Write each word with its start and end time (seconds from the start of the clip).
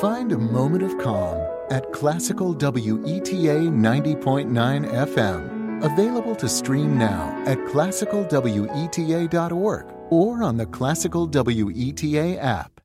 Find 0.00 0.32
a 0.32 0.36
moment 0.36 0.82
of 0.82 0.98
calm 0.98 1.38
at 1.70 1.90
Classical 1.90 2.54
WETA 2.54 3.70
90.9 3.70 4.92
FM. 4.92 5.82
Available 5.82 6.36
to 6.36 6.50
stream 6.50 6.98
now 6.98 7.42
at 7.46 7.56
classicalweta.org 7.60 9.86
or 10.10 10.42
on 10.42 10.58
the 10.58 10.66
Classical 10.66 11.26
WETA 11.26 12.36
app. 12.38 12.78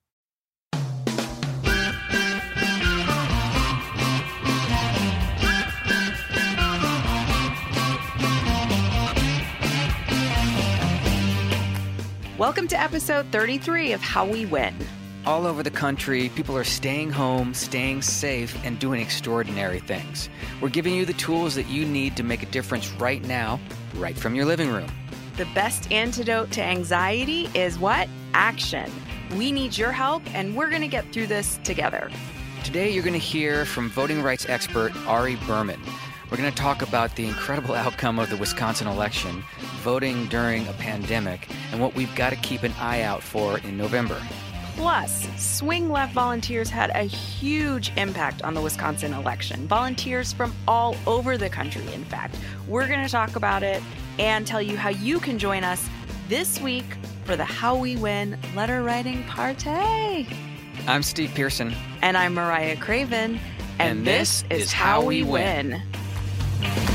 Welcome 12.38 12.70
to 12.70 12.80
episode 12.80 13.26
33 13.34 13.92
of 13.92 14.02
How 14.02 14.26
We 14.26 14.46
Win. 14.46 14.74
All 15.24 15.46
over 15.46 15.62
the 15.62 15.70
country, 15.70 16.30
people 16.30 16.58
are 16.58 16.64
staying 16.64 17.12
home, 17.12 17.54
staying 17.54 18.02
safe, 18.02 18.58
and 18.66 18.80
doing 18.80 19.00
extraordinary 19.00 19.80
things. 19.80 20.30
We're 20.62 20.70
giving 20.70 20.96
you 20.96 21.06
the 21.06 21.14
tools 21.14 21.54
that 21.54 21.68
you 21.68 21.86
need 21.86 22.18
to 22.18 22.24
make 22.24 22.42
a 22.42 22.48
difference 22.48 22.92
right 22.94 23.24
now, 23.24 23.60
right 23.98 24.18
from 24.18 24.34
your 24.34 24.46
living 24.46 24.72
room. 24.72 24.92
The 25.38 25.46
best 25.54 25.92
antidote 25.92 26.50
to 26.54 26.64
anxiety 26.64 27.52
is 27.54 27.78
what? 27.78 28.10
Action. 28.34 28.92
We 29.36 29.52
need 29.52 29.78
your 29.78 29.92
help, 29.92 30.24
and 30.34 30.56
we're 30.56 30.72
going 30.72 30.82
to 30.82 30.88
get 30.88 31.14
through 31.14 31.28
this 31.28 31.60
together. 31.64 32.10
Today, 32.64 32.90
you're 32.90 33.04
going 33.04 33.14
to 33.14 33.20
hear 33.20 33.66
from 33.66 33.92
voting 33.92 34.24
rights 34.24 34.50
expert 34.50 34.92
Ari 35.06 35.36
Berman. 35.46 35.82
We're 36.32 36.38
going 36.38 36.50
to 36.52 36.58
talk 36.58 36.82
about 36.82 37.16
the 37.16 37.28
incredible 37.28 37.76
outcome 37.76 38.18
of 38.18 38.32
the 38.32 38.38
Wisconsin 38.38 38.88
election, 38.88 39.44
voting 39.84 40.26
during 40.30 40.68
a 40.68 40.74
pandemic, 40.74 41.48
and 41.72 41.80
what 41.80 41.94
we've 41.94 42.14
got 42.16 42.32
to 42.32 42.38
keep 42.38 42.64
an 42.64 42.74
eye 42.80 43.04
out 43.04 43.22
for 43.22 43.60
in 43.60 43.78
November. 43.78 44.20
Plus, 44.76 45.28
swing 45.38 45.90
left 45.90 46.14
volunteers 46.14 46.70
had 46.70 46.90
a 46.92 47.04
huge 47.04 47.92
impact 47.98 48.42
on 48.42 48.54
the 48.54 48.62
Wisconsin 48.62 49.14
election. 49.14 49.68
Volunteers 49.68 50.34
from 50.34 50.54
all 50.68 50.96
over 51.06 51.38
the 51.38 51.50
country, 51.50 51.86
in 51.94 52.04
fact. 52.06 52.36
We're 52.68 52.88
going 52.88 53.04
to 53.04 53.12
talk 53.12 53.36
about 53.36 53.64
it 53.64 53.84
and 54.18 54.48
tell 54.48 54.62
you 54.62 54.78
how 54.78 54.90
you 54.90 55.20
can 55.20 55.38
join 55.38 55.64
us 55.64 55.88
this 56.30 56.60
week 56.62 56.86
for 57.26 57.36
the 57.36 57.46
How 57.46 57.76
We 57.76 57.96
Win 57.98 58.38
letter 58.56 58.82
writing 58.82 59.24
party. 59.26 60.28
I'm 60.88 61.04
Steve 61.04 61.32
Pearson. 61.36 61.76
And 62.02 62.18
I'm 62.18 62.34
Mariah 62.34 62.78
Craven. 62.78 63.40
And, 63.78 64.00
And 64.00 64.08
this, 64.08 64.44
this 64.50 64.64
is, 64.64 64.72
How 64.72 65.02
How 65.02 65.06
We 65.06 65.24
We 65.24 65.32
Win. 65.32 65.70
Win. 65.72 66.91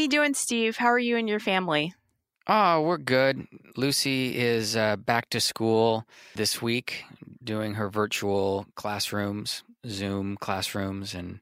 You 0.00 0.08
doing, 0.08 0.34
Steve? 0.34 0.78
How 0.78 0.86
are 0.86 0.98
you 0.98 1.16
and 1.16 1.28
your 1.28 1.40
family? 1.40 1.94
Oh, 2.46 2.80
we're 2.80 2.98
good. 2.98 3.46
Lucy 3.76 4.36
is 4.36 4.74
uh, 4.74 4.96
back 4.96 5.28
to 5.30 5.40
school 5.40 6.06
this 6.34 6.62
week, 6.62 7.04
doing 7.44 7.74
her 7.74 7.90
virtual 7.90 8.66
classrooms, 8.74 9.62
Zoom 9.86 10.36
classrooms, 10.38 11.14
and 11.14 11.40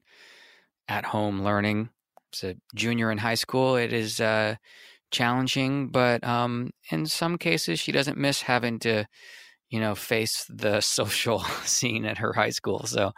at 0.87 1.05
home 1.05 1.41
learning. 1.41 1.89
It's 2.31 2.43
a 2.43 2.57
junior 2.75 3.11
in 3.11 3.17
high 3.17 3.35
school. 3.35 3.75
It 3.75 3.93
is 3.93 4.19
uh, 4.19 4.55
challenging, 5.09 5.87
but 5.87 6.23
um, 6.23 6.71
in 6.91 7.05
some 7.05 7.37
cases, 7.37 7.79
she 7.79 7.91
doesn't 7.93 8.17
miss 8.17 8.41
having 8.41 8.77
to, 8.79 9.05
you 9.69 9.79
know, 9.79 9.95
face 9.95 10.45
the 10.49 10.81
social 10.81 11.39
scene 11.63 12.05
at 12.05 12.17
her 12.17 12.33
high 12.33 12.51
school. 12.51 12.85
So, 12.85 13.13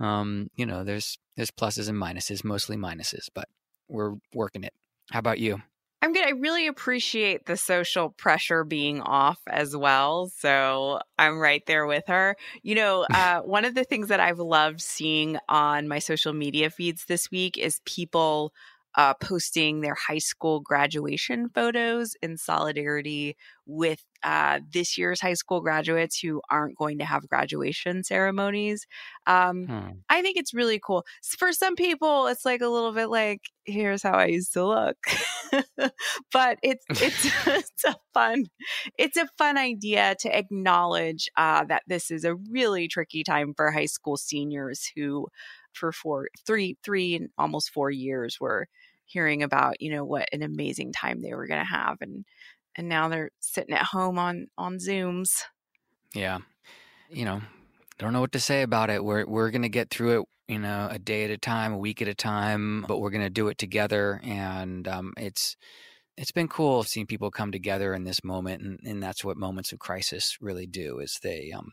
um, 0.00 0.50
you 0.56 0.66
know, 0.66 0.82
there's 0.82 1.16
there's 1.36 1.52
pluses 1.52 1.88
and 1.88 2.00
minuses, 2.00 2.44
mostly 2.44 2.76
minuses, 2.76 3.28
but 3.32 3.48
we're 3.88 4.14
working 4.32 4.64
it. 4.64 4.72
How 5.10 5.18
about 5.18 5.38
you? 5.38 5.60
I'm 6.04 6.12
good. 6.12 6.26
I 6.26 6.32
really 6.32 6.66
appreciate 6.66 7.46
the 7.46 7.56
social 7.56 8.10
pressure 8.10 8.62
being 8.62 9.00
off 9.00 9.38
as 9.48 9.74
well. 9.74 10.30
So 10.36 11.00
I'm 11.18 11.38
right 11.38 11.64
there 11.64 11.86
with 11.86 12.04
her. 12.08 12.36
You 12.62 12.74
know, 12.74 13.06
uh, 13.14 13.40
one 13.40 13.64
of 13.64 13.74
the 13.74 13.84
things 13.84 14.08
that 14.08 14.20
I've 14.20 14.38
loved 14.38 14.82
seeing 14.82 15.38
on 15.48 15.88
my 15.88 15.98
social 15.98 16.34
media 16.34 16.68
feeds 16.68 17.06
this 17.06 17.30
week 17.30 17.56
is 17.56 17.80
people 17.86 18.52
uh, 18.96 19.14
posting 19.14 19.80
their 19.80 19.94
high 19.94 20.18
school 20.18 20.60
graduation 20.60 21.48
photos 21.48 22.14
in 22.22 22.36
solidarity 22.36 23.36
with 23.66 24.04
uh, 24.22 24.60
this 24.72 24.96
year's 24.96 25.20
high 25.20 25.34
school 25.34 25.60
graduates 25.60 26.18
who 26.20 26.40
aren't 26.50 26.76
going 26.76 26.98
to 26.98 27.04
have 27.04 27.28
graduation 27.28 28.04
ceremonies. 28.04 28.86
Um, 29.26 29.66
Hmm. 29.66 29.90
I 30.08 30.22
think 30.22 30.36
it's 30.36 30.54
really 30.54 30.78
cool. 30.78 31.04
For 31.38 31.52
some 31.52 31.74
people, 31.74 32.26
it's 32.26 32.44
like 32.44 32.60
a 32.60 32.68
little 32.68 32.92
bit 32.92 33.06
like, 33.06 33.40
here's 33.64 34.02
how 34.02 34.12
I 34.12 34.26
used 34.26 34.52
to 34.54 34.66
look. 34.66 34.96
but 36.32 36.58
it's 36.62 36.84
it's 36.90 37.24
it's 37.46 37.84
a 37.84 37.96
fun 38.12 38.46
it's 38.98 39.16
a 39.16 39.28
fun 39.38 39.56
idea 39.56 40.14
to 40.20 40.36
acknowledge 40.36 41.28
uh, 41.36 41.64
that 41.64 41.82
this 41.86 42.10
is 42.10 42.24
a 42.24 42.34
really 42.34 42.88
tricky 42.88 43.24
time 43.24 43.54
for 43.54 43.70
high 43.70 43.86
school 43.86 44.16
seniors 44.16 44.90
who 44.96 45.28
for 45.72 45.92
four 45.92 46.28
three 46.46 46.76
three 46.84 47.14
and 47.16 47.30
almost 47.38 47.70
four 47.70 47.90
years 47.90 48.38
were 48.40 48.68
hearing 49.06 49.42
about 49.42 49.80
you 49.80 49.90
know 49.90 50.04
what 50.04 50.28
an 50.32 50.42
amazing 50.42 50.92
time 50.92 51.20
they 51.20 51.34
were 51.34 51.46
going 51.46 51.60
to 51.60 51.66
have 51.66 51.98
and 52.00 52.24
and 52.76 52.88
now 52.88 53.08
they're 53.08 53.30
sitting 53.40 53.74
at 53.74 53.84
home 53.84 54.18
on 54.18 54.46
on 54.58 54.78
zooms 54.78 55.44
Yeah. 56.14 56.38
You 57.10 57.24
know, 57.24 57.42
don't 57.98 58.12
know 58.12 58.20
what 58.20 58.32
to 58.32 58.40
say 58.40 58.62
about 58.62 58.90
it. 58.90 59.04
We're 59.04 59.26
we're 59.26 59.50
gonna 59.50 59.68
get 59.68 59.90
through 59.90 60.20
it, 60.20 60.28
you 60.48 60.58
know, 60.58 60.88
a 60.90 60.98
day 60.98 61.24
at 61.24 61.30
a 61.30 61.38
time, 61.38 61.72
a 61.72 61.78
week 61.78 62.02
at 62.02 62.08
a 62.08 62.14
time, 62.14 62.84
but 62.88 62.98
we're 62.98 63.10
gonna 63.10 63.30
do 63.30 63.48
it 63.48 63.58
together. 63.58 64.20
And 64.24 64.88
um, 64.88 65.12
it's 65.16 65.56
it's 66.16 66.32
been 66.32 66.48
cool 66.48 66.82
seeing 66.84 67.06
people 67.06 67.30
come 67.30 67.52
together 67.52 67.94
in 67.94 68.04
this 68.04 68.22
moment, 68.24 68.62
and, 68.62 68.80
and 68.84 69.02
that's 69.02 69.24
what 69.24 69.36
moments 69.36 69.72
of 69.72 69.78
crisis 69.80 70.38
really 70.40 70.66
do. 70.66 70.98
Is 71.00 71.18
they 71.22 71.52
um, 71.52 71.72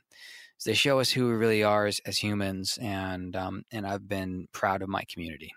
they 0.66 0.74
show 0.74 1.00
us 1.00 1.12
who 1.12 1.28
we 1.28 1.34
really 1.34 1.64
are 1.64 1.88
as, 1.88 2.00
as 2.06 2.18
humans, 2.18 2.78
and 2.82 3.36
um, 3.36 3.64
and 3.72 3.88
I've 3.88 4.08
been 4.08 4.48
proud 4.52 4.82
of 4.82 4.90
my 4.90 5.04
community. 5.12 5.52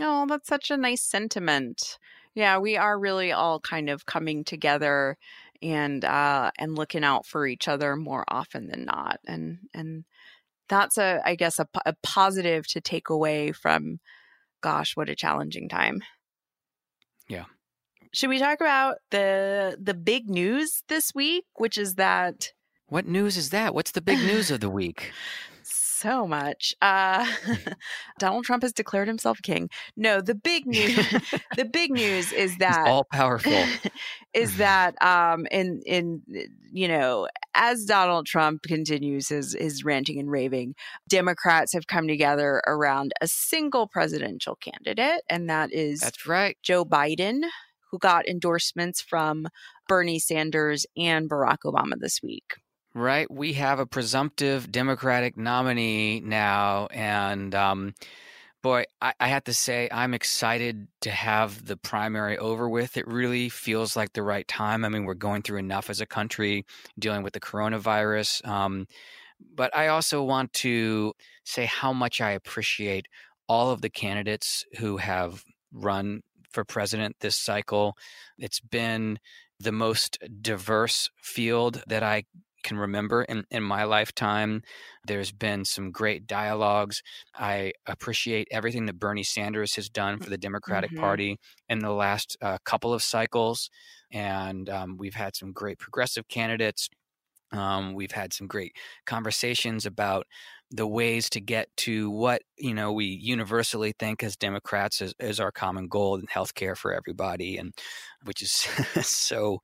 Oh, 0.00 0.26
that's 0.28 0.48
such 0.48 0.70
a 0.70 0.76
nice 0.76 1.02
sentiment. 1.02 1.98
Yeah, 2.34 2.58
we 2.58 2.76
are 2.76 2.98
really 2.98 3.32
all 3.32 3.60
kind 3.60 3.88
of 3.88 4.06
coming 4.06 4.44
together 4.44 5.16
and 5.62 6.04
uh 6.04 6.50
and 6.58 6.76
looking 6.76 7.02
out 7.02 7.24
for 7.24 7.46
each 7.46 7.66
other 7.66 7.96
more 7.96 8.24
often 8.28 8.68
than 8.68 8.84
not. 8.84 9.20
And 9.26 9.58
and 9.72 10.04
that's 10.68 10.98
a 10.98 11.22
I 11.24 11.34
guess 11.34 11.58
a, 11.58 11.66
a 11.86 11.94
positive 12.02 12.66
to 12.68 12.80
take 12.80 13.08
away 13.08 13.52
from 13.52 14.00
gosh, 14.60 14.96
what 14.96 15.08
a 15.08 15.16
challenging 15.16 15.68
time. 15.68 16.02
Yeah. 17.28 17.44
Should 18.12 18.30
we 18.30 18.38
talk 18.38 18.60
about 18.60 18.96
the 19.10 19.76
the 19.80 19.94
big 19.94 20.28
news 20.28 20.82
this 20.88 21.14
week, 21.14 21.46
which 21.54 21.78
is 21.78 21.94
that 21.94 22.52
What 22.88 23.06
news 23.06 23.36
is 23.36 23.50
that? 23.50 23.74
What's 23.74 23.92
the 23.92 24.02
big 24.02 24.18
news 24.18 24.50
of 24.50 24.60
the 24.60 24.70
week? 24.80 25.12
So 26.06 26.26
much. 26.26 26.74
Uh, 26.80 27.26
Donald 28.18 28.44
Trump 28.44 28.62
has 28.62 28.72
declared 28.72 29.08
himself 29.08 29.38
king. 29.42 29.68
No, 29.96 30.20
the 30.20 30.34
big 30.34 30.66
news. 30.66 30.96
the 31.56 31.64
big 31.64 31.90
news 31.90 32.32
is 32.32 32.52
He's 32.56 32.58
that 32.58 32.86
all 32.86 33.04
powerful. 33.12 33.64
is 34.34 34.56
that 34.58 35.00
um, 35.02 35.46
in 35.50 35.82
in 35.84 36.22
you 36.72 36.88
know 36.88 37.28
as 37.54 37.84
Donald 37.84 38.26
Trump 38.26 38.62
continues 38.62 39.28
his 39.28 39.56
his 39.58 39.84
ranting 39.84 40.18
and 40.18 40.30
raving, 40.30 40.74
Democrats 41.08 41.72
have 41.72 41.86
come 41.86 42.06
together 42.06 42.62
around 42.66 43.12
a 43.20 43.26
single 43.28 43.88
presidential 43.88 44.56
candidate, 44.56 45.22
and 45.28 45.50
that 45.50 45.72
is 45.72 46.00
That's 46.00 46.26
right. 46.26 46.56
Joe 46.62 46.84
Biden, 46.84 47.42
who 47.90 47.98
got 47.98 48.28
endorsements 48.28 49.00
from 49.00 49.48
Bernie 49.88 50.18
Sanders 50.18 50.86
and 50.96 51.28
Barack 51.28 51.58
Obama 51.64 51.94
this 51.98 52.20
week. 52.22 52.54
Right. 52.96 53.30
We 53.30 53.52
have 53.52 53.78
a 53.78 53.84
presumptive 53.84 54.72
Democratic 54.72 55.36
nominee 55.36 56.20
now. 56.20 56.86
And 56.86 57.54
um, 57.54 57.92
boy, 58.62 58.84
I, 59.02 59.12
I 59.20 59.28
have 59.28 59.44
to 59.44 59.52
say, 59.52 59.90
I'm 59.92 60.14
excited 60.14 60.88
to 61.02 61.10
have 61.10 61.66
the 61.66 61.76
primary 61.76 62.38
over 62.38 62.70
with. 62.70 62.96
It 62.96 63.06
really 63.06 63.50
feels 63.50 63.96
like 63.96 64.14
the 64.14 64.22
right 64.22 64.48
time. 64.48 64.82
I 64.82 64.88
mean, 64.88 65.04
we're 65.04 65.12
going 65.12 65.42
through 65.42 65.58
enough 65.58 65.90
as 65.90 66.00
a 66.00 66.06
country 66.06 66.64
dealing 66.98 67.22
with 67.22 67.34
the 67.34 67.40
coronavirus. 67.40 68.48
Um, 68.48 68.86
but 69.54 69.76
I 69.76 69.88
also 69.88 70.22
want 70.22 70.54
to 70.54 71.12
say 71.44 71.66
how 71.66 71.92
much 71.92 72.22
I 72.22 72.30
appreciate 72.30 73.08
all 73.46 73.72
of 73.72 73.82
the 73.82 73.90
candidates 73.90 74.64
who 74.78 74.96
have 74.96 75.44
run 75.70 76.22
for 76.50 76.64
president 76.64 77.16
this 77.20 77.36
cycle. 77.36 77.98
It's 78.38 78.60
been 78.60 79.18
the 79.60 79.72
most 79.72 80.18
diverse 80.40 81.10
field 81.20 81.82
that 81.86 82.02
I 82.02 82.24
can 82.66 82.78
remember 82.78 83.22
in, 83.24 83.44
in 83.50 83.62
my 83.62 83.84
lifetime. 83.84 84.62
There's 85.06 85.32
been 85.32 85.64
some 85.64 85.92
great 85.92 86.26
dialogues. 86.26 87.02
I 87.34 87.72
appreciate 87.86 88.48
everything 88.50 88.86
that 88.86 88.98
Bernie 88.98 89.22
Sanders 89.24 89.76
has 89.76 89.88
done 89.88 90.20
for 90.20 90.30
the 90.30 90.38
Democratic 90.38 90.94
Mhm. 90.94 90.96
Party 90.96 91.38
in 91.68 91.80
the 91.80 91.92
last 91.92 92.36
uh, 92.42 92.58
couple 92.64 92.92
of 92.94 93.02
cycles. 93.02 93.70
And 94.12 94.68
um, 94.70 94.96
we've 94.98 95.14
had 95.14 95.36
some 95.36 95.52
great 95.52 95.78
progressive 95.78 96.28
candidates. 96.28 96.88
Um, 97.52 97.94
we've 97.94 98.10
had 98.12 98.32
some 98.32 98.48
great 98.48 98.76
conversations 99.06 99.86
about 99.86 100.26
the 100.72 100.86
ways 100.86 101.30
to 101.30 101.40
get 101.40 101.68
to 101.76 102.10
what 102.10 102.42
you 102.58 102.74
know 102.74 102.92
we 102.92 103.06
universally 103.06 103.92
think 104.00 104.24
as 104.24 104.36
Democrats 104.36 105.00
is, 105.00 105.14
is 105.20 105.38
our 105.38 105.52
common 105.52 105.86
goal 105.86 106.16
in 106.16 106.26
healthcare 106.26 106.76
for 106.76 106.92
everybody, 106.92 107.56
and 107.56 107.72
which 108.24 108.42
is 108.42 108.50
so 109.06 109.60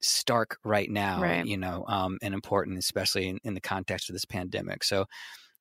stark 0.00 0.58
right 0.64 0.90
now, 0.90 1.20
Right. 1.22 1.46
you 1.46 1.56
know, 1.56 1.84
um, 1.88 2.18
and 2.22 2.34
important, 2.34 2.78
especially 2.78 3.28
in, 3.28 3.38
in 3.44 3.54
the 3.54 3.60
context 3.60 4.08
of 4.08 4.14
this 4.14 4.24
pandemic. 4.24 4.84
So 4.84 5.06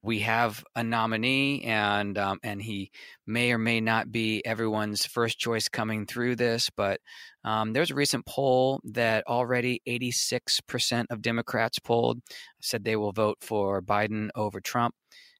we 0.02 0.20
have 0.20 0.64
a 0.76 0.84
nominee, 0.84 1.64
and 1.64 2.18
um, 2.18 2.40
and 2.42 2.62
he 2.62 2.92
may 3.28 3.52
or 3.52 3.58
may 3.58 3.82
not 3.82 4.12
be 4.12 4.46
everyone's 4.46 5.06
first 5.06 5.40
choice 5.40 5.68
coming 5.68 6.06
through 6.06 6.38
this, 6.38 6.70
but 6.76 7.02
um, 7.44 7.74
there's 7.74 7.92
a 7.92 7.96
recent 7.96 8.26
poll 8.26 8.80
that 8.86 9.26
already 9.28 9.82
86% 9.86 11.06
of 11.10 11.22
Democrats 11.22 11.80
polled 11.80 12.22
said 12.62 12.84
they 12.86 12.96
will 12.96 13.12
vote 13.12 13.38
for 13.42 13.82
Biden 13.82 14.30
over 14.36 14.62
Trump. 14.62 14.96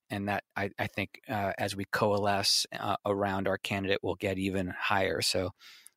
And 0.10 0.28
that 0.28 0.44
I, 0.56 0.72
I 0.80 0.88
think 0.88 1.22
uh, 1.30 1.54
as 1.58 1.76
we 1.76 1.86
coalesce 1.86 2.66
uh, 2.78 2.96
around 3.06 3.48
our 3.48 3.60
candidate, 3.60 4.00
will 4.04 4.16
get 4.16 4.38
even 4.40 4.74
higher. 4.78 5.22
So 5.22 5.52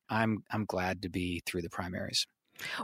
I'm 0.09 0.43
I'm 0.51 0.65
glad 0.65 1.01
to 1.03 1.09
be 1.09 1.41
through 1.45 1.63
the 1.63 1.69
primaries. 1.69 2.27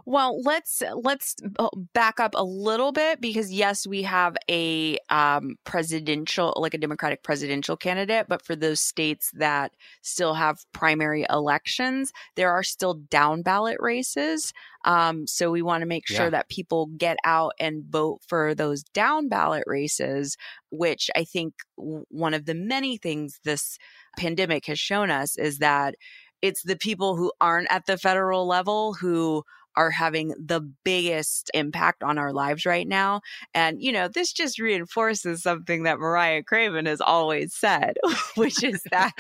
Well, 0.06 0.42
let's 0.42 0.82
let's 1.04 1.36
uh, 1.58 1.70
back 1.94 2.20
up 2.20 2.34
a 2.36 2.44
little 2.44 2.92
bit 2.92 3.22
because 3.22 3.52
yes, 3.52 3.86
we 3.88 4.04
have 4.04 4.36
a 4.50 4.98
um, 5.10 5.56
presidential, 5.64 6.54
like 6.58 6.74
a 6.74 6.78
Democratic 6.78 7.24
presidential 7.24 7.78
candidate, 7.78 8.26
but 8.28 8.42
for 8.44 8.56
those 8.56 8.80
states 8.82 9.32
that 9.36 9.74
still 10.02 10.34
have 10.34 10.66
primary 10.74 11.26
elections, 11.30 12.12
there 12.36 12.52
are 12.52 12.64
still 12.64 12.96
down 12.96 13.42
ballot 13.42 13.78
races. 13.80 14.54
Um, 14.86 15.28
so 15.28 15.52
we 15.52 15.62
want 15.62 15.82
to 15.82 15.88
make 15.88 16.08
sure 16.08 16.26
Yeah. 16.26 16.30
that 16.32 16.50
people 16.50 16.88
get 16.98 17.18
out 17.24 17.54
and 17.60 17.84
vote 17.86 18.22
for 18.28 18.56
those 18.56 18.84
down 18.84 19.28
ballot 19.30 19.64
races, 19.68 20.36
which 20.72 21.10
I 21.16 21.24
think 21.26 21.54
one 21.76 22.34
of 22.34 22.46
the 22.46 22.56
many 22.56 22.98
things 22.98 23.40
this 23.44 23.78
pandemic 24.18 24.66
has 24.66 24.80
shown 24.80 25.12
us 25.12 25.38
is 25.38 25.60
that 25.60 25.96
it's 26.42 26.64
the 26.64 26.78
people 26.78 27.18
who 27.18 27.32
aren't 27.42 27.72
at 27.72 27.86
the 27.86 27.98
federal 27.98 28.48
level 28.48 28.94
who 28.94 29.44
are 29.80 29.92
having 29.92 30.36
the 30.38 30.60
biggest 30.84 31.50
impact 31.54 32.04
on 32.04 32.18
our 32.18 32.34
lives 32.34 32.66
right 32.66 32.86
now. 32.86 33.22
And, 33.54 33.82
you 33.82 33.94
know, 33.94 34.10
this 34.10 34.34
just 34.34 34.60
reinforces 34.60 35.42
something 35.42 35.84
that 35.84 36.00
Mariah 36.00 36.44
Craven 36.44 36.86
has 36.86 37.00
always 37.00 37.56
said, 37.56 37.96
which 38.36 38.62
is 38.62 38.84
that 38.92 39.14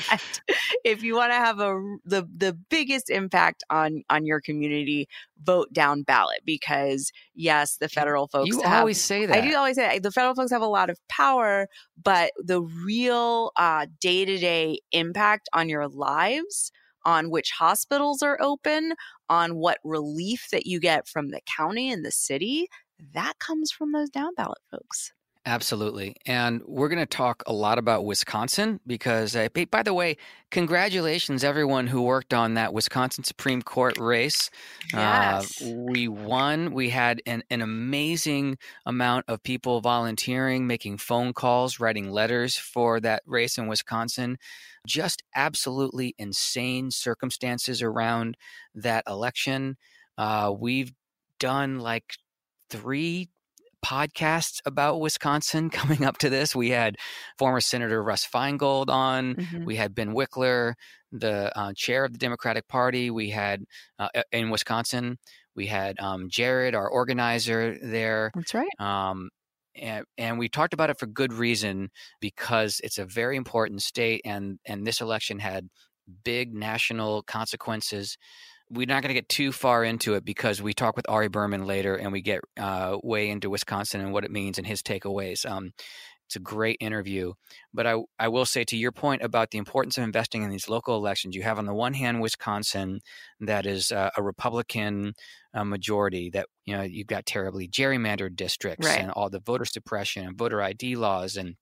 if 0.83 1.01
you 1.01 1.15
want 1.15 1.31
to 1.31 1.37
have 1.37 1.61
a 1.61 1.79
the 2.03 2.27
the 2.35 2.51
biggest 2.69 3.09
impact 3.09 3.63
on 3.69 4.03
on 4.09 4.25
your 4.25 4.41
community, 4.41 5.07
vote 5.41 5.71
down 5.71 6.03
ballot 6.03 6.41
because 6.45 7.09
yes, 7.33 7.77
the 7.77 7.87
federal 7.87 8.27
folks 8.27 8.49
you 8.49 8.61
have 8.61 8.81
always 8.81 8.99
say 8.99 9.25
that. 9.25 9.37
I 9.37 9.47
do 9.47 9.55
always 9.55 9.77
say 9.77 9.99
the 9.99 10.11
federal 10.11 10.35
folks 10.35 10.51
have 10.51 10.61
a 10.61 10.67
lot 10.67 10.89
of 10.89 10.99
power, 11.07 11.69
but 12.03 12.33
the 12.37 12.61
real 12.61 13.53
day 14.01 14.25
to 14.25 14.37
day 14.37 14.81
impact 14.91 15.47
on 15.53 15.69
your 15.69 15.87
lives, 15.87 16.73
on 17.09 17.31
which 17.31 17.49
hospitals 17.51 18.21
are 18.21 18.37
open, 18.39 18.93
on 19.29 19.55
what 19.55 19.79
relief 19.83 20.47
that 20.51 20.67
you 20.67 20.79
get 20.79 21.07
from 21.07 21.29
the 21.29 21.41
county 21.57 21.91
and 21.91 22.05
the 22.05 22.11
city, 22.11 22.67
that 23.13 23.33
comes 23.39 23.71
from 23.71 23.91
those 23.91 24.09
down 24.11 24.33
ballot 24.35 24.59
folks. 24.69 25.11
Absolutely. 25.45 26.15
And 26.25 26.61
we're 26.65 26.89
going 26.89 26.99
to 26.99 27.05
talk 27.05 27.43
a 27.47 27.53
lot 27.53 27.77
about 27.79 28.05
Wisconsin 28.05 28.81
because, 28.85 29.35
uh, 29.35 29.47
by- 29.71 29.83
the 29.83 29.93
way, 29.93 30.17
congratulations 30.51 31.43
everyone 31.43 31.87
who 31.87 32.01
worked 32.01 32.33
on 32.33 32.55
that 32.55 32.73
Wisconsin 32.73 33.23
Supreme 33.23 33.61
Court 33.61 33.97
race. 33.97 34.49
Yes. 34.93 35.61
Uh, 35.61 35.69
we 35.75 36.07
won. 36.09 36.73
We 36.73 36.89
had 36.89 37.21
an, 37.25 37.43
an 37.49 37.61
amazing 37.61 38.57
amount 38.85 39.25
of 39.27 39.41
people 39.41 39.79
volunteering, 39.79 40.67
making 40.67 40.97
phone 40.97 41.33
calls, 41.33 41.79
writing 41.79 42.11
letters 42.11 42.57
for 42.57 42.99
that 42.99 43.23
race 43.25 43.57
in 43.57 43.67
Wisconsin. 43.67 44.37
Just 44.85 45.23
absolutely 45.35 46.15
insane 46.17 46.91
circumstances 46.91 47.81
around 47.81 48.35
that 48.75 49.03
election. 49.07 49.77
Uh, 50.17 50.53
we've 50.55 50.91
done 51.39 51.79
like 51.79 52.17
three 52.69 53.29
podcasts 53.85 54.59
about 54.65 54.99
Wisconsin 54.99 55.69
coming 55.71 56.03
up 56.03 56.17
to 56.19 56.29
this. 56.29 56.55
We 56.55 56.69
had 56.69 56.97
former 57.37 57.61
Senator 57.61 58.01
Russ 58.03 58.27
Feingold 58.27 58.89
on. 58.89 59.35
Mhm. 59.35 59.65
We 59.65 59.75
had 59.75 59.95
Ben 59.95 60.13
Wickler, 60.13 60.73
the 61.11 61.57
uh, 61.57 61.73
chair 61.75 62.05
of 62.05 62.11
the 62.11 62.19
Democratic 62.19 62.67
Party. 62.67 63.09
We 63.09 63.29
had 63.29 63.63
uh, 63.97 64.09
in 64.31 64.49
Wisconsin. 64.49 65.17
We 65.55 65.67
had 65.67 65.99
um, 65.99 66.29
Jared, 66.29 66.75
our 66.75 66.87
organizer 66.87 67.77
there. 67.81 68.31
That's 68.35 68.53
right. 68.53 68.69
Um, 68.79 69.29
and, 69.75 70.05
and 70.17 70.39
we 70.39 70.49
talked 70.49 70.73
about 70.73 70.89
it 70.89 70.99
for 70.99 71.05
good 71.05 71.33
reason 71.33 71.89
because 72.19 72.79
it's 72.83 72.97
a 72.97 73.05
very 73.05 73.37
important 73.37 73.81
state, 73.81 74.21
and 74.25 74.59
and 74.65 74.85
this 74.85 75.01
election 75.01 75.39
had 75.39 75.69
big 76.23 76.53
national 76.53 77.23
consequences. 77.23 78.17
We're 78.71 78.85
not 78.85 79.01
going 79.01 79.09
to 79.09 79.19
get 79.19 79.29
too 79.29 79.51
far 79.51 79.83
into 79.83 80.13
it 80.13 80.23
because 80.23 80.61
we 80.61 80.73
talk 80.73 80.95
with 80.95 81.09
Ari 81.09 81.29
Berman 81.29 81.65
later, 81.65 81.95
and 81.95 82.11
we 82.11 82.21
get 82.21 82.41
uh, 82.59 82.97
way 83.03 83.29
into 83.29 83.49
Wisconsin 83.49 83.99
and 84.01 84.13
what 84.13 84.23
it 84.23 84.31
means 84.31 84.57
and 84.57 84.67
his 84.67 84.83
takeaways. 84.83 85.49
Um, 85.49 85.71
it's 86.27 86.35
a 86.35 86.39
great 86.39 86.77
interview, 86.79 87.33
but 87.73 87.87
I 87.87 87.95
I 88.19 88.27
will 88.27 88.45
say 88.45 88.63
to 88.65 88.77
your 88.77 88.91
point 88.91 89.23
about 89.23 89.49
the 89.49 89.57
importance 89.57 89.97
of 89.97 90.03
investing 90.03 90.43
in 90.43 90.51
these 90.51 90.69
local 90.69 90.95
elections. 90.95 91.35
You 91.35 91.41
have 91.41 91.57
on 91.57 91.65
the 91.65 91.73
one 91.73 91.95
hand 91.95 92.21
Wisconsin, 92.21 92.99
that 93.39 93.65
is 93.65 93.91
uh, 93.91 94.11
a 94.15 94.21
Republican 94.21 95.13
uh, 95.55 95.63
majority. 95.63 96.29
That 96.29 96.45
you 96.65 96.77
know 96.77 96.83
you've 96.83 97.07
got 97.07 97.25
terribly 97.25 97.67
gerrymandered 97.67 98.35
districts 98.35 98.85
Right. 98.85 98.99
and 98.99 99.09
all 99.09 99.31
the 99.31 99.39
voter 99.39 99.65
suppression 99.65 100.23
and 100.27 100.37
voter 100.37 100.61
ID 100.61 100.95
laws 100.95 101.35
and 101.35 101.55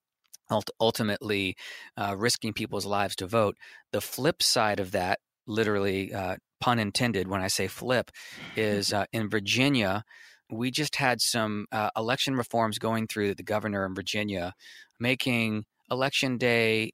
ultimately 0.80 1.56
uh, 1.96 2.14
risking 2.18 2.52
people's 2.52 2.86
lives 2.86 3.16
to 3.16 3.26
vote. 3.26 3.56
The 3.92 4.00
flip 4.02 4.42
side 4.42 4.80
of 4.80 4.92
that, 4.92 5.20
literally 5.46 6.12
uh, 6.12 6.36
pun 6.60 6.78
intended 6.78 7.28
when 7.28 7.40
I 7.40 7.48
say 7.48 7.66
flip, 7.68 8.10
is 8.56 8.92
uh, 8.92 9.06
in 9.12 9.28
Virginia. 9.28 10.04
We 10.50 10.70
just 10.70 10.96
had 10.96 11.20
some 11.20 11.66
uh, 11.72 11.90
election 11.96 12.34
reforms 12.34 12.78
going 12.78 13.06
through 13.06 13.34
the 13.34 13.42
governor 13.42 13.84
in 13.84 13.94
Virginia, 13.94 14.54
making 14.98 15.64
election 15.90 16.38
day 16.38 16.92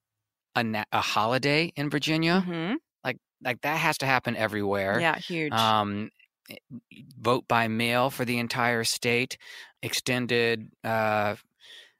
a, 0.56 0.62
na- 0.64 0.84
a 0.92 1.00
holiday 1.00 1.72
in 1.76 1.88
Virginia. 1.90 2.44
Mhm. 2.46 2.76
Like 3.04 3.18
like 3.42 3.60
that 3.62 3.76
has 3.78 3.98
to 3.98 4.06
happen 4.06 4.36
everywhere. 4.36 5.00
Yeah, 5.00 5.16
huge. 5.18 5.52
Um, 5.52 6.10
eh, 6.50 6.56
vote 7.18 7.46
by 7.48 7.68
mail 7.68 8.10
for 8.10 8.24
the 8.24 8.38
entire 8.38 8.84
state, 8.84 9.36
extended 9.82 10.68
uh, 10.82 11.36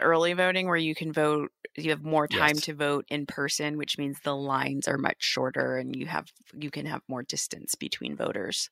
Early 0.01 0.33
voting, 0.35 0.67
where 0.67 0.77
you 0.77 0.95
can 0.95 1.13
vote, 1.13 1.53
you 1.77 1.91
have 1.91 2.03
more 2.03 2.27
time 2.29 2.61
Yes. 2.61 2.63
to 2.63 2.75
vote 2.75 3.07
in 3.09 3.27
person, 3.27 3.77
which 3.77 3.97
means 3.99 4.21
the 4.21 4.35
lines 4.37 4.89
are 4.89 4.99
much 4.99 5.23
shorter, 5.23 5.77
and 5.79 5.95
you 5.97 6.07
have 6.07 6.33
you 6.53 6.71
can 6.71 6.87
have 6.87 7.03
more 7.09 7.23
distance 7.23 7.75
between 7.77 8.17
voters. 8.17 8.71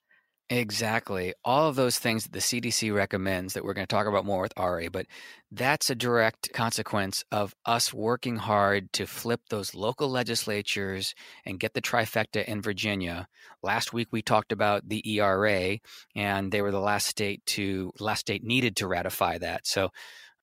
Exactly. 0.51 1.33
All 1.45 1.67
of 1.71 1.77
those 1.77 1.99
things 1.99 2.25
that 2.25 2.33
the 2.33 2.41
CDC 2.41 2.91
recommends 2.91 3.55
that 3.55 3.65
we're 3.65 3.73
going 3.73 3.87
to 3.87 3.91
talk 3.95 4.07
about 4.07 4.27
more 4.27 4.43
with 4.43 4.53
Ari, 4.59 4.89
but 4.89 5.07
that's 5.51 5.89
a 5.89 5.95
direct 5.95 6.53
consequence 6.53 7.25
of 7.33 7.55
us 7.65 7.95
working 7.95 8.37
hard 8.37 8.93
to 8.95 9.07
flip 9.07 9.41
those 9.49 9.75
local 9.75 10.11
legislatures 10.11 11.15
and 11.47 11.59
get 11.59 11.73
the 11.73 11.81
trifecta 11.81 12.45
in 12.45 12.61
Virginia. 12.61 13.29
Last 13.63 13.95
week 13.95 14.09
we 14.11 14.21
talked 14.21 14.53
about 14.53 14.87
the 14.91 15.01
ERA 15.11 15.79
and 16.15 16.53
they 16.53 16.61
were 16.61 16.73
the 16.73 16.81
last 16.81 17.07
state 17.07 17.41
to 17.47 17.91
last 17.99 18.21
state 18.21 18.45
needed 18.45 18.77
to 18.77 18.87
ratify 18.87 19.39
that. 19.39 19.67
So 19.67 19.89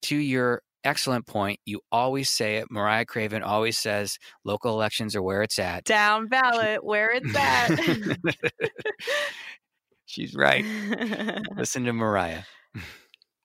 to 0.02 0.16
your 0.16 0.62
excellent 0.84 1.26
point, 1.26 1.60
you 1.64 1.80
always 1.90 2.30
say 2.30 2.56
it. 2.56 2.70
Mariah 2.70 3.04
Craven 3.04 3.42
always 3.42 3.78
says 3.78 4.18
local 4.44 4.72
elections 4.72 5.14
are 5.16 5.22
where 5.22 5.42
it's 5.42 5.58
at. 5.58 5.84
Down 5.84 6.28
ballot, 6.28 6.84
where 6.84 7.10
it's 7.10 7.34
at. 7.34 7.78
She's 10.06 10.34
right. 10.34 10.64
Listen 11.56 11.84
to 11.84 11.92
Mariah. 11.92 12.42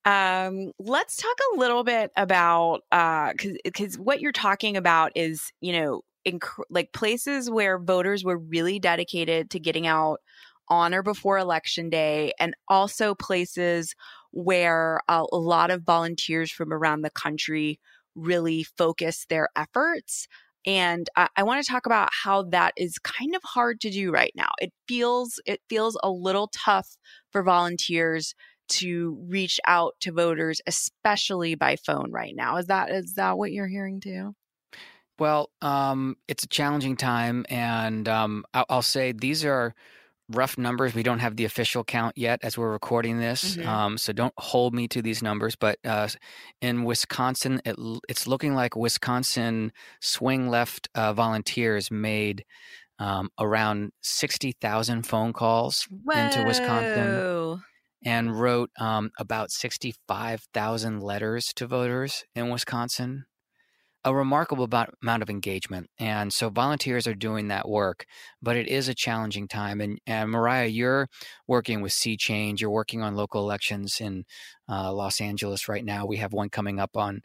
um, 0.05 0.71
let's 0.79 1.17
talk 1.17 1.37
a 1.53 1.59
little 1.59 1.83
bit 1.83 2.11
about 2.17 2.81
because 2.91 3.57
because 3.63 3.99
what 3.99 4.19
you're 4.19 4.31
talking 4.31 4.77
about 4.77 5.11
is 5.15 5.51
you 5.61 5.73
know 5.73 6.01
inc- 6.27 6.63
like 6.69 6.91
places 6.91 7.49
where 7.49 7.77
voters 7.77 8.23
were 8.23 8.37
really 8.37 8.79
dedicated 8.79 9.49
to 9.51 9.59
getting 9.59 9.85
out 9.85 10.19
on 10.67 10.93
or 10.93 11.03
before 11.03 11.37
election 11.37 11.89
day, 11.89 12.33
and 12.39 12.55
also 12.67 13.13
places 13.13 13.93
where 14.35 14.99
a, 15.07 15.23
lot 15.31 15.71
of 15.71 15.83
volunteers 15.83 16.51
from 16.51 16.73
around 16.73 17.01
the 17.01 17.09
country 17.09 17.79
really 18.15 18.63
focus 18.63 19.25
their 19.29 19.47
efforts. 19.55 20.27
And 20.65 21.09
I, 21.15 21.29
I 21.37 21.43
want 21.43 21.63
to 21.63 21.71
talk 21.71 21.85
about 21.85 22.09
how 22.11 22.43
that 22.43 22.73
is 22.75 22.99
kind 22.99 23.33
of 23.33 23.41
hard 23.43 23.79
to 23.81 23.89
do 23.89 24.11
right 24.11 24.33
now. 24.35 24.49
It 24.59 24.73
feels 24.87 25.39
it 25.45 25.61
feels 25.69 25.97
a 26.03 26.09
little 26.11 26.51
tough 26.53 26.97
for 27.31 27.43
volunteers 27.43 28.35
to 28.67 29.17
reach 29.29 29.59
out 29.67 29.93
to 30.01 30.11
voters, 30.11 30.59
especially 30.67 31.55
by 31.55 31.77
phone 31.77 32.11
right 32.11 32.35
now. 32.35 32.57
Is 32.57 32.65
that 32.65 32.91
is 32.91 33.13
that 33.13 33.37
what 33.37 33.53
you're 33.53 33.67
hearing 33.67 34.01
too? 34.01 34.35
Well, 35.17 35.49
um, 35.61 36.17
it's 36.27 36.43
a 36.43 36.47
challenging 36.47 36.97
time, 36.97 37.45
and 37.47 38.09
um, 38.09 38.43
I'll, 38.53 38.65
I'll 38.69 38.81
say 38.81 39.13
these 39.13 39.45
are 39.45 39.73
rough 40.29 40.57
numbers. 40.57 40.93
We 40.95 41.03
don't 41.03 41.19
have 41.19 41.35
the 41.35 41.45
official 41.45 41.83
count 41.83 42.17
yet 42.17 42.39
as 42.41 42.57
we're 42.57 42.71
recording 42.71 43.19
this, 43.19 43.55
Mhm. 43.57 43.65
um, 43.65 43.97
so 43.97 44.11
don't 44.13 44.33
hold 44.37 44.73
me 44.73 44.87
to 44.89 45.01
these 45.01 45.21
numbers. 45.21 45.55
But 45.55 45.77
uh, 45.85 46.07
in 46.61 46.83
Wisconsin, 46.83 47.61
it, 47.65 47.75
it's 48.09 48.25
looking 48.27 48.55
like 48.55 48.75
Wisconsin 48.75 49.71
swing 50.01 50.49
left 50.49 50.89
uh, 50.95 51.13
volunteers 51.13 51.91
made 51.91 52.43
um, 52.97 53.29
around 53.39 53.91
sixty 54.01 54.53
thousand 54.61 55.03
phone 55.05 55.33
calls 55.33 55.87
into 56.29 56.45
Wisconsin 56.47 57.09
and 58.05 58.39
wrote 58.39 58.69
um, 58.79 59.11
about 59.19 59.51
sixty-five 59.51 60.45
thousand 60.53 61.01
letters 61.01 61.51
to 61.55 61.67
voters 61.67 62.23
in 62.35 62.49
Wisconsin. 62.49 63.25
A 64.05 64.13
remarkable 64.13 64.69
amount 65.01 65.23
of 65.23 65.31
engagement, 65.31 65.89
and 65.97 66.31
so 66.31 66.49
volunteers 66.49 67.07
are 67.07 67.15
doing 67.15 67.47
that 67.47 67.67
work. 67.67 68.05
But 68.39 68.55
it 68.55 68.67
is 68.67 68.87
a 68.87 68.93
challenging 68.93 69.47
time. 69.47 69.81
And, 69.81 69.99
and 70.05 70.29
Mariah, 70.29 70.67
you're 70.67 71.09
working 71.47 71.81
with 71.81 71.91
Sea 71.91 72.15
Change. 72.15 72.61
You're 72.61 72.69
working 72.69 73.01
on 73.01 73.15
local 73.15 73.41
elections 73.41 73.99
in 73.99 74.25
uh, 74.69 74.93
Los 74.93 75.19
Angeles 75.19 75.67
right 75.67 75.83
now. 75.83 76.05
We 76.05 76.17
have 76.17 76.33
one 76.33 76.49
coming 76.49 76.79
up 76.79 76.95
on 76.95 77.21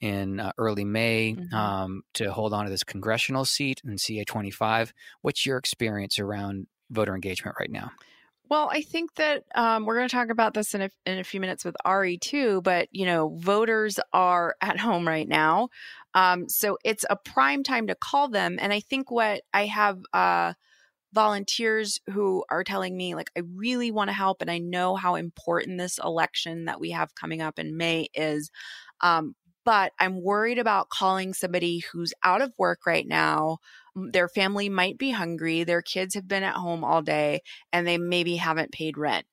in 0.00 0.40
uh, 0.40 0.52
early 0.58 0.84
May 0.86 1.36
Mhm. 1.36 1.52
um, 1.52 2.02
to 2.14 2.32
hold 2.32 2.52
on 2.54 2.64
to 2.64 2.70
this 2.70 2.82
congressional 2.82 3.44
seat 3.44 3.82
in 3.84 3.98
CA 3.98 4.24
25. 4.24 4.92
What's 5.20 5.44
your 5.46 5.58
experience 5.58 6.18
around 6.18 6.66
voter 6.90 7.14
engagement 7.14 7.56
right 7.60 7.70
now? 7.70 7.92
Well, 8.48 8.68
I 8.70 8.82
think 8.82 9.14
that 9.14 9.44
um, 9.54 9.86
we're 9.86 9.96
going 9.96 10.08
to 10.08 10.14
talk 10.14 10.28
about 10.28 10.52
this 10.52 10.74
in 10.74 10.82
a, 10.82 10.90
in 11.06 11.18
a 11.18 11.24
few 11.24 11.40
minutes 11.40 11.64
with 11.64 11.74
Ari 11.86 12.18
too. 12.18 12.60
But 12.60 12.88
you 12.90 13.06
know, 13.06 13.34
voters 13.38 13.98
are 14.12 14.56
at 14.60 14.78
home 14.78 15.08
right 15.08 15.26
now, 15.26 15.70
um, 16.14 16.48
so 16.48 16.78
it's 16.84 17.04
a 17.08 17.16
prime 17.16 17.62
time 17.62 17.86
to 17.86 17.94
call 17.94 18.28
them. 18.28 18.58
And 18.60 18.72
I 18.72 18.80
think 18.80 19.10
what 19.10 19.42
I 19.52 19.66
have 19.66 19.98
uh, 20.12 20.54
volunteers 21.12 22.00
who 22.10 22.44
are 22.50 22.64
telling 22.64 22.96
me, 22.96 23.14
like, 23.14 23.30
I 23.36 23.42
really 23.54 23.90
want 23.90 24.08
to 24.08 24.14
help, 24.14 24.40
and 24.40 24.50
I 24.50 24.58
know 24.58 24.96
how 24.96 25.14
important 25.14 25.78
this 25.78 25.98
election 25.98 26.66
that 26.66 26.80
we 26.80 26.90
have 26.90 27.14
coming 27.14 27.42
up 27.42 27.58
in 27.58 27.76
May 27.76 28.08
is. 28.14 28.50
Um, 29.00 29.34
but 29.64 29.92
I'm 30.00 30.22
worried 30.22 30.58
about 30.58 30.88
calling 30.88 31.34
somebody 31.34 31.84
who's 31.92 32.12
out 32.24 32.42
of 32.42 32.52
work 32.58 32.80
right 32.86 33.06
now. 33.06 33.58
Their 33.94 34.28
family 34.28 34.68
might 34.68 34.98
be 34.98 35.10
hungry. 35.10 35.62
Their 35.62 35.82
kids 35.82 36.14
have 36.14 36.26
been 36.26 36.42
at 36.42 36.56
home 36.56 36.82
all 36.82 37.02
day 37.02 37.42
and 37.72 37.86
they 37.86 37.98
maybe 37.98 38.36
haven't 38.36 38.72
paid 38.72 38.98
rent. 38.98 39.24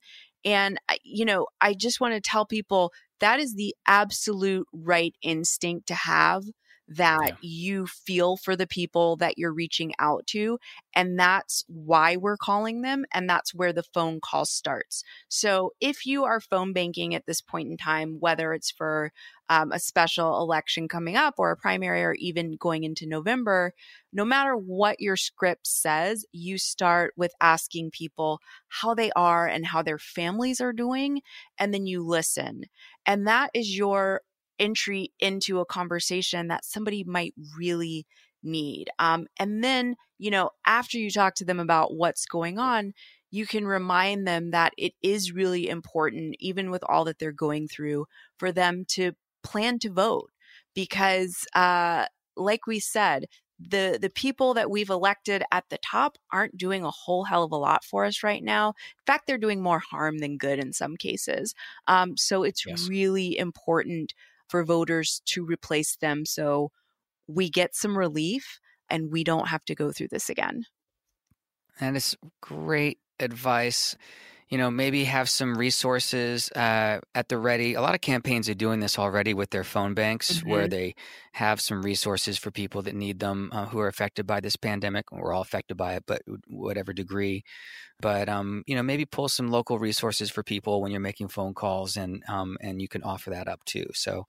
And, 0.46 0.80
you 1.04 1.26
know, 1.26 1.48
I 1.60 1.74
just 1.74 2.00
want 2.00 2.14
to 2.14 2.22
tell 2.22 2.46
people 2.46 2.92
that 3.20 3.40
is 3.40 3.56
the 3.56 3.76
absolute 3.88 4.68
right 4.72 5.16
instinct 5.22 5.88
to 5.88 5.96
have 5.96 6.44
that 6.90 7.32
Yeah. 7.32 7.36
you 7.40 7.86
feel 7.88 8.36
for 8.36 8.56
the 8.56 8.68
people 8.68 9.16
that 9.18 9.38
you're 9.38 9.54
reaching 9.54 9.94
out 10.00 10.26
to. 10.28 10.60
And 10.96 11.20
that's 11.20 11.64
why 11.68 12.18
we're 12.18 12.38
calling 12.38 12.82
them. 12.82 13.06
And 13.14 13.30
that's 13.30 13.54
where 13.54 13.72
the 13.74 13.84
phone 13.84 14.20
call 14.22 14.46
starts. 14.46 15.04
So 15.28 15.74
if 15.80 16.06
you 16.06 16.26
are 16.26 16.40
phone 16.42 16.74
banking 16.74 17.16
at 17.16 17.26
this 17.28 17.42
point 17.42 17.70
in 17.70 17.78
time, 17.78 18.18
whether 18.20 18.54
it's 18.54 18.72
for 18.72 19.12
um, 19.50 19.72
a 19.72 19.80
special 19.80 20.42
election 20.42 20.88
coming 20.88 21.16
up 21.16 21.36
or 21.38 21.52
a 21.52 21.58
primary 21.58 22.04
or 22.04 22.14
even 22.16 22.56
going 22.56 22.84
into 22.84 23.06
November, 23.08 23.74
no 24.12 24.26
matter 24.26 24.56
what 24.56 25.00
your 25.00 25.16
script 25.16 25.68
says, 25.68 26.26
you 26.32 26.58
start 26.58 27.14
with 27.18 27.32
asking 27.42 27.92
people 27.92 28.40
how 28.68 28.94
they 28.94 29.12
are 29.16 29.48
and 29.48 29.66
how 29.68 29.82
their 29.82 30.00
families 30.00 30.60
are 30.62 30.74
doing. 30.74 31.22
And 31.58 31.74
then 31.74 31.86
you 31.86 32.04
listen. 32.06 32.64
And 33.06 33.28
that 33.28 33.52
is 33.54 33.78
your 33.78 34.22
entry 34.60 35.14
into 35.20 35.60
a 35.60 35.66
conversation 35.66 36.48
that 36.48 36.66
somebody 36.66 37.04
might 37.04 37.34
really 37.58 38.06
need. 38.44 38.90
Um, 39.00 39.28
and 39.38 39.64
then, 39.64 39.96
you 40.18 40.32
know, 40.32 40.52
after 40.66 40.98
you 40.98 41.12
talk 41.12 41.36
to 41.36 41.46
them 41.46 41.60
about 41.60 41.96
what's 41.96 42.26
going 42.26 42.58
on, 42.60 42.94
you 43.32 43.46
can 43.46 43.66
remind 43.68 44.28
them 44.28 44.52
that 44.52 44.74
it 44.78 44.94
is 45.02 45.32
really 45.32 45.70
important, 45.70 46.36
even 46.40 46.72
with 46.72 46.84
all 46.88 47.06
that 47.06 47.20
they're 47.20 47.32
going 47.32 47.68
through, 47.68 48.06
for 48.38 48.52
them 48.52 48.86
to 48.90 49.14
plan 49.44 49.80
to 49.80 49.92
vote. 49.92 50.32
Because, 50.74 51.46
uh, 51.54 52.06
like 52.36 52.66
we 52.68 52.80
said, 52.80 53.26
the 53.60 54.00
the 54.02 54.10
people 54.10 54.54
that 54.54 54.72
we've 54.72 54.90
elected 54.90 55.44
at 55.52 55.66
the 55.70 55.78
top 55.80 56.18
aren't 56.32 56.56
doing 56.58 56.84
a 56.86 56.92
whole 56.92 57.26
hell 57.26 57.44
of 57.44 57.52
a 57.52 57.58
lot 57.58 57.84
for 57.84 58.06
us 58.06 58.24
right 58.24 58.44
now. 58.44 58.70
In 58.70 59.04
fact, 59.06 59.28
they're 59.28 59.38
doing 59.38 59.62
more 59.62 59.80
harm 59.80 60.20
than 60.20 60.38
good 60.38 60.60
in 60.60 60.72
some 60.72 60.96
cases. 60.96 61.54
Um, 61.88 62.16
so 62.16 62.44
it's 62.44 62.66
Yes. 62.66 62.90
really 62.90 63.38
important 63.38 64.14
for 64.50 64.64
voters 64.64 65.22
to 65.26 65.46
replace 65.46 65.96
them 65.96 66.26
so 66.26 66.72
we 67.28 67.50
get 67.50 67.76
some 67.76 67.98
relief 67.98 68.60
and 68.90 69.12
we 69.12 69.24
don't 69.24 69.48
have 69.48 69.64
to 69.66 69.76
go 69.76 69.92
through 69.92 70.08
this 70.10 70.30
again. 70.30 70.66
And 71.80 71.96
it's 71.96 72.18
great 72.42 73.00
advice. 73.20 73.96
You 74.50 74.58
know, 74.58 74.72
maybe 74.72 75.04
have 75.04 75.30
some 75.30 75.56
resources 75.56 76.50
uh, 76.54 77.02
at 77.14 77.30
the 77.30 77.38
ready. 77.38 77.76
A 77.76 77.82
lot 77.82 77.94
of 77.94 78.02
campaigns 78.02 78.50
are 78.50 78.56
doing 78.56 78.80
this 78.80 78.98
already 78.98 79.36
with 79.36 79.52
their 79.52 79.64
phone 79.64 79.94
banks, 79.94 80.44
where 80.44 80.68
Mhm. 80.68 80.70
they 80.70 80.96
have 81.34 81.62
some 81.62 81.84
resources 81.84 82.40
for 82.40 82.50
people 82.50 82.82
that 82.82 82.96
need 82.96 83.20
them, 83.20 83.52
uh, 83.54 83.68
who 83.68 83.78
are 83.80 83.88
affected 83.88 84.26
by 84.26 84.40
this 84.40 84.56
pandemic. 84.56 85.12
We're 85.12 85.34
all 85.34 85.44
affected 85.44 85.78
by 85.78 85.94
it, 85.98 86.04
but 86.08 86.24
whatever 86.48 86.94
degree. 86.94 87.44
But 88.02 88.30
um, 88.30 88.64
you 88.68 88.76
know, 88.76 88.84
maybe 88.84 89.06
pull 89.06 89.30
some 89.30 89.50
local 89.50 89.80
resources 89.80 90.32
for 90.32 90.44
people 90.44 90.82
when 90.82 90.92
you're 90.92 91.02
making 91.02 91.30
phone 91.30 91.54
calls, 91.56 91.98
and 91.98 92.24
um, 92.30 92.58
and 92.62 92.82
you 92.82 92.88
can 92.90 93.04
offer 93.04 93.32
that 93.32 93.48
up 93.50 93.66
too. 93.66 93.88
So 93.94 94.26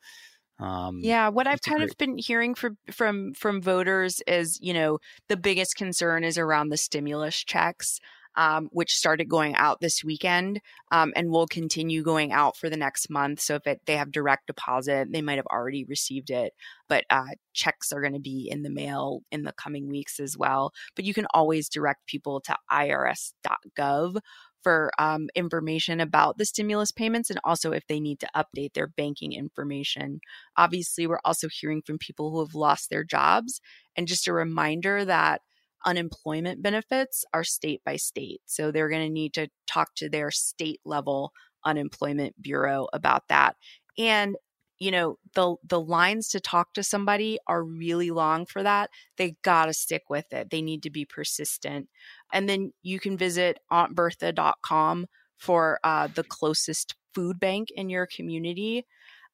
um, 0.60 1.02
Yeah, 1.02 1.28
what 1.30 1.46
I've 1.46 1.62
kind 1.62 1.82
great- 1.82 1.90
of 1.90 1.96
been 1.96 2.18
hearing 2.18 2.54
from 2.54 2.76
from 2.92 3.32
from 3.34 3.62
voters 3.62 4.20
is, 4.26 4.58
you 4.60 4.74
know, 4.74 4.98
the 5.28 5.36
biggest 5.36 5.76
concern 5.76 6.24
is 6.24 6.36
around 6.36 6.68
the 6.68 6.76
stimulus 6.76 7.42
checks, 7.42 8.00
um, 8.37 8.68
which 8.72 8.94
started 8.94 9.28
going 9.28 9.54
out 9.54 9.80
this 9.80 10.04
weekend, 10.04 10.60
um, 10.90 11.12
and 11.16 11.30
will 11.30 11.46
continue 11.46 12.02
going 12.02 12.32
out 12.32 12.56
for 12.56 12.70
the 12.70 12.76
next 12.76 13.10
month. 13.10 13.40
So 13.40 13.56
if 13.56 13.66
it, 13.66 13.80
they 13.87 13.96
have 13.96 14.12
direct 14.12 14.46
deposit, 14.46 15.08
they 15.12 15.22
might 15.22 15.38
have 15.38 15.46
already 15.46 15.84
received 15.84 16.30
it, 16.30 16.52
but 16.88 17.04
uh, 17.10 17.25
checks 17.52 17.92
are 17.92 18.00
going 18.00 18.14
to 18.14 18.20
be 18.20 18.49
in 18.50 18.62
the 18.62 18.70
mail 18.70 19.20
in 19.30 19.42
the 19.42 19.52
coming 19.52 19.88
weeks 19.88 20.20
as 20.20 20.37
well. 20.37 20.72
But 20.96 21.04
you 21.04 21.14
can 21.14 21.26
always 21.34 21.68
direct 21.68 22.06
people 22.06 22.40
to 22.42 22.56
irs.gov 22.70 24.20
for 24.62 24.90
um, 24.99 25.28
information 25.34 26.00
about 26.00 26.38
the 26.38 26.44
stimulus 26.44 26.92
payments 26.92 27.30
and 27.30 27.40
also 27.44 27.72
if 27.72 27.87
they 27.87 28.00
need 28.00 28.20
to 28.20 28.28
update 28.37 28.75
their 28.75 28.87
banking 28.87 29.32
information. 29.32 30.20
Obviously, 30.56 31.06
we're 31.06 31.20
also 31.25 31.49
hearing 31.50 31.82
from 31.82 31.99
people 31.99 32.30
who 32.30 32.40
have 32.40 32.54
lost 32.54 32.90
their 32.90 33.04
jobs. 33.04 33.60
And 33.96 34.06
just 34.06 34.28
a 34.28 34.32
reminder 34.32 35.04
that 35.04 35.42
unemployment 35.87 36.62
benefits 36.62 37.25
are 37.32 37.44
state 37.44 37.82
by 37.84 37.96
state. 37.96 38.40
So 38.46 38.70
they're 38.70 38.88
going 38.88 39.06
to 39.06 39.12
need 39.12 39.34
to 39.34 39.49
talk 39.66 39.94
to 39.96 40.08
their 40.08 40.30
state 40.30 40.80
level 40.84 41.32
unemployment 41.64 42.40
bureau 42.40 42.88
about 42.92 43.28
that. 43.28 43.56
And 43.99 44.37
you 44.80 44.90
know 44.90 45.18
the 45.34 45.56
the 45.62 45.80
lines 45.80 46.28
to 46.30 46.40
talk 46.40 46.72
to 46.72 46.82
somebody 46.82 47.38
are 47.46 47.62
really 47.62 48.10
long 48.10 48.46
for 48.46 48.62
that 48.62 48.90
they 49.18 49.37
got 49.42 49.66
to 49.66 49.75
stick 49.75 50.04
with 50.08 50.32
it 50.32 50.50
they 50.50 50.62
need 50.62 50.82
to 50.82 50.90
be 50.90 51.04
persistent 51.04 51.87
and 52.32 52.49
then 52.49 52.72
you 52.82 52.99
can 52.99 53.16
visit 53.16 53.60
auntbertha.com 53.70 55.06
for 55.37 55.78
uh, 55.84 56.08
the 56.14 56.25
closest 56.25 56.96
food 57.14 57.38
bank 57.38 57.68
in 57.76 57.88
your 57.88 58.06
community 58.06 58.87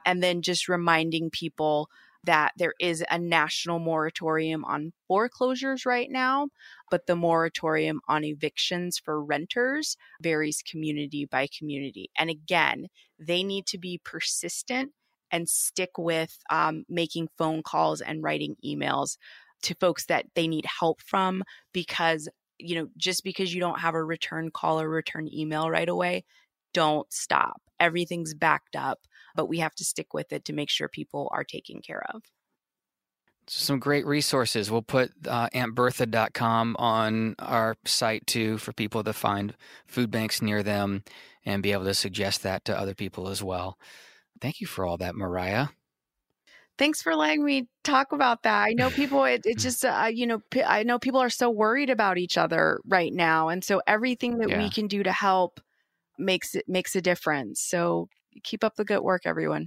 and 0.05 0.23
then 0.23 0.43
just 0.43 0.69
reminding 0.69 1.31
people 1.31 1.89
that 2.25 2.53
there 2.57 2.75
is 2.81 3.05
a 3.11 3.19
national 3.19 3.79
moratorium 3.79 4.65
on 4.65 4.93
foreclosures 5.07 5.87
right 5.87 6.11
now, 6.11 6.49
but 6.91 7.07
the 7.07 7.17
moratorium 7.17 8.01
on 8.09 8.25
evictions 8.25 8.99
for 8.99 9.23
renters 9.23 9.97
varies 10.21 10.63
community 10.69 11.25
by 11.25 11.49
community. 11.57 12.11
And 12.19 12.31
again, 12.31 12.89
they 13.19 13.43
need 13.43 13.67
to 13.67 13.79
be 13.79 14.01
persistent 14.05 14.93
and 15.31 15.49
stick 15.49 15.99
with 15.99 16.39
um, 16.51 16.85
making 16.89 17.29
phone 17.37 17.63
calls 17.63 18.01
and 18.01 18.23
writing 18.23 18.57
emails 18.65 19.17
to 19.63 19.75
folks 19.75 20.07
that 20.07 20.27
they 20.35 20.47
need 20.47 20.67
help 20.67 21.01
from 21.01 21.43
because 21.73 22.29
you 22.59 22.77
know 22.77 22.89
just 22.97 23.25
because 23.25 23.55
you 23.55 23.61
don't 23.61 23.81
have 23.81 23.95
a 23.95 24.05
return 24.05 24.51
call 24.51 24.81
or 24.81 24.89
return 24.89 25.29
email 25.33 25.71
right 25.71 25.89
away 25.89 26.25
don't 26.73 27.11
stop 27.13 27.61
everything's 27.81 28.35
backed 28.35 28.77
up 28.77 29.01
but 29.37 29.47
we 29.49 29.59
have 29.59 29.75
to 29.77 29.85
stick 29.85 30.15
with 30.15 30.33
it 30.33 30.45
to 30.47 30.53
make 30.53 30.71
sure 30.71 30.89
people 30.89 31.29
are 31.33 31.45
taken 31.45 31.83
care 31.83 32.05
of 32.15 32.23
some 33.49 33.79
great 33.79 34.07
resources. 34.07 34.71
We'll 34.71 34.83
put 34.83 35.13
uh, 35.27 35.49
AuntBertha.com 35.51 36.77
on 36.79 37.37
our 37.39 37.77
site 37.85 38.27
too 38.27 38.59
for 38.59 38.73
people 38.73 39.05
to 39.05 39.13
find 39.13 39.55
food 39.87 40.11
banks 40.11 40.43
near 40.43 40.63
them 40.63 41.05
and 41.45 41.63
be 41.63 41.73
able 41.73 41.85
to 41.85 41.95
suggest 41.95 42.43
that 42.43 42.65
to 42.65 42.77
other 42.79 42.95
people 42.95 43.29
as 43.29 43.43
well. 43.43 43.79
Thank 44.41 44.61
you 44.61 44.67
for 44.67 44.85
all 44.85 44.97
that, 44.99 45.15
Mariah. 45.15 45.69
thanks 46.79 47.03
for 47.03 47.15
letting 47.15 47.45
me 47.45 47.69
talk 47.85 48.13
about 48.13 48.43
that 48.43 48.63
i 48.65 48.73
know 48.73 48.91
people 48.91 49.25
it, 49.25 49.43
it's 49.45 49.63
just 49.63 49.85
uh, 49.85 50.09
you 50.13 50.27
know 50.27 50.41
I 50.65 50.83
know 50.83 50.99
people 50.99 51.21
are 51.21 51.31
so 51.31 51.51
worried 51.51 51.91
about 51.91 52.19
each 52.19 52.37
other 52.37 52.81
right 52.87 53.13
now 53.13 53.49
and 53.49 53.63
so 53.65 53.81
everything 53.87 54.39
that 54.39 54.51
Yeah. 54.51 54.59
we 54.59 54.71
can 54.71 54.87
do 54.87 55.03
to 55.03 55.13
help 55.13 55.61
makes 56.19 56.55
it 56.55 56.69
makes 56.69 56.97
a 56.97 57.03
difference 57.03 57.61
so 57.61 58.09
keep 58.43 58.65
up 58.65 58.75
the 58.77 58.85
good 58.85 59.01
work 59.01 59.23
everyone 59.25 59.67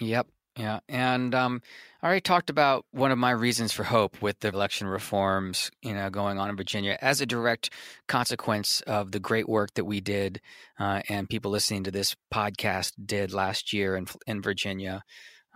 Yep. 0.00 0.28
Yeah, 0.58 0.80
and 0.88 1.36
um, 1.36 1.62
I 2.02 2.06
already 2.06 2.20
talked 2.20 2.50
about 2.50 2.84
one 2.90 3.12
of 3.12 3.18
my 3.18 3.30
reasons 3.30 3.72
for 3.72 3.84
hope 3.84 4.20
with 4.20 4.40
the 4.40 4.48
election 4.48 4.88
reforms, 4.88 5.70
you 5.82 5.94
know, 5.94 6.10
going 6.10 6.36
on 6.40 6.50
in 6.50 6.56
Virginia 6.56 6.98
as 7.00 7.20
a 7.20 7.26
direct 7.26 7.70
consequence 8.08 8.80
of 8.80 9.12
the 9.12 9.20
great 9.20 9.48
work 9.48 9.74
that 9.74 9.84
we 9.84 10.00
did 10.00 10.40
uh, 10.80 11.00
and 11.08 11.28
people 11.28 11.52
listening 11.52 11.84
to 11.84 11.92
this 11.92 12.16
podcast 12.34 12.94
did 13.06 13.32
last 13.32 13.72
year 13.72 13.94
in 13.94 14.06
in 14.26 14.42
Virginia. 14.42 15.04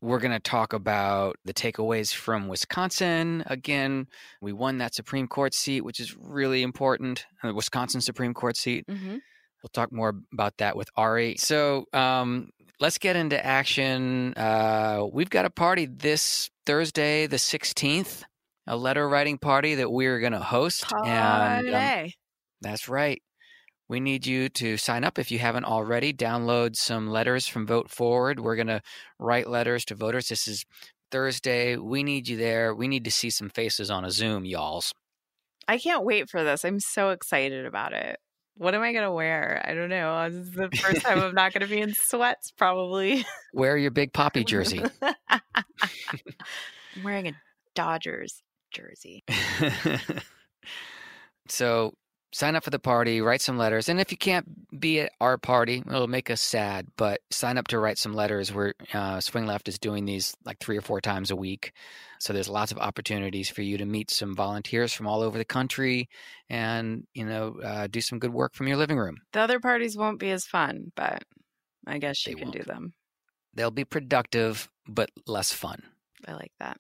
We're 0.01 0.21
going 0.21 0.33
to 0.33 0.41
talk 0.41 0.73
about 0.73 1.35
the 1.45 1.55
takeaways 1.55 2.15
from 2.15 2.47
Wisconsin. 2.47 3.43
Again, 3.47 4.07
we 4.41 4.53
won 4.53 4.79
that 4.79 4.95
Supreme 4.95 5.27
Court 5.27 5.53
seat, 5.53 5.81
which 5.81 5.99
is 5.99 6.17
really 6.17 6.63
important, 6.63 7.27
the 7.43 7.55
Wisconsin 7.55 8.01
Supreme 8.01 8.35
Court 8.35 8.57
seat. 8.57 8.85
Mm-hmm. 8.89 9.17
We'll 9.63 9.71
talk 9.73 9.93
more 9.93 10.15
about 10.33 10.59
that 10.59 10.77
with 10.77 10.91
Ari. 10.97 11.37
So 11.39 11.87
um, 11.93 12.51
let's 12.81 12.99
get 12.99 13.17
into 13.17 13.45
action. 13.45 14.35
Uh, 14.35 15.07
we've 15.13 15.31
got 15.31 15.45
a 15.45 15.51
party 15.51 15.87
this 15.87 16.51
Thursday, 16.67 17.27
the 17.27 17.37
16th, 17.37 18.25
a 18.67 18.77
letter 18.77 19.09
writing 19.09 19.39
party 19.39 19.77
that 19.77 19.91
we're 19.91 20.19
going 20.21 20.33
to 20.33 20.41
host. 20.41 20.83
Party. 20.89 21.11
And 21.11 21.75
um, 21.75 22.11
that's 22.61 22.89
right. 22.89 23.23
We 23.89 24.01
need 24.01 24.27
you 24.27 24.49
to 24.49 24.77
sign 24.79 25.05
up 25.05 25.19
if 25.19 25.31
you 25.31 25.39
haven't 25.39 25.65
already. 25.65 26.13
Download 26.13 26.75
some 26.77 27.09
letters 27.09 27.47
from 27.47 27.67
Vote 27.67 27.91
Forward. 27.91 28.41
We're 28.41 28.57
going 28.57 28.69
to 28.69 28.81
write 29.19 29.49
letters 29.49 29.85
to 29.87 29.95
voters. 29.95 30.29
This 30.29 30.49
is 30.49 30.65
Thursday. 31.11 31.77
We 31.77 32.03
need 32.03 32.27
you 32.27 32.37
there. 32.37 32.75
We 32.75 32.89
need 32.89 33.05
to 33.05 33.11
see 33.11 33.31
some 33.31 33.51
faces 33.51 33.91
on 33.91 34.05
a 34.05 34.11
Zoom, 34.11 34.45
y'alls. 34.45 34.95
I 35.69 35.79
can't 35.79 36.05
wait 36.05 36.31
for 36.31 36.43
this. 36.43 36.65
I'm 36.65 36.81
so 36.81 37.11
excited 37.11 37.67
about 37.67 37.93
it. 37.93 38.19
What 38.57 38.75
am 38.75 38.83
I 38.83 38.93
going 38.93 39.05
to 39.05 39.13
wear? 39.13 39.65
I 39.67 39.75
don't 39.75 39.89
know. 39.89 40.15
Uh, 40.15 40.29
this 40.29 40.39
is 40.39 40.53
the 40.53 40.71
first 40.71 41.03
time 41.03 41.21
I'm 41.21 41.35
not 41.35 41.53
going 41.53 41.63
to 41.63 41.69
be 41.69 41.81
in 41.81 41.95
sweats, 41.95 42.51
probably. 42.51 43.25
Wear 43.53 43.77
your 43.77 43.91
big 43.91 44.13
poppy 44.23 44.45
jersey. 44.45 44.83
I'm 45.01 45.15
wearing 47.03 47.29
a 47.29 47.33
Dodgers 47.75 48.43
jersey. 48.71 49.25
so 51.49 51.95
sign 52.33 52.57
up 52.57 52.65
for 52.65 52.71
the 52.71 52.79
party, 52.79 53.21
write 53.21 53.41
some 53.41 53.59
letters, 53.59 53.89
and 53.89 54.01
if 54.01 54.11
you 54.11 54.17
can't 54.19 54.81
be 54.81 55.01
at 55.01 55.13
our 55.21 55.39
party, 55.39 55.83
it'll 55.87 56.07
make 56.09 56.31
us 56.31 56.41
sad. 56.41 56.89
But 56.97 57.21
sign 57.31 57.59
up 57.59 57.69
to 57.69 57.79
write 57.79 57.99
some 57.99 58.15
letters. 58.15 58.53
Where 58.53 58.75
uh, 58.93 59.21
Swing 59.21 59.47
Left 59.47 59.69
is 59.69 59.79
doing 59.79 60.05
these 60.05 60.35
like 60.45 60.59
three 60.59 60.77
or 60.77 60.81
four 60.83 61.01
times 61.01 61.31
a 61.31 61.37
week, 61.37 61.73
so 62.19 62.33
there's 62.33 62.49
lots 62.49 62.73
of 62.73 62.79
opportunities 62.79 63.49
for 63.49 63.63
you 63.63 63.79
to 63.79 63.85
meet 63.85 64.11
some 64.11 64.35
volunteers 64.35 64.93
from 64.93 65.07
all 65.07 65.21
over 65.23 65.39
the 65.39 65.45
country, 65.45 66.09
and 66.49 67.07
you 67.15 67.25
know 67.25 67.57
uh, 67.63 67.87
do 67.87 68.01
some 68.01 68.19
good 68.19 68.33
work 68.33 68.55
from 68.55 68.67
your 68.69 68.77
living 68.77 68.99
room. 68.99 69.17
The 69.33 69.41
other 69.41 69.61
parties 69.61 69.97
won't 69.97 70.19
be 70.19 70.31
as 70.31 70.45
fun, 70.47 70.93
but 70.97 71.23
I 71.87 71.99
guess 71.99 72.27
you 72.27 72.35
They 72.35 72.41
can 72.41 72.51
do 72.51 72.59
won't. 72.61 72.69
them. 72.69 72.93
They'll 73.55 73.71
be 73.71 73.85
productive 73.85 74.69
but 74.89 75.11
less 75.27 75.53
fun. 75.53 75.83
I 76.27 76.33
like 76.33 76.53
that. 76.59 76.79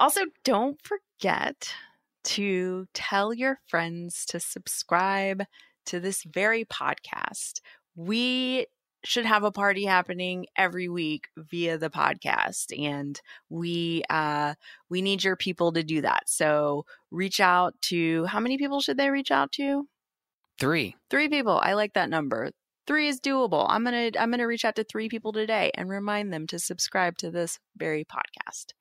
Also, 0.00 0.20
don't 0.44 0.78
forget 0.82 1.72
to 2.24 2.86
tell 2.94 3.32
your 3.32 3.58
friends 3.68 4.24
to 4.26 4.40
subscribe 4.40 5.42
to 5.86 6.00
this 6.00 6.22
very 6.24 6.64
podcast. 6.64 7.60
We 7.96 8.66
should 9.04 9.24
have 9.24 9.44
a 9.44 9.52
party 9.52 9.84
happening 9.84 10.46
every 10.56 10.88
week 10.88 11.28
via 11.36 11.78
the 11.78 11.90
podcast 11.90 12.76
and 12.78 13.20
we 13.48 14.02
uh 14.10 14.54
we 14.90 15.02
need 15.02 15.22
your 15.22 15.36
people 15.36 15.72
to 15.72 15.82
do 15.82 16.00
that. 16.02 16.28
So 16.28 16.84
reach 17.10 17.40
out 17.40 17.74
to 17.82 18.24
how 18.26 18.40
many 18.40 18.58
people 18.58 18.80
should 18.80 18.96
they 18.96 19.10
reach 19.10 19.30
out 19.30 19.52
to? 19.52 19.88
Three. 20.58 20.96
Three 21.10 21.28
people. 21.28 21.60
I 21.62 21.74
like 21.74 21.94
that 21.94 22.10
number. 22.10 22.50
Three 22.86 23.08
is 23.08 23.20
doable. 23.20 23.66
I'm 23.68 23.84
gonna 23.84 24.10
I'm 24.18 24.30
gonna 24.30 24.46
reach 24.46 24.64
out 24.64 24.76
to 24.76 24.84
three 24.84 25.08
people 25.08 25.32
today 25.32 25.70
and 25.74 25.88
remind 25.88 26.32
them 26.32 26.46
to 26.48 26.58
subscribe 26.58 27.18
to 27.18 27.30
this 27.30 27.58
very 27.76 28.04
podcast. 28.04 28.72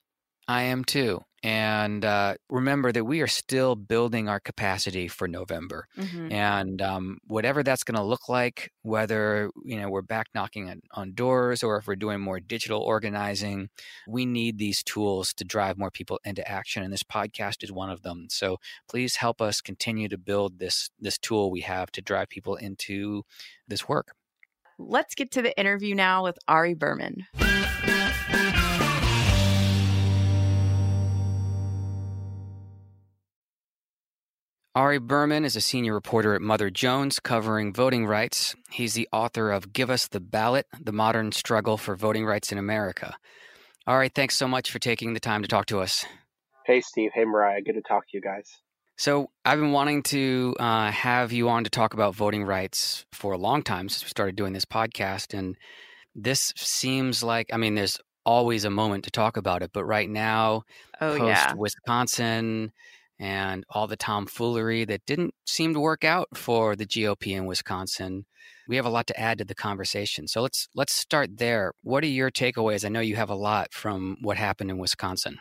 I 0.47 0.63
am 0.63 0.83
too. 0.83 1.21
And 1.43 2.03
uh, 2.03 2.35
remember 2.49 2.91
that 2.91 3.05
we 3.05 3.21
are 3.21 3.27
still 3.27 3.75
building 3.75 4.27
our 4.27 4.39
capacity 4.39 5.07
for 5.07 5.27
November. 5.27 5.87
Mhm. 5.97 6.31
and 6.31 6.81
um, 6.81 7.17
whatever 7.27 7.63
that's 7.63 7.83
going 7.83 7.95
to 7.95 8.03
look 8.03 8.29
like 8.29 8.71
whether 8.83 9.49
you 9.65 9.79
know 9.79 9.89
we're 9.89 10.01
back 10.01 10.27
knocking 10.33 10.69
on, 10.69 10.81
on 10.91 11.13
doors 11.13 11.63
or 11.63 11.77
if 11.77 11.87
we're 11.87 11.95
doing 11.95 12.19
more 12.19 12.39
digital 12.39 12.81
organizing 12.81 13.69
we 14.07 14.25
need 14.25 14.57
these 14.57 14.83
tools 14.83 15.33
to 15.33 15.43
drive 15.43 15.77
more 15.77 15.91
people 15.91 16.19
into 16.23 16.47
action 16.47 16.83
and 16.83 16.91
this 16.93 17.03
podcast 17.03 17.63
is 17.63 17.71
one 17.71 17.89
of 17.89 18.01
them 18.03 18.27
so 18.29 18.57
please 18.89 19.15
help 19.17 19.41
us 19.41 19.61
continue 19.61 20.07
to 20.07 20.17
build 20.17 20.59
this 20.59 20.89
this 20.99 21.17
tool 21.17 21.49
we 21.51 21.61
have 21.61 21.91
to 21.91 22.01
drive 22.01 22.29
people 22.29 22.55
into 22.55 23.23
this 23.67 23.87
work 23.87 24.13
Let's 24.79 25.15
get 25.15 25.31
to 25.31 25.41
the 25.41 25.57
interview 25.59 25.95
now 25.95 26.23
with 26.23 26.37
Ari 26.47 26.75
Berman. 26.75 27.25
Ari 34.77 34.99
Berman 34.99 35.43
is 35.43 35.55
a 35.55 35.59
senior 35.59 35.95
reporter 35.95 36.35
at 36.35 36.41
Mother 36.43 36.69
Jones 36.69 37.19
covering 37.19 37.73
voting 37.73 38.05
rights. 38.05 38.55
He's 38.69 38.93
the 38.93 39.09
author 39.11 39.49
of 39.49 39.73
Give 39.73 39.89
Us 39.89 40.07
the 40.07 40.19
Ballot 40.19 40.67
The 40.79 40.91
Modern 40.91 41.31
Struggle 41.31 41.77
for 41.77 41.95
Voting 41.95 42.27
Rights 42.27 42.51
in 42.51 42.59
America. 42.59 43.17
Ari, 43.87 44.09
thanks 44.09 44.35
so 44.37 44.47
much 44.47 44.69
for 44.69 44.77
taking 44.77 45.15
the 45.15 45.19
time 45.19 45.41
to 45.41 45.47
talk 45.47 45.65
to 45.65 45.79
us. 45.79 46.05
Hey, 46.67 46.81
Steve. 46.81 47.09
Hey, 47.15 47.25
Mariah. 47.25 47.63
Good 47.63 47.73
to 47.73 47.81
talk 47.81 48.03
to 48.03 48.09
you 48.17 48.21
guys. 48.21 48.51
So, 48.97 49.31
I've 49.43 49.57
been 49.59 49.71
wanting 49.71 50.03
to 50.03 50.55
uh, 50.59 50.91
have 50.91 51.31
you 51.31 51.49
on 51.49 51.63
to 51.63 51.71
talk 51.71 51.95
about 51.95 52.13
voting 52.13 52.43
rights 52.43 53.03
for 53.11 53.31
a 53.33 53.37
long 53.39 53.63
time 53.63 53.89
since 53.89 54.03
we 54.03 54.09
started 54.09 54.35
doing 54.35 54.53
this 54.53 54.65
podcast. 54.65 55.35
And 55.35 55.55
this 56.13 56.53
seems 56.55 57.23
like, 57.23 57.49
I 57.51 57.57
mean, 57.57 57.73
there's 57.73 57.97
always 58.27 58.63
a 58.63 58.69
moment 58.69 59.05
to 59.05 59.09
talk 59.09 59.37
about 59.37 59.63
it, 59.63 59.71
but 59.73 59.85
right 59.85 60.07
now, 60.07 60.65
Oh, 61.01 61.17
post 61.17 61.29
yeah. 61.29 61.53
Wisconsin 61.55 62.73
and 63.19 63.63
all 63.69 63.87
the 63.87 63.97
tomfoolery 63.97 64.85
that 64.85 65.05
didn't 65.05 65.33
seem 65.45 65.73
to 65.73 65.79
work 65.79 66.03
out 66.03 66.27
for 66.35 66.75
the 66.75 66.85
GOP 66.85 67.35
in 67.35 67.45
Wisconsin, 67.45 68.25
we 68.67 68.75
have 68.75 68.85
a 68.85 68.89
lot 68.89 69.07
to 69.07 69.19
add 69.19 69.37
to 69.39 69.45
the 69.45 69.55
conversation. 69.55 70.27
So 70.27 70.41
let's 70.41 70.67
let's 70.75 70.93
start 70.93 71.37
there. 71.37 71.73
What 71.83 72.03
are 72.03 72.07
your 72.07 72.29
takeaways? 72.31 72.85
I 72.85 72.89
know 72.89 72.99
you 72.99 73.15
have 73.15 73.29
a 73.29 73.35
lot 73.35 73.73
from 73.73 74.17
what 74.21 74.37
happened 74.37 74.69
in 74.69 74.77
Wisconsin. 74.77 75.39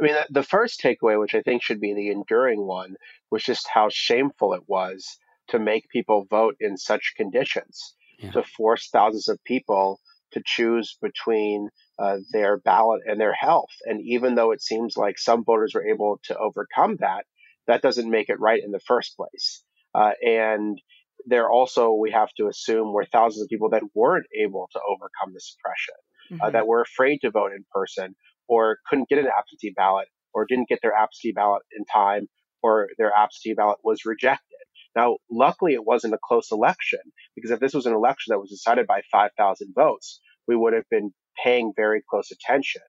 I 0.00 0.04
mean, 0.04 0.16
the 0.30 0.42
first 0.42 0.80
takeaway, 0.80 1.20
which 1.20 1.34
I 1.34 1.42
think 1.42 1.62
should 1.62 1.80
be 1.80 1.94
the 1.94 2.10
enduring 2.10 2.66
one, 2.66 2.96
was 3.30 3.44
just 3.44 3.68
how 3.68 3.88
shameful 3.90 4.54
it 4.54 4.62
was 4.66 5.18
to 5.48 5.58
make 5.58 5.88
people 5.90 6.26
vote 6.30 6.56
in 6.60 6.76
such 6.76 7.14
conditions, 7.16 7.94
Yeah. 8.18 8.30
to 8.32 8.42
force 8.42 8.88
thousands 8.88 9.28
of 9.28 9.42
people 9.44 10.00
to 10.32 10.42
choose 10.44 10.96
between 11.02 11.68
uh, 12.02 12.18
their 12.32 12.58
ballot 12.58 13.02
and 13.06 13.20
their 13.20 13.34
health. 13.34 13.70
And 13.84 14.00
even 14.04 14.34
though 14.34 14.50
it 14.52 14.62
seems 14.62 14.96
like 14.96 15.18
some 15.18 15.44
voters 15.44 15.72
were 15.74 15.86
able 15.86 16.20
to 16.24 16.36
overcome 16.36 16.96
that, 17.00 17.24
that 17.68 17.82
doesn't 17.82 18.10
make 18.10 18.28
it 18.28 18.40
right 18.40 18.62
in 18.62 18.72
the 18.72 18.80
first 18.86 19.16
place. 19.16 19.62
Uh, 19.94 20.12
and 20.22 20.78
there 21.26 21.48
also, 21.48 21.92
we 21.92 22.10
have 22.10 22.30
to 22.38 22.48
assume, 22.48 22.92
were 22.92 23.06
thousands 23.06 23.42
of 23.44 23.48
people 23.48 23.70
that 23.70 23.84
weren't 23.94 24.26
able 24.44 24.68
to 24.72 24.80
overcome 24.88 25.32
the 25.34 25.40
suppression. 25.40 25.94
uh, 26.42 26.48
Mhm. 26.48 26.52
that 26.52 26.66
were 26.66 26.80
afraid 26.80 27.18
to 27.20 27.30
vote 27.30 27.52
in 27.52 27.64
person 27.72 28.14
or 28.48 28.78
couldn't 28.88 29.08
get 29.08 29.18
an 29.18 29.26
absentee 29.26 29.72
ballot 29.76 30.08
or 30.32 30.46
didn't 30.46 30.68
get 30.68 30.78
their 30.82 30.94
absentee 30.94 31.32
ballot 31.32 31.62
in 31.76 31.84
time 31.84 32.26
or 32.62 32.88
their 32.96 33.12
absentee 33.12 33.54
ballot 33.54 33.78
was 33.84 34.04
rejected. 34.06 34.58
Now, 34.96 35.18
luckily, 35.30 35.74
it 35.74 35.84
wasn't 35.84 36.14
a 36.14 36.18
close 36.24 36.50
election 36.50 37.00
because 37.34 37.50
if 37.50 37.60
this 37.60 37.74
was 37.74 37.86
an 37.86 37.92
election 37.92 38.30
that 38.32 38.38
was 38.38 38.50
decided 38.50 38.86
by 38.86 39.02
5,000 39.10 39.72
votes, 39.74 40.20
we 40.48 40.56
would 40.56 40.72
have 40.72 40.88
been 40.90 41.12
paying 41.42 41.72
very 41.76 42.02
close 42.08 42.30
attention 42.30 42.82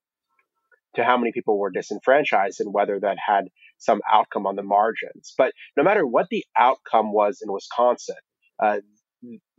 to 0.95 1.03
how 1.03 1.17
many 1.17 1.31
people 1.31 1.57
were 1.57 1.71
disenfranchised 1.71 2.59
and 2.59 2.73
whether 2.73 2.99
that 2.99 3.17
had 3.25 3.45
some 3.77 4.01
outcome 4.11 4.45
on 4.45 4.55
the 4.55 4.63
margins. 4.63 5.33
But 5.37 5.53
no 5.75 5.83
matter 5.83 6.05
what 6.05 6.27
the 6.29 6.45
outcome 6.57 7.11
was 7.11 7.41
in 7.43 7.51
Wisconsin, 7.51 8.15
uh, 8.61 8.79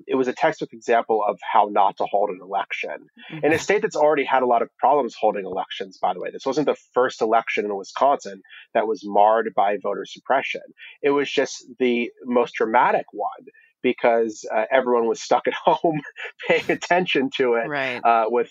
it 0.07 0.15
was 0.15 0.29
a 0.29 0.33
textbook 0.33 0.73
example 0.73 1.25
of 1.27 1.39
how 1.43 1.69
not 1.71 1.97
to 1.97 2.05
hold 2.05 2.31
an 2.31 2.41
election 2.43 3.09
in 3.43 3.53
a 3.53 3.59
state 3.59 3.81
that's 3.81 3.97
already 3.97 4.25
had 4.25 4.43
a 4.43 4.47
lot 4.47 4.61
of 4.61 4.69
problems 4.79 5.17
holding 5.19 5.47
elections, 5.47 5.99
by 6.01 6.13
the 6.13 6.21
way. 6.21 6.31
This 6.31 6.45
wasn't 6.45 6.67
the 6.67 6.77
first 6.93 7.23
election 7.23 7.65
in 7.65 7.75
Wisconsin 7.75 8.43
that 8.75 8.87
was 8.87 9.03
marred 9.05 9.53
by 9.57 9.79
voter 9.83 10.05
suppression. 10.05 10.61
It 11.03 11.11
was 11.11 11.31
just 11.31 11.65
the 11.79 12.11
most 12.25 12.55
dramatic 12.55 13.07
one 13.13 13.31
because 13.85 14.45
uh, 14.53 14.65
everyone 14.73 15.07
was 15.07 15.23
stuck 15.23 15.47
at 15.47 15.55
home 15.65 16.01
paying 16.49 16.69
attention 16.69 17.31
to 17.37 17.55
it 17.55 17.69
right. 17.69 18.01
uh, 18.05 18.25
with 18.27 18.51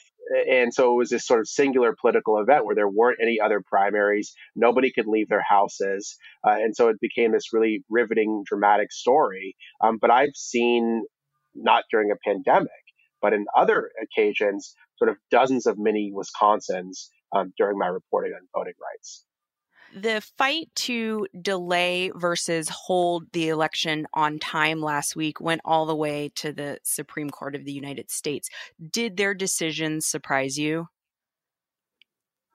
and 0.50 0.74
so 0.74 0.94
it 0.94 0.96
was 0.96 1.10
this 1.10 1.28
sort 1.28 1.42
of 1.42 1.48
singular 1.50 1.94
political 2.00 2.40
event 2.40 2.66
where 2.66 2.76
there 2.76 2.88
weren't 2.88 3.20
any 3.22 3.40
other 3.44 3.62
primaries 3.66 4.34
nobody 4.56 4.90
could 4.94 5.08
leave 5.08 5.28
their 5.28 5.44
houses 5.46 6.16
uh, 6.48 6.52
and 6.52 6.74
so 6.74 6.88
it 6.88 6.96
became 7.02 7.34
this 7.34 7.52
really 7.52 7.84
riveting 7.90 8.44
dramatic 8.46 8.92
story 8.94 9.58
um, 9.84 9.98
but 10.00 10.10
i've 10.10 10.36
seen 10.36 11.04
not 11.56 11.84
during 11.92 12.10
a 12.12 12.16
pandemic 12.26 12.70
but 13.22 13.34
in 13.34 13.46
other 13.58 13.90
occasions 14.02 14.76
sort 14.98 15.10
of 15.10 15.18
dozens 15.30 15.66
of 15.66 15.78
mini 15.78 16.14
wisconsins 16.16 17.10
um, 17.36 17.52
during 17.58 17.78
my 17.78 17.88
reporting 17.88 18.32
on 18.34 18.48
voting 18.56 18.74
rights 18.82 19.26
the 19.96 20.22
fight 20.38 20.70
to 20.76 21.28
delay 21.40 22.12
versus 22.16 22.70
hold 22.70 23.32
the 23.32 23.50
election 23.50 24.08
on 24.14 24.40
time 24.40 24.82
last 24.82 25.16
week 25.16 25.40
went 25.40 25.62
all 25.64 25.86
the 25.86 25.96
way 25.96 26.32
to 26.36 26.52
the 26.52 26.80
Supreme 26.84 27.30
Court 27.30 27.56
of 27.56 27.66
the 27.66 27.72
United 27.72 28.10
States. 28.10 28.50
Did 28.92 29.18
their 29.18 29.34
decision 29.34 30.02
surprise 30.02 30.58
you? 30.58 30.88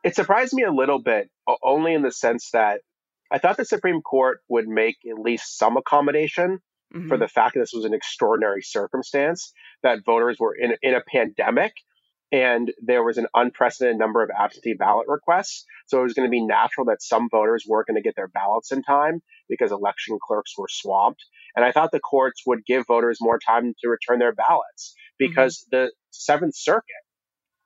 It 0.05 0.15
surprised 0.15 0.53
me 0.53 0.63
a 0.63 0.73
little 0.73 1.01
bit, 1.01 1.31
only 1.63 1.95
in 1.95 2.03
the 2.03 2.13
sense 2.13 2.51
that 2.53 2.81
I 3.31 3.39
thought 3.39 3.57
the 3.57 3.65
Supreme 3.65 4.01
Court 4.01 4.41
would 4.49 4.69
make 4.69 4.97
at 5.09 5.19
least 5.19 5.59
some 5.59 5.77
accommodation 5.77 6.61
mm-hmm. 6.95 7.09
for 7.09 7.17
the 7.17 7.29
fact 7.29 7.55
that 7.55 7.61
this 7.61 7.73
was 7.75 7.85
an 7.85 7.95
extraordinary 7.95 8.63
circumstance, 8.63 9.53
that 9.83 10.05
voters 10.05 10.39
were 10.39 10.55
in, 10.55 10.77
in 10.83 10.95
a 10.95 11.03
pandemic 11.03 11.73
and 12.31 12.73
there 12.83 13.03
was 13.03 13.17
an 13.17 13.27
unprecedented 13.35 13.99
number 13.99 14.23
of 14.23 14.31
absentee 14.31 14.75
ballot 14.75 15.07
requests. 15.09 15.65
So 15.87 16.01
it 16.01 16.03
was 16.03 16.15
going 16.15 16.27
to 16.27 16.31
be 16.31 16.45
natural 16.45 16.87
that 16.87 17.03
some 17.03 17.29
voters 17.31 17.65
weren't 17.67 17.87
going 17.87 17.97
to 17.97 18.03
get 18.03 18.17
their 18.17 18.29
ballots 18.29 18.71
in 18.71 18.83
time 18.83 19.21
because 19.49 19.73
election 19.73 20.19
clerks 20.23 20.53
were 20.59 20.69
swamped. 20.69 21.25
And 21.57 21.65
I 21.65 21.73
thought 21.73 21.91
the 21.91 22.01
courts 22.01 22.43
would 22.47 22.67
give 22.67 22.87
voters 22.87 23.19
more 23.21 23.39
time 23.39 23.73
to 23.81 23.89
return 23.89 24.19
their 24.19 24.35
ballots 24.35 24.95
because 25.19 25.65
mm-hmm. 25.73 25.85
the 25.85 25.93
Seventh 26.11 26.55
Circuit, 26.57 26.85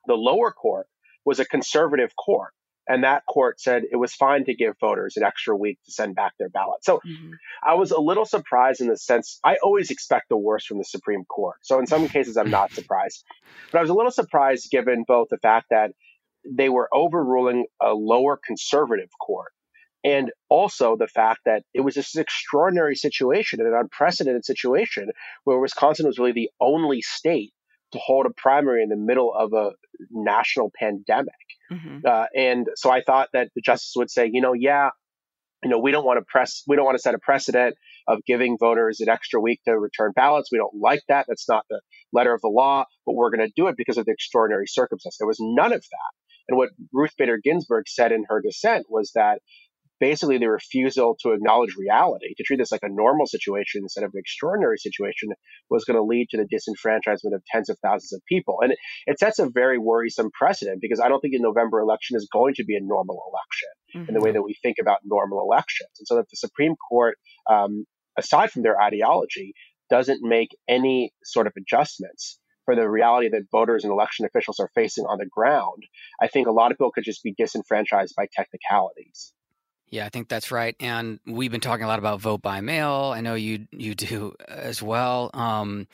the 0.07 0.14
lower 0.14 0.53
court, 0.53 0.87
was 1.25 1.40
a 1.40 1.44
conservative 1.44 2.12
court. 2.16 2.53
And 2.88 3.05
that 3.05 3.23
court 3.27 3.61
said 3.61 3.85
it 3.90 3.97
was 3.97 4.12
fine 4.12 4.45
to 4.47 4.55
give 4.55 4.75
voters 4.81 5.16
an 5.16 5.23
extra 5.23 5.57
week 5.57 5.79
to 5.85 5.92
send 5.92 6.16
back 6.16 6.33
their 6.38 6.49
ballot. 6.49 6.85
So 6.85 6.97
mm-hmm. 6.97 7.33
I 7.64 7.75
was 7.75 7.92
a 7.92 8.01
little 8.01 8.25
surprised 8.25 8.81
in 8.81 8.88
the 8.88 8.97
sense 8.97 9.38
I 9.45 9.57
always 9.62 9.90
expect 9.90 10.29
the 10.29 10.37
worst 10.37 10.66
from 10.66 10.79
the 10.79 10.85
Supreme 10.85 11.25
Court. 11.25 11.57
So 11.62 11.79
in 11.79 11.87
some 11.87 12.09
cases, 12.09 12.37
I'm 12.37 12.51
not 12.51 12.73
surprised. 12.73 13.25
But 13.71 13.79
I 13.79 13.81
was 13.83 13.90
a 13.90 13.95
little 13.95 14.11
surprised 14.11 14.71
given 14.71 15.05
both 15.07 15.29
the 15.31 15.38
fact 15.38 15.66
that 15.71 15.92
they 16.45 16.68
were 16.68 16.88
overruling 16.92 17.66
a 17.81 17.92
lower 17.92 18.38
conservative 18.45 19.11
court 19.25 19.53
and 20.05 20.33
also 20.49 20.97
the 20.97 21.07
fact 21.07 21.40
that 21.47 21.62
it 21.73 21.81
was 21.81 21.95
this 21.95 22.16
extraordinary 22.16 22.97
situation, 22.97 23.61
an 23.61 23.73
unprecedented 23.79 24.45
situation 24.45 25.11
where 25.45 25.61
Wisconsin 25.61 26.07
was 26.07 26.18
really 26.18 26.33
the 26.33 26.51
only 26.61 27.01
state 27.03 27.53
to 27.92 27.98
hold 27.98 28.26
a 28.26 28.31
primary 28.37 28.83
in 28.83 28.88
the 28.88 28.96
middle 28.96 29.33
of 29.35 29.52
a 29.52 29.72
national 30.11 30.70
pandemic. 30.78 31.35
Mm-hmm. 31.70 31.98
Uh, 32.07 32.26
and 32.37 32.66
so 32.74 32.90
I 32.90 33.02
thought 33.02 33.28
that 33.33 33.48
the 33.55 33.62
justice 33.62 33.92
would 33.96 34.11
say, 34.11 34.31
you 34.33 34.40
know, 34.40 34.52
yeah, 34.52 34.90
you 35.62 35.70
know, 35.70 35.78
we 35.78 35.92
don't 35.92 36.05
want 36.05 36.18
to 36.18 36.24
press, 36.28 36.62
we 36.66 36.76
don't 36.76 36.85
want 36.85 36.96
to 36.96 37.02
set 37.02 37.14
a 37.14 37.18
precedent 37.18 37.76
of 38.09 38.18
giving 38.26 38.57
voters 38.59 39.00
an 39.00 39.09
extra 39.09 39.40
week 39.40 39.61
to 39.64 39.78
return 39.78 40.12
ballots. 40.14 40.50
We 40.50 40.59
don't 40.59 40.74
like 40.74 41.02
that. 41.09 41.26
That's 41.28 41.48
not 41.48 41.64
the 41.70 41.81
letter 42.12 42.35
of 42.35 42.40
the 42.40 42.48
law, 42.48 42.85
but 43.07 43.14
we're 43.14 43.31
going 43.31 43.46
to 43.46 43.52
do 43.55 43.68
it 43.68 43.76
because 43.76 43.96
of 43.96 44.05
the 44.05 44.12
extraordinary 44.12 44.66
circumstance. 44.66 45.16
There 45.18 45.28
was 45.28 45.38
none 45.40 45.72
of 45.72 45.81
that. 45.81 46.12
And 46.48 46.59
what 46.59 46.70
Ruth 46.92 47.12
Bader 47.16 47.38
Ginsburg 47.42 47.88
said 47.88 48.11
in 48.11 48.24
her 48.28 48.42
dissent 48.42 48.87
was 48.88 49.12
that 49.14 49.40
basically 50.03 50.37
the 50.37 50.51
refusal 50.51 51.17
to 51.21 51.31
acknowledge 51.31 51.77
reality, 51.79 52.35
to 52.37 52.43
treat 52.43 52.57
this 52.57 52.73
like 52.73 52.83
a 52.83 52.88
normal 52.88 53.25
situation 53.25 53.83
instead 53.85 54.03
of 54.03 54.11
an 54.12 54.19
extraordinary 54.19 54.77
situation, 54.77 55.29
was 55.71 55.85
going 55.85 55.97
to 55.97 56.03
lead 56.03 56.27
to 56.29 56.37
the 56.37 56.43
disenfranchisement 56.43 57.33
of 57.33 57.41
tens 57.47 57.69
of 57.69 57.79
thousands 57.85 58.12
of 58.12 58.21
people. 58.29 58.57
And 58.62 58.73
it, 58.73 58.79
it, 59.07 59.21
sets 59.21 59.38
a 59.38 59.49
very 59.49 59.79
worrisome 59.79 60.31
precedent 60.37 60.81
because 60.81 60.99
I 60.99 61.09
don't 61.09 61.21
think 61.21 61.35
the 61.35 61.38
November 61.38 61.79
election 61.79 62.17
is 62.17 62.29
going 62.33 62.55
to 62.55 62.65
be 62.65 62.75
a 62.75 62.81
normal 62.83 63.23
election 63.31 63.69
mm-hmm. 63.95 64.09
in 64.09 64.15
the 64.15 64.21
way 64.21 64.31
mm-hmm. 64.31 64.38
that 64.38 64.43
we 64.43 64.57
think 64.61 64.79
about 64.81 64.99
normal 65.05 65.41
elections. 65.41 65.91
And 66.01 66.07
so 66.09 66.17
that 66.17 66.29
the 66.29 66.37
Supreme 66.37 66.75
Court, 66.91 67.17
um, 67.49 67.85
aside 68.19 68.51
from 68.51 68.65
their 68.65 68.83
ideology, 68.83 69.55
doesn't 69.88 70.19
make 70.21 70.49
any 70.69 71.12
sort 71.23 71.47
of 71.47 71.53
adjustments 71.57 72.41
for 72.65 72.75
the 72.75 72.88
reality 72.88 73.29
that 73.29 73.47
voters 73.53 73.85
and 73.85 73.93
election 73.93 74.27
officials 74.27 74.59
are 74.59 74.71
facing 74.75 75.05
on 75.05 75.19
the 75.19 75.27
ground, 75.27 75.85
I 76.21 76.27
think 76.27 76.49
a 76.49 76.53
lot 76.53 76.73
of 76.73 76.79
people 76.79 76.91
could 76.93 77.05
just 77.05 77.23
be 77.23 77.35
disenfranchised 77.38 78.15
by 78.17 78.27
technicalities. 78.35 79.33
Yeah, 79.92 80.07
I 80.07 80.09
think 80.09 80.28
that's 80.28 80.50
right. 80.50 80.74
And 80.81 81.20
we've 81.26 81.50
been 81.50 81.61
talking 81.61 81.85
a 81.85 81.87
lot 81.87 81.98
about 81.98 82.18
vote 82.18 82.40
by 82.40 82.62
mail. 82.62 83.12
I 83.14 83.20
know 83.20 83.35
you 83.35 83.66
you 83.70 83.94
do 83.94 84.35
as 84.48 84.83
well. 84.83 85.31
Um, 85.35 85.87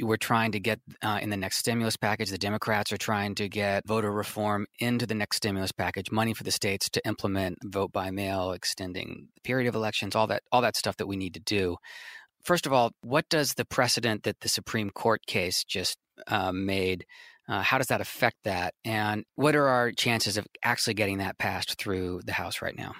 we're 0.00 0.18
trying 0.18 0.52
to 0.52 0.60
get 0.60 0.80
uh, 1.02 1.18
in 1.20 1.30
the 1.30 1.36
next 1.36 1.56
stimulus 1.56 1.96
package. 1.96 2.30
The 2.30 2.38
Democrats 2.38 2.92
are 2.92 2.98
trying 2.98 3.34
to 3.36 3.48
get 3.48 3.86
voter 3.86 4.12
reform 4.12 4.66
into 4.78 5.06
the 5.06 5.14
next 5.14 5.38
stimulus 5.38 5.72
package, 5.72 6.12
money 6.12 6.34
for 6.34 6.44
the 6.44 6.52
states 6.52 6.88
to 6.90 7.04
implement 7.06 7.58
vote 7.64 7.90
by 7.90 8.10
mail, 8.10 8.52
extending 8.52 9.28
the 9.34 9.40
period 9.40 9.66
of 9.66 9.74
elections, 9.74 10.14
all 10.14 10.26
that 10.26 10.42
all 10.52 10.60
that 10.60 10.76
stuff 10.76 10.98
that 10.98 11.06
we 11.06 11.16
need 11.16 11.32
to 11.34 11.40
do. 11.40 11.76
First 12.44 12.66
of 12.66 12.74
all, 12.74 12.92
what 13.00 13.28
does 13.30 13.54
the 13.54 13.64
precedent 13.64 14.24
that 14.24 14.40
the 14.40 14.48
Supreme 14.50 14.90
Court 14.90 15.24
case 15.26 15.64
just 15.64 15.96
uh, 16.26 16.52
made? 16.52 17.06
Uh, 17.48 17.62
how 17.62 17.78
does 17.78 17.86
that 17.86 18.02
affect 18.02 18.36
that? 18.44 18.74
And 18.84 19.24
what 19.36 19.56
are 19.56 19.68
our 19.68 19.90
chances 19.90 20.36
of 20.36 20.46
actually 20.62 20.94
getting 20.94 21.16
that 21.18 21.38
passed 21.38 21.78
through 21.78 22.20
the 22.26 22.34
House 22.34 22.60
right 22.60 22.76
now? 22.76 22.92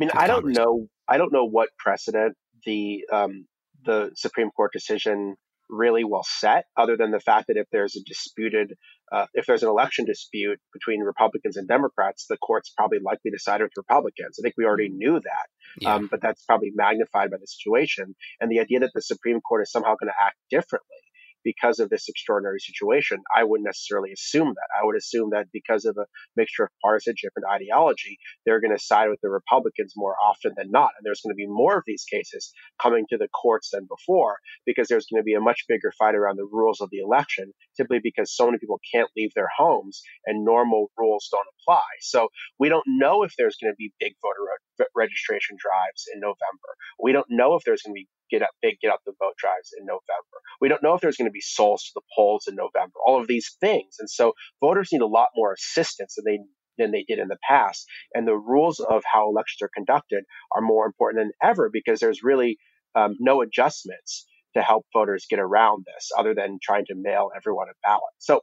I 0.00 0.04
mean, 0.04 0.10
I 0.14 0.26
don't 0.26 0.52
know. 0.52 0.88
I 1.08 1.18
don't 1.18 1.32
know 1.32 1.44
what 1.44 1.68
precedent 1.78 2.36
the 2.64 3.04
um, 3.12 3.46
the 3.84 4.10
Supreme 4.14 4.50
Court 4.50 4.72
decision 4.72 5.36
really 5.70 6.04
will 6.04 6.24
set, 6.24 6.64
other 6.76 6.96
than 6.96 7.10
the 7.10 7.20
fact 7.20 7.46
that 7.48 7.56
if 7.56 7.66
there's 7.72 7.96
a 7.96 8.02
disputed, 8.04 8.74
uh, 9.10 9.26
if 9.34 9.46
there's 9.46 9.62
an 9.62 9.68
election 9.68 10.04
dispute 10.04 10.58
between 10.72 11.00
Republicans 11.00 11.56
and 11.56 11.66
Democrats, 11.66 12.26
the 12.28 12.36
court's 12.36 12.70
probably 12.70 12.98
likely 13.02 13.30
to 13.30 13.38
side 13.38 13.62
with 13.62 13.70
Republicans. 13.76 14.38
I 14.38 14.42
think 14.42 14.54
we 14.58 14.66
already 14.66 14.90
knew 14.90 15.20
that, 15.20 15.46
yeah. 15.80 15.94
um, 15.94 16.08
but 16.10 16.20
that's 16.20 16.44
probably 16.44 16.72
magnified 16.74 17.30
by 17.30 17.38
the 17.38 17.46
situation 17.46 18.14
and 18.40 18.50
the 18.50 18.60
idea 18.60 18.80
that 18.80 18.90
the 18.94 19.02
Supreme 19.02 19.40
Court 19.40 19.62
is 19.62 19.72
somehow 19.72 19.96
going 19.96 20.10
to 20.10 20.24
act 20.24 20.36
differently 20.50 21.03
because 21.44 21.78
of 21.78 21.90
this 21.90 22.08
extraordinary 22.08 22.58
situation. 22.60 23.18
I 23.34 23.44
wouldn't 23.44 23.66
necessarily 23.66 24.12
assume 24.12 24.54
that. 24.54 24.68
I 24.80 24.84
would 24.84 24.96
assume 24.96 25.30
that 25.32 25.46
because 25.52 25.84
of 25.84 25.96
a 25.98 26.06
mixture 26.36 26.64
of 26.64 26.70
partisanship 26.82 27.32
and 27.36 27.44
ideology, 27.50 28.18
they're 28.44 28.60
going 28.60 28.76
to 28.76 28.82
side 28.82 29.10
with 29.10 29.20
the 29.22 29.30
Republicans 29.30 29.92
more 29.96 30.16
often 30.22 30.52
than 30.56 30.70
not. 30.70 30.90
And 30.96 31.04
there's 31.04 31.20
going 31.20 31.34
to 31.34 31.36
be 31.36 31.46
more 31.46 31.76
of 31.78 31.84
these 31.86 32.04
cases 32.04 32.52
coming 32.80 33.06
to 33.10 33.18
the 33.18 33.28
courts 33.28 33.70
than 33.72 33.86
before 33.86 34.36
because 34.66 34.88
there's 34.88 35.06
going 35.12 35.20
to 35.20 35.24
be 35.24 35.34
a 35.34 35.40
much 35.40 35.64
bigger 35.68 35.92
fight 35.98 36.14
around 36.14 36.36
the 36.36 36.48
rules 36.50 36.80
of 36.80 36.90
the 36.90 36.98
election 36.98 37.52
simply 37.74 37.98
because 38.02 38.34
so 38.34 38.46
many 38.46 38.58
people 38.58 38.80
can't 38.92 39.10
leave 39.16 39.32
their 39.34 39.50
homes 39.56 40.02
and 40.26 40.44
normal 40.44 40.90
rules 40.98 41.28
don't 41.30 41.46
apply. 41.60 41.82
So 42.00 42.28
we 42.58 42.68
don't 42.68 42.84
know 42.86 43.22
if 43.22 43.34
there's 43.36 43.56
going 43.60 43.72
to 43.72 43.76
be 43.76 43.92
big 44.00 44.14
voter 44.22 44.48
registration 44.94 45.56
drives 45.58 46.04
in 46.12 46.20
November. 46.20 46.70
We 47.00 47.12
don't 47.12 47.26
know 47.30 47.54
if 47.54 47.64
there's 47.64 47.82
going 47.82 47.94
to 47.94 48.00
be 48.00 48.08
get 48.30 48.42
up, 48.42 48.50
big 48.62 48.76
get 48.80 48.90
out 48.90 49.00
the 49.04 49.12
vote 49.20 49.36
drives 49.38 49.70
in 49.78 49.86
November. 49.86 50.36
We 50.60 50.68
don't 50.68 50.82
know 50.82 50.94
if 50.94 51.00
there's 51.00 51.16
going 51.16 51.28
to 51.28 51.32
be 51.32 51.40
souls 51.40 51.84
to 51.84 51.90
the 51.94 52.02
polls 52.14 52.46
in 52.48 52.54
November. 52.54 52.94
All 53.04 53.20
of 53.20 53.28
these 53.28 53.56
things, 53.60 53.96
and 53.98 54.08
so 54.08 54.32
voters 54.60 54.90
need 54.92 55.02
a 55.02 55.06
lot 55.06 55.28
more 55.36 55.52
assistance 55.52 56.16
than 56.16 56.24
they 56.24 56.38
than 56.76 56.90
they 56.90 57.04
did 57.06 57.18
in 57.18 57.28
the 57.28 57.38
past. 57.48 57.86
And 58.14 58.26
the 58.26 58.36
rules 58.36 58.80
of 58.80 59.02
how 59.10 59.28
elections 59.28 59.62
are 59.62 59.70
conducted 59.74 60.24
are 60.52 60.62
more 60.62 60.86
important 60.86 61.22
than 61.22 61.32
ever 61.48 61.70
because 61.72 62.00
there's 62.00 62.22
really 62.22 62.58
um, 62.94 63.16
no 63.20 63.42
adjustments 63.42 64.26
to 64.56 64.62
help 64.62 64.86
voters 64.92 65.26
get 65.28 65.38
around 65.38 65.84
this 65.86 66.10
other 66.16 66.34
than 66.34 66.58
trying 66.62 66.84
to 66.86 66.94
mail 66.96 67.30
everyone 67.36 67.68
a 67.68 67.74
ballot. 67.86 68.02
So 68.18 68.40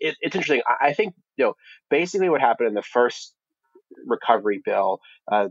it, 0.00 0.16
it's 0.20 0.34
interesting. 0.34 0.62
I, 0.66 0.88
I, 0.88 0.92
think 0.94 1.14
you 1.36 1.46
know 1.46 1.54
basically 1.90 2.28
what 2.28 2.40
happened 2.40 2.68
in 2.68 2.74
the 2.74 2.82
first 2.82 3.34
recovery 4.06 4.60
bill. 4.64 5.00
Uh, 5.30 5.48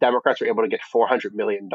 Democrats 0.00 0.40
were 0.40 0.46
able 0.46 0.62
to 0.62 0.68
get 0.68 0.80
$400 0.94 1.32
million 1.32 1.68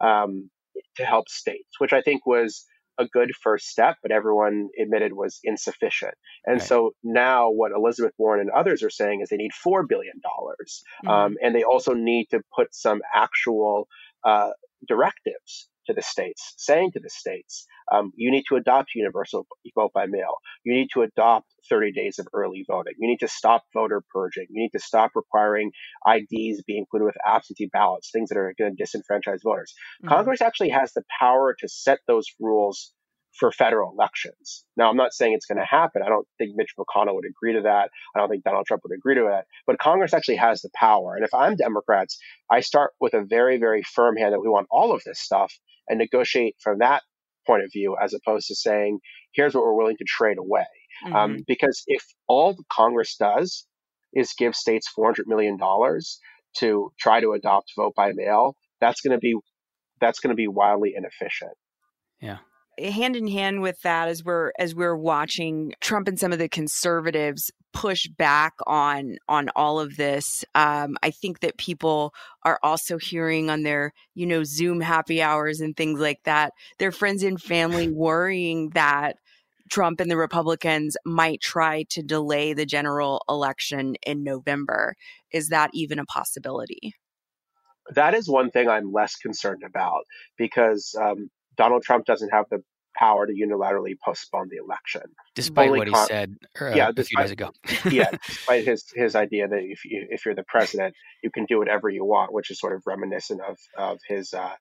um, 0.00 0.50
to 0.96 1.04
help 1.04 1.28
states, 1.28 1.78
which 1.78 1.92
I 1.92 2.02
think 2.02 2.26
was 2.26 2.66
a 2.98 3.06
good 3.06 3.30
first 3.42 3.66
step, 3.66 3.96
but 4.02 4.12
everyone 4.12 4.68
admitted 4.80 5.12
was 5.12 5.40
insufficient. 5.42 6.14
And 6.44 6.58
right. 6.58 6.62
so 6.62 6.90
now 7.02 7.50
what 7.50 7.72
Elizabeth 7.72 8.12
Warren 8.18 8.40
and 8.40 8.50
others 8.50 8.82
are 8.82 8.90
saying 8.90 9.20
is 9.22 9.28
they 9.28 9.36
need 9.36 9.52
$4 9.66 9.88
billion. 9.88 10.20
Mm-hmm. 10.24 11.08
Um, 11.08 11.36
and 11.42 11.54
they 11.54 11.62
also 11.62 11.94
need 11.94 12.26
to 12.30 12.40
put 12.54 12.74
some 12.74 13.00
actual 13.14 13.88
uh, 14.24 14.50
directives 14.86 15.68
to 15.90 15.94
the 15.94 16.02
states, 16.02 16.54
saying 16.56 16.92
to 16.92 17.00
the 17.00 17.10
states, 17.10 17.66
um, 17.92 18.12
you 18.14 18.30
need 18.30 18.44
to 18.48 18.56
adopt 18.56 18.94
universal 18.94 19.46
vote 19.74 19.90
by 19.92 20.06
mail. 20.06 20.36
You 20.64 20.74
need 20.74 20.88
to 20.94 21.02
adopt 21.02 21.46
30 21.68 21.92
days 21.92 22.18
of 22.18 22.26
early 22.32 22.64
voting. 22.68 22.94
You 22.98 23.08
need 23.08 23.20
to 23.20 23.28
stop 23.28 23.64
voter 23.74 24.02
purging. 24.12 24.46
You 24.48 24.62
need 24.62 24.72
to 24.72 24.80
stop 24.80 25.12
requiring 25.14 25.72
IDs 26.06 26.62
be 26.66 26.78
included 26.78 27.04
with 27.06 27.16
absentee 27.26 27.68
ballots, 27.72 28.10
things 28.12 28.28
that 28.28 28.38
are 28.38 28.54
going 28.58 28.76
to 28.76 28.82
disenfranchise 28.82 29.42
voters. 29.42 29.74
Mm-hmm. 30.02 30.08
Congress 30.08 30.40
actually 30.40 30.70
has 30.70 30.92
the 30.92 31.02
power 31.18 31.54
to 31.58 31.68
set 31.68 31.98
those 32.06 32.26
rules 32.38 32.92
for 33.38 33.52
federal 33.52 33.92
elections. 33.92 34.64
Now, 34.76 34.90
I'm 34.90 34.96
not 34.96 35.12
saying 35.12 35.34
it's 35.34 35.46
going 35.46 35.58
to 35.58 35.64
happen. 35.64 36.02
I 36.04 36.08
don't 36.08 36.26
think 36.38 36.52
Mitch 36.56 36.74
McConnell 36.78 37.14
would 37.14 37.24
agree 37.24 37.54
to 37.54 37.62
that. 37.62 37.90
I 38.14 38.18
don't 38.18 38.28
think 38.28 38.44
Donald 38.44 38.66
Trump 38.66 38.82
would 38.84 38.96
agree 38.96 39.14
to 39.14 39.28
that. 39.30 39.46
But 39.66 39.78
Congress 39.78 40.14
actually 40.14 40.36
has 40.36 40.62
the 40.62 40.70
power. 40.74 41.14
And 41.14 41.24
if 41.24 41.32
I'm 41.32 41.56
Democrats, 41.56 42.18
I 42.50 42.60
start 42.60 42.92
with 43.00 43.14
a 43.14 43.24
very, 43.24 43.58
very 43.58 43.82
firm 43.82 44.16
hand 44.16 44.32
that 44.32 44.40
we 44.40 44.48
want 44.48 44.66
all 44.70 44.92
of 44.92 45.02
this 45.04 45.20
stuff 45.20 45.52
and 45.90 45.98
negotiate 45.98 46.56
from 46.62 46.78
that 46.78 47.02
point 47.46 47.64
of 47.64 47.70
view 47.72 47.96
as 48.02 48.14
opposed 48.14 48.46
to 48.48 48.54
saying, 48.54 49.00
here's 49.32 49.54
what 49.54 49.64
we're 49.64 49.74
willing 49.74 49.96
to 49.98 50.04
trade 50.06 50.38
away. 50.38 50.66
Um, 51.04 51.12
mm-hmm. 51.12 51.16
Um, 51.16 51.38
because 51.46 51.82
if 51.86 52.04
all 52.28 52.54
the 52.54 52.64
Congress 52.72 53.16
does 53.18 53.66
is 54.12 54.32
give 54.38 54.54
states 54.54 54.88
$400 54.96 55.26
million 55.26 55.58
to 56.58 56.92
try 56.98 57.20
to 57.20 57.32
adopt 57.32 57.72
vote 57.76 57.94
by 57.94 58.12
mail, 58.12 58.56
that's 58.80 59.00
going 59.00 59.12
to 59.12 59.18
be 59.20 59.36
that's 60.00 60.20
going 60.20 60.30
to 60.30 60.36
be 60.36 60.48
wildly 60.48 60.94
inefficient. 60.96 61.52
Yeah 62.20 62.38
hand 62.80 63.16
in 63.16 63.26
hand 63.26 63.62
with 63.62 63.80
that 63.82 64.08
as 64.08 64.24
we're 64.24 64.52
as 64.58 64.74
we're 64.74 64.96
watching 64.96 65.74
Trump 65.80 66.08
and 66.08 66.18
some 66.18 66.32
of 66.32 66.38
the 66.38 66.48
conservatives 66.48 67.50
push 67.72 68.06
back 68.08 68.54
on 68.66 69.16
on 69.28 69.48
all 69.54 69.78
of 69.78 69.96
this 69.96 70.44
um, 70.56 70.96
i 71.04 71.10
think 71.10 71.38
that 71.38 71.56
people 71.56 72.12
are 72.44 72.58
also 72.64 72.98
hearing 72.98 73.48
on 73.48 73.62
their 73.62 73.92
you 74.14 74.26
know 74.26 74.42
zoom 74.42 74.80
happy 74.80 75.22
hours 75.22 75.60
and 75.60 75.76
things 75.76 76.00
like 76.00 76.20
that 76.24 76.52
their 76.80 76.90
friends 76.90 77.22
and 77.22 77.40
family 77.40 77.88
worrying 77.92 78.70
that 78.70 79.16
Trump 79.70 80.00
and 80.00 80.10
the 80.10 80.16
Republicans 80.16 80.96
might 81.04 81.40
try 81.40 81.84
to 81.90 82.02
delay 82.02 82.52
the 82.52 82.66
general 82.66 83.22
election 83.28 83.94
in 84.04 84.24
November. 84.24 84.96
Is 85.32 85.50
that 85.50 85.70
even 85.72 86.00
a 86.00 86.04
possibility? 86.04 86.94
That 87.94 88.14
is 88.14 88.28
one 88.28 88.50
thing 88.50 88.68
I'm 88.68 88.92
less 88.92 89.14
concerned 89.14 89.62
about 89.64 90.02
because 90.36 90.94
um, 91.00 91.30
Donald 91.56 91.82
Trump 91.82 92.04
doesn't 92.04 92.30
have 92.30 92.46
the 92.50 92.62
power 92.96 93.26
to 93.26 93.32
unilaterally 93.32 93.94
postpone 94.04 94.48
the 94.50 94.56
election. 94.56 95.02
Despite 95.34 95.68
Only 95.68 95.78
what 95.78 95.88
he 95.88 95.94
con- 95.94 96.06
said 96.06 96.36
uh, 96.60 96.72
yeah, 96.74 96.90
a 96.96 97.02
few 97.02 97.16
days 97.16 97.30
ago. 97.30 97.50
yeah, 97.90 98.10
despite 98.26 98.64
his, 98.64 98.84
his 98.94 99.14
idea 99.14 99.48
that 99.48 99.60
if, 99.62 99.84
you, 99.84 100.06
if 100.10 100.24
you're 100.24 100.34
the 100.34 100.44
president, 100.46 100.94
you 101.22 101.30
can 101.30 101.46
do 101.46 101.58
whatever 101.58 101.88
you 101.88 102.04
want, 102.04 102.32
which 102.32 102.50
is 102.50 102.58
sort 102.58 102.74
of 102.74 102.82
reminiscent 102.86 103.40
of, 103.40 103.58
of 103.76 103.98
his 104.08 104.34
uh, 104.34 104.54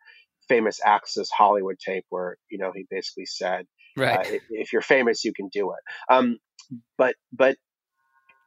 famous 0.47 0.79
Access 0.83 1.29
Hollywood 1.29 1.77
tape 1.79 2.05
where, 2.09 2.37
you 2.49 2.57
know, 2.57 2.71
he 2.73 2.85
basically 2.89 3.25
said, 3.25 3.65
right. 3.95 4.19
Uh, 4.19 4.37
if 4.49 4.73
you're 4.73 4.81
famous, 4.81 5.23
you 5.23 5.33
can 5.33 5.49
do 5.49 5.71
it. 5.71 6.13
Um, 6.13 6.37
but 6.97 7.15
but 7.31 7.57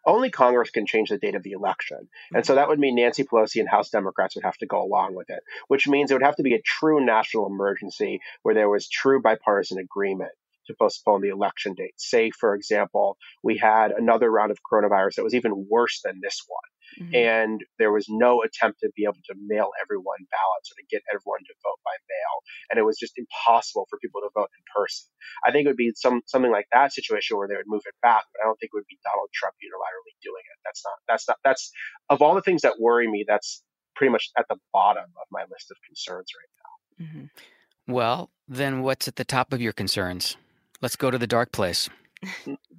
only 0.04 0.30
Congress 0.30 0.70
can 0.70 0.86
change 0.86 1.10
the 1.10 1.18
date 1.18 1.34
of 1.34 1.42
the 1.42 1.52
election. 1.52 2.08
And 2.34 2.44
so 2.44 2.54
that 2.54 2.68
would 2.68 2.78
mean 2.78 2.96
Nancy 2.96 3.24
Pelosi 3.24 3.60
and 3.60 3.68
House 3.68 3.90
Democrats 3.90 4.34
would 4.34 4.44
have 4.44 4.58
to 4.58 4.66
go 4.66 4.82
along 4.82 5.14
with 5.14 5.30
it, 5.30 5.42
which 5.68 5.88
means 5.88 6.10
it 6.10 6.14
would 6.14 6.22
have 6.22 6.36
to 6.36 6.42
be 6.42 6.54
a 6.54 6.62
true 6.62 7.04
national 7.04 7.46
emergency 7.46 8.20
where 8.42 8.54
there 8.54 8.68
was 8.68 8.88
true 8.88 9.20
bipartisan 9.22 9.78
agreement 9.78 10.32
to 10.66 10.74
postpone 10.74 11.22
the 11.22 11.28
election 11.28 11.74
date. 11.74 11.94
Say, 11.96 12.30
for 12.30 12.54
example, 12.54 13.16
we 13.42 13.58
had 13.58 13.90
another 13.92 14.30
round 14.30 14.50
of 14.50 14.58
coronavirus 14.62 15.16
that 15.16 15.24
was 15.24 15.34
even 15.34 15.66
worse 15.68 16.00
than 16.04 16.20
this 16.22 16.42
one. 16.46 16.71
Mm-hmm. 17.00 17.14
And 17.14 17.64
there 17.78 17.92
was 17.92 18.06
no 18.08 18.42
attempt 18.42 18.80
to 18.80 18.90
be 18.96 19.04
able 19.04 19.22
to 19.30 19.34
mail 19.38 19.70
everyone 19.80 20.26
ballots 20.28 20.68
or 20.72 20.76
to 20.76 20.86
get 20.90 21.02
everyone 21.12 21.40
to 21.46 21.54
vote 21.62 21.80
by 21.84 21.96
mail. 22.08 22.34
And 22.70 22.76
it 22.78 22.84
was 22.84 22.98
just 22.98 23.16
impossible 23.16 23.86
for 23.88 23.98
people 23.98 24.20
to 24.20 24.30
vote 24.34 24.50
in 24.52 24.62
person. 24.74 25.08
I 25.46 25.52
think 25.52 25.64
it 25.64 25.70
would 25.72 25.80
be 25.80 25.92
some 25.96 26.20
something 26.26 26.50
like 26.52 26.66
that 26.72 26.92
situation 26.92 27.36
where 27.36 27.48
they 27.48 27.56
would 27.56 27.70
move 27.70 27.86
it 27.86 27.96
back, 28.02 28.24
but 28.32 28.42
I 28.42 28.46
don't 28.46 28.58
think 28.60 28.70
it 28.74 28.78
would 28.78 28.90
be 28.90 28.98
Donald 29.04 29.30
Trump 29.32 29.54
unilaterally 29.62 30.14
doing 30.22 30.44
it. 30.44 30.58
That's 30.64 30.82
not 30.84 30.96
that's 31.08 31.26
not 31.28 31.38
that's 31.44 31.72
of 32.10 32.22
all 32.22 32.34
the 32.34 32.42
things 32.42 32.62
that 32.62 32.80
worry 32.80 33.08
me, 33.08 33.24
that's 33.26 33.62
pretty 33.96 34.12
much 34.12 34.30
at 34.38 34.46
the 34.48 34.56
bottom 34.72 35.04
of 35.04 35.26
my 35.30 35.42
list 35.50 35.70
of 35.70 35.76
concerns 35.86 36.28
right 36.36 36.52
now. 36.60 36.72
Mm-hmm. 37.04 37.92
Well, 37.92 38.30
then 38.48 38.82
what's 38.82 39.08
at 39.08 39.16
the 39.16 39.24
top 39.24 39.52
of 39.52 39.60
your 39.60 39.72
concerns? 39.72 40.36
Let's 40.80 40.96
go 40.96 41.10
to 41.10 41.18
the 41.18 41.26
dark 41.26 41.52
place. 41.52 41.88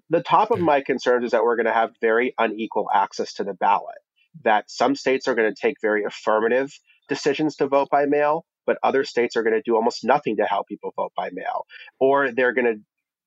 The 0.10 0.21
top 0.21 0.52
of 0.52 0.60
my 0.60 0.82
concerns 0.82 1.26
is 1.26 1.32
that 1.32 1.43
we're 1.43 1.56
going 1.56 1.65
to 1.65 1.73
have 1.73 1.91
very 1.99 2.34
unequal 2.38 2.88
access 2.93 3.34
to 3.34 3.43
the 3.43 3.54
ballot 3.54 3.97
that 4.43 4.69
some 4.69 4.96
states 4.96 5.28
are 5.28 5.36
going 5.36 5.54
to 5.54 5.60
take 5.60 5.78
very 5.82 6.04
affirmative 6.04 6.72
decisions 7.10 7.56
to 7.58 7.67
vote 7.67 7.89
by 7.89 8.06
mail, 8.06 8.46
but 8.65 8.78
other 8.84 9.04
states 9.04 9.36
are 9.36 9.43
going 9.43 9.54
to 9.56 9.62
do 9.62 9.76
almost 9.76 10.04
nothing 10.04 10.38
to 10.38 10.46
help 10.46 10.67
people 10.67 10.93
vote 10.96 11.12
by 11.15 11.30
mail. 11.34 11.65
Or 12.00 12.32
they're 12.32 12.54
going 12.54 12.65
to 12.65 12.82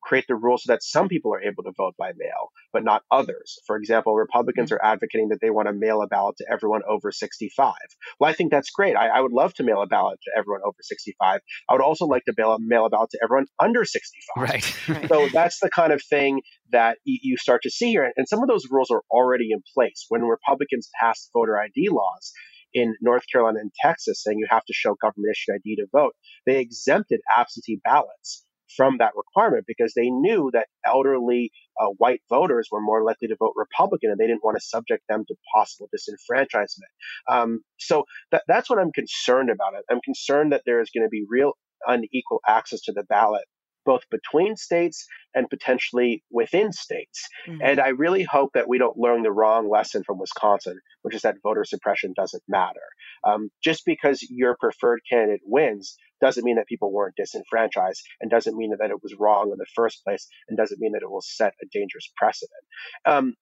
create 0.06 0.24
the 0.28 0.36
rules 0.36 0.62
so 0.62 0.72
that 0.72 0.82
some 0.82 1.08
people 1.08 1.34
are 1.34 1.42
able 1.42 1.64
to 1.64 1.72
vote 1.76 1.94
by 1.98 2.12
mail, 2.16 2.52
but 2.72 2.84
not 2.84 3.02
others. 3.10 3.58
For 3.66 3.76
example, 3.76 4.14
Republicans 4.14 4.70
mm-hmm. 4.70 4.76
are 4.76 4.92
advocating 4.92 5.28
that 5.30 5.40
they 5.42 5.50
want 5.50 5.66
to 5.66 5.74
mail 5.74 6.00
a 6.00 6.06
ballot 6.06 6.36
to 6.38 6.46
everyone 6.50 6.82
over 6.88 7.10
65. 7.10 7.74
Well, 8.20 8.30
I 8.30 8.32
think 8.32 8.52
that's 8.52 8.70
great. 8.70 8.94
I, 8.96 9.08
I 9.08 9.20
would 9.20 9.32
love 9.32 9.52
to 9.54 9.64
mail 9.64 9.82
a 9.82 9.86
ballot 9.86 10.20
to 10.24 10.30
everyone 10.38 10.60
over 10.64 10.76
65. 10.80 11.40
I 11.68 11.72
would 11.72 11.82
also 11.82 12.06
like 12.06 12.24
to 12.26 12.34
mail, 12.38 12.56
mail 12.60 12.86
a 12.86 12.90
ballot 12.90 13.10
to 13.10 13.18
everyone 13.22 13.46
under 13.60 13.84
65. 13.84 14.42
Right. 14.42 15.08
so 15.08 15.28
that's 15.32 15.58
the 15.60 15.70
kind 15.70 15.92
of 15.92 16.00
thing 16.02 16.42
that 16.70 16.98
you 17.04 17.36
start 17.36 17.62
to 17.62 17.70
see 17.70 17.90
here. 17.90 18.10
And 18.16 18.28
some 18.28 18.42
of 18.42 18.48
those 18.48 18.66
rules 18.70 18.90
are 18.90 19.02
already 19.10 19.50
in 19.50 19.62
place. 19.74 20.06
When 20.08 20.22
Republicans 20.22 20.88
passed 21.00 21.30
voter 21.34 21.58
ID 21.58 21.88
laws, 21.90 22.32
in 22.74 22.94
North 23.00 23.22
Carolina 23.32 23.60
and 23.60 23.70
Texas 23.80 24.22
saying 24.22 24.38
you 24.38 24.46
have 24.50 24.64
to 24.66 24.74
show 24.74 24.94
government 25.00 25.32
issued 25.32 25.54
ID 25.54 25.76
to 25.76 25.86
vote. 25.90 26.14
They 26.44 26.58
exempted 26.58 27.20
absentee 27.34 27.80
ballots 27.82 28.44
from 28.74 28.98
that 28.98 29.12
requirement 29.16 29.64
because 29.66 29.92
they 29.94 30.10
knew 30.10 30.50
that 30.52 30.66
elderly 30.84 31.50
uh, 31.80 31.86
white 31.98 32.20
voters 32.28 32.68
were 32.70 32.80
more 32.80 33.04
likely 33.04 33.28
to 33.28 33.36
vote 33.38 33.52
Republican 33.56 34.10
and 34.10 34.18
they 34.18 34.26
didn't 34.26 34.44
want 34.44 34.56
to 34.56 34.64
subject 34.64 35.02
them 35.08 35.24
to 35.28 35.34
possible 35.54 35.88
disenfranchisement. 35.94 36.90
Um, 37.28 37.60
so 37.78 38.04
that, 38.32 38.42
that's 38.48 38.68
what 38.70 38.78
I'm 38.78 38.92
concerned 38.92 39.50
about. 39.50 39.74
I'm 39.90 40.00
concerned 40.04 40.52
that 40.52 40.62
there 40.66 40.80
is 40.80 40.90
going 40.94 41.04
to 41.04 41.10
be 41.10 41.24
real 41.28 41.52
unequal 41.86 42.40
access 42.48 42.80
to 42.82 42.92
the 42.92 43.04
ballot 43.04 43.44
both 43.86 44.02
between 44.10 44.56
states 44.56 45.06
and 45.34 45.48
potentially 45.48 46.22
within 46.30 46.72
states. 46.72 47.26
Mm-hmm. 47.46 47.60
And 47.62 47.80
I 47.80 47.88
really 47.88 48.24
hope 48.24 48.50
that 48.54 48.68
we 48.68 48.78
don't 48.78 48.98
learn 48.98 49.22
the 49.22 49.30
wrong 49.30 49.70
lesson 49.70 50.02
from 50.04 50.18
Wisconsin, 50.18 50.78
which 51.02 51.14
is 51.14 51.22
that 51.22 51.36
voter 51.42 51.64
suppression 51.64 52.12
doesn't 52.16 52.42
matter. 52.48 52.80
Um, 53.24 53.50
just 53.62 53.84
because 53.86 54.26
your 54.28 54.56
preferred 54.58 55.00
candidate 55.10 55.40
wins 55.44 55.96
doesn't 56.20 56.44
mean 56.44 56.56
that 56.56 56.66
people 56.66 56.92
weren't 56.92 57.16
disenfranchised 57.16 58.02
and 58.20 58.30
doesn't 58.30 58.56
mean 58.56 58.74
that 58.78 58.90
it 58.90 59.02
was 59.02 59.14
wrong 59.18 59.50
in 59.52 59.58
the 59.58 59.66
first 59.74 60.02
place 60.04 60.26
and 60.48 60.56
doesn't 60.56 60.80
mean 60.80 60.92
that 60.92 61.02
it 61.02 61.10
will 61.10 61.22
set 61.22 61.54
a 61.62 61.66
dangerous 61.70 62.10
precedent. 62.16 62.52
Um, 63.04 63.34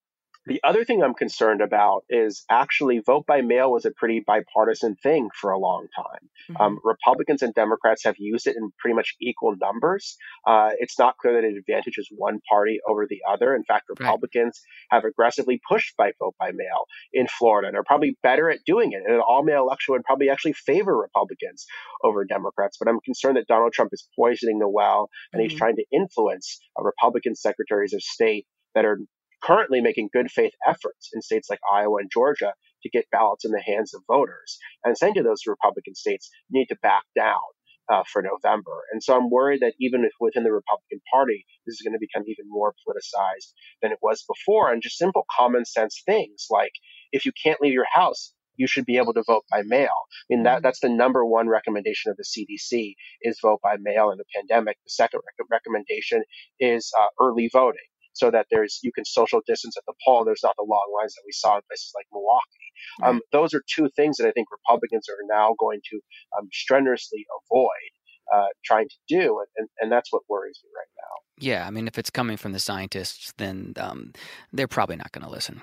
the 0.47 0.61
other 0.63 0.85
thing 0.85 1.03
I'm 1.03 1.15
concerned 1.15 1.63
about 1.63 2.05
is 2.11 2.45
actually 2.51 3.01
vote 3.01 3.25
by 3.27 3.41
mail 3.41 3.71
was 3.71 3.85
a 3.85 3.91
pretty 3.91 4.23
bipartisan 4.27 4.97
thing 5.03 5.31
for 5.41 5.51
a 5.51 5.59
long 5.59 5.87
time. 5.97 6.29
Mm-hmm. 6.51 6.61
Um, 6.61 6.79
Republicans 6.85 7.43
and 7.43 7.55
Democrats 7.55 8.05
have 8.05 8.17
used 8.19 8.47
it 8.47 8.57
in 8.57 8.71
pretty 8.79 8.95
much 8.95 9.15
equal 9.21 9.55
numbers. 9.61 10.17
Uh, 10.47 10.71
it's 10.79 10.99
not 10.99 11.17
clear 11.19 11.35
that 11.35 11.47
it 11.47 11.57
advantages 11.57 12.09
one 12.15 12.41
party 12.49 12.79
over 12.87 13.07
the 13.09 13.21
other. 13.29 13.55
In 13.55 13.65
fact, 13.65 13.85
Republicans 13.89 14.61
right. 14.93 14.97
have 14.97 15.05
aggressively 15.05 15.61
pushed 15.67 15.97
by 15.97 16.13
vote 16.19 16.35
by 16.39 16.51
mail 16.53 16.85
in 17.13 17.27
Florida 17.27 17.69
and 17.69 17.77
are 17.77 17.85
probably 17.85 18.17
better 18.23 18.51
at 18.51 18.59
doing 18.67 18.93
it. 18.93 19.03
And 19.07 19.15
an 19.15 19.23
all 19.27 19.45
mail 19.45 19.63
election 19.63 19.93
would 19.93 20.05
probably 20.05 20.29
actually 20.29 20.53
favor 20.53 20.97
Republicans 20.97 21.67
over 22.03 22.25
Democrats. 22.25 22.77
But 22.79 22.89
I'm 22.89 23.01
concerned 23.01 23.37
that 23.37 23.47
Donald 23.47 23.73
Trump 23.73 23.91
is 23.93 24.07
poisoning 24.15 24.59
the 24.59 24.69
well 24.69 25.09
and 25.33 25.41
mm-hmm. 25.41 25.49
he's 25.49 25.59
trying 25.59 25.77
to 25.77 25.85
influence 25.91 26.61
Republican 26.79 27.35
secretaries 27.35 27.95
of 27.95 28.03
state 28.03 28.47
that 28.75 28.85
are 28.85 28.99
currently 29.45 29.81
making 29.81 30.09
good 30.13 30.31
faith 30.31 30.53
efforts 30.67 31.11
in 31.13 31.21
states 31.21 31.51
like 31.51 31.61
Iowa 31.73 31.99
and 31.99 32.11
Georgia 32.13 32.55
to 32.83 32.91
get 32.91 33.11
ballots 33.11 33.45
in 33.45 33.51
the 33.51 33.63
hands 33.63 33.95
of 33.95 34.03
voters 34.09 34.59
and 34.85 34.97
saying 34.97 35.15
to 35.15 35.23
those 35.23 35.47
Republican 35.47 35.95
states, 35.95 36.31
you 36.49 36.61
need 36.61 36.69
to 36.69 36.79
back 36.83 37.05
down. 37.17 37.41
Uh, 37.87 38.03
for 38.11 38.23
November. 38.23 38.81
And 38.93 39.03
so 39.03 39.15
I'm 39.15 39.29
worried 39.29 39.61
that 39.61 39.75
even 39.79 40.07
if 40.07 40.13
within 40.19 40.43
the 40.43 40.55
Republican 40.55 41.03
Party, 41.13 41.45
this 41.67 41.75
is 41.75 41.83
going 41.83 41.93
to 41.93 41.99
become 42.01 42.23
even 42.27 42.47
more 42.49 42.73
politicized 42.73 43.53
than 43.83 43.93
it 43.93 43.99
was 44.01 44.25
before. 44.27 44.73
And 44.73 44.81
just 44.81 44.97
simple 44.97 45.27
common 45.37 45.67
sense 45.67 46.01
things 46.07 46.47
like 46.49 46.73
if 47.13 47.27
you 47.27 47.33
can't 47.43 47.61
leave 47.61 47.75
your 47.75 47.85
house, 47.93 48.33
you 48.57 48.67
should 48.67 48.87
be 48.87 48.97
able 48.97 49.13
to 49.13 49.23
vote 49.27 49.45
by 49.51 49.61
mail. 49.65 49.91
I 49.91 50.25
mean, 50.31 50.45
that, 50.45 50.57
mm-hmm. 50.57 50.63
that's 50.63 50.81
the 50.81 50.89
number 50.89 51.27
one 51.27 51.47
recommendation 51.47 52.11
of 52.11 52.17
the 52.17 52.25
CDC 52.25 52.95
is 53.21 53.39
vote 53.43 53.61
by 53.63 53.77
mail 53.79 54.11
in 54.11 54.17
the 54.17 54.25
pandemic. 54.35 54.79
The 54.85 54.91
second 54.91 55.21
rec- 55.27 55.47
recommendation 55.51 56.23
is 56.59 56.91
uh, 56.99 57.09
early 57.21 57.51
voting 57.53 57.85
so 58.15 58.31
that 58.31 58.47
there's 58.51 58.81
you 58.83 58.93
can 58.93 59.05
social 59.05 59.41
distance 59.47 59.77
at 59.77 59.85
the 59.87 59.95
poll. 60.05 60.25
There's 60.25 60.43
not 60.43 60.55
the 60.57 60.67
long 60.67 60.93
lines 60.99 61.15
that 61.15 61.23
we 61.27 61.33
saw 61.33 61.57
in 61.57 61.63
places 61.69 61.93
like 61.95 62.07
Milwaukee. 62.13 62.65
Um, 63.03 63.21
those 63.33 63.55
are 63.55 63.63
two 63.69 63.89
things 63.97 64.17
that 64.17 64.27
I 64.27 64.33
think 64.33 64.49
Republicans 64.51 65.09
are 65.09 65.23
now 65.29 65.55
going 65.59 65.81
to 65.91 66.01
um, 66.39 66.49
strenuously 66.53 67.27
avoid 67.45 67.91
uh, 68.33 68.47
trying 68.65 68.89
to 68.89 68.97
do, 69.09 69.39
and, 69.39 69.49
and, 69.57 69.69
and 69.81 69.93
that's 69.93 70.13
what 70.13 70.23
worries 70.29 70.61
me 70.65 70.71
right 70.75 70.89
now. 70.97 71.15
Yeah, 71.39 71.67
I 71.67 71.71
mean, 71.71 71.87
if 71.87 71.99
it's 71.99 72.11
coming 72.11 72.37
from 72.37 72.53
the 72.53 72.59
scientists, 72.59 73.33
then 73.37 73.75
um, 73.77 74.13
they're 74.53 74.69
probably 74.69 74.97
not 74.97 75.13
going 75.13 75.25
to 75.25 75.31
listen. 75.31 75.61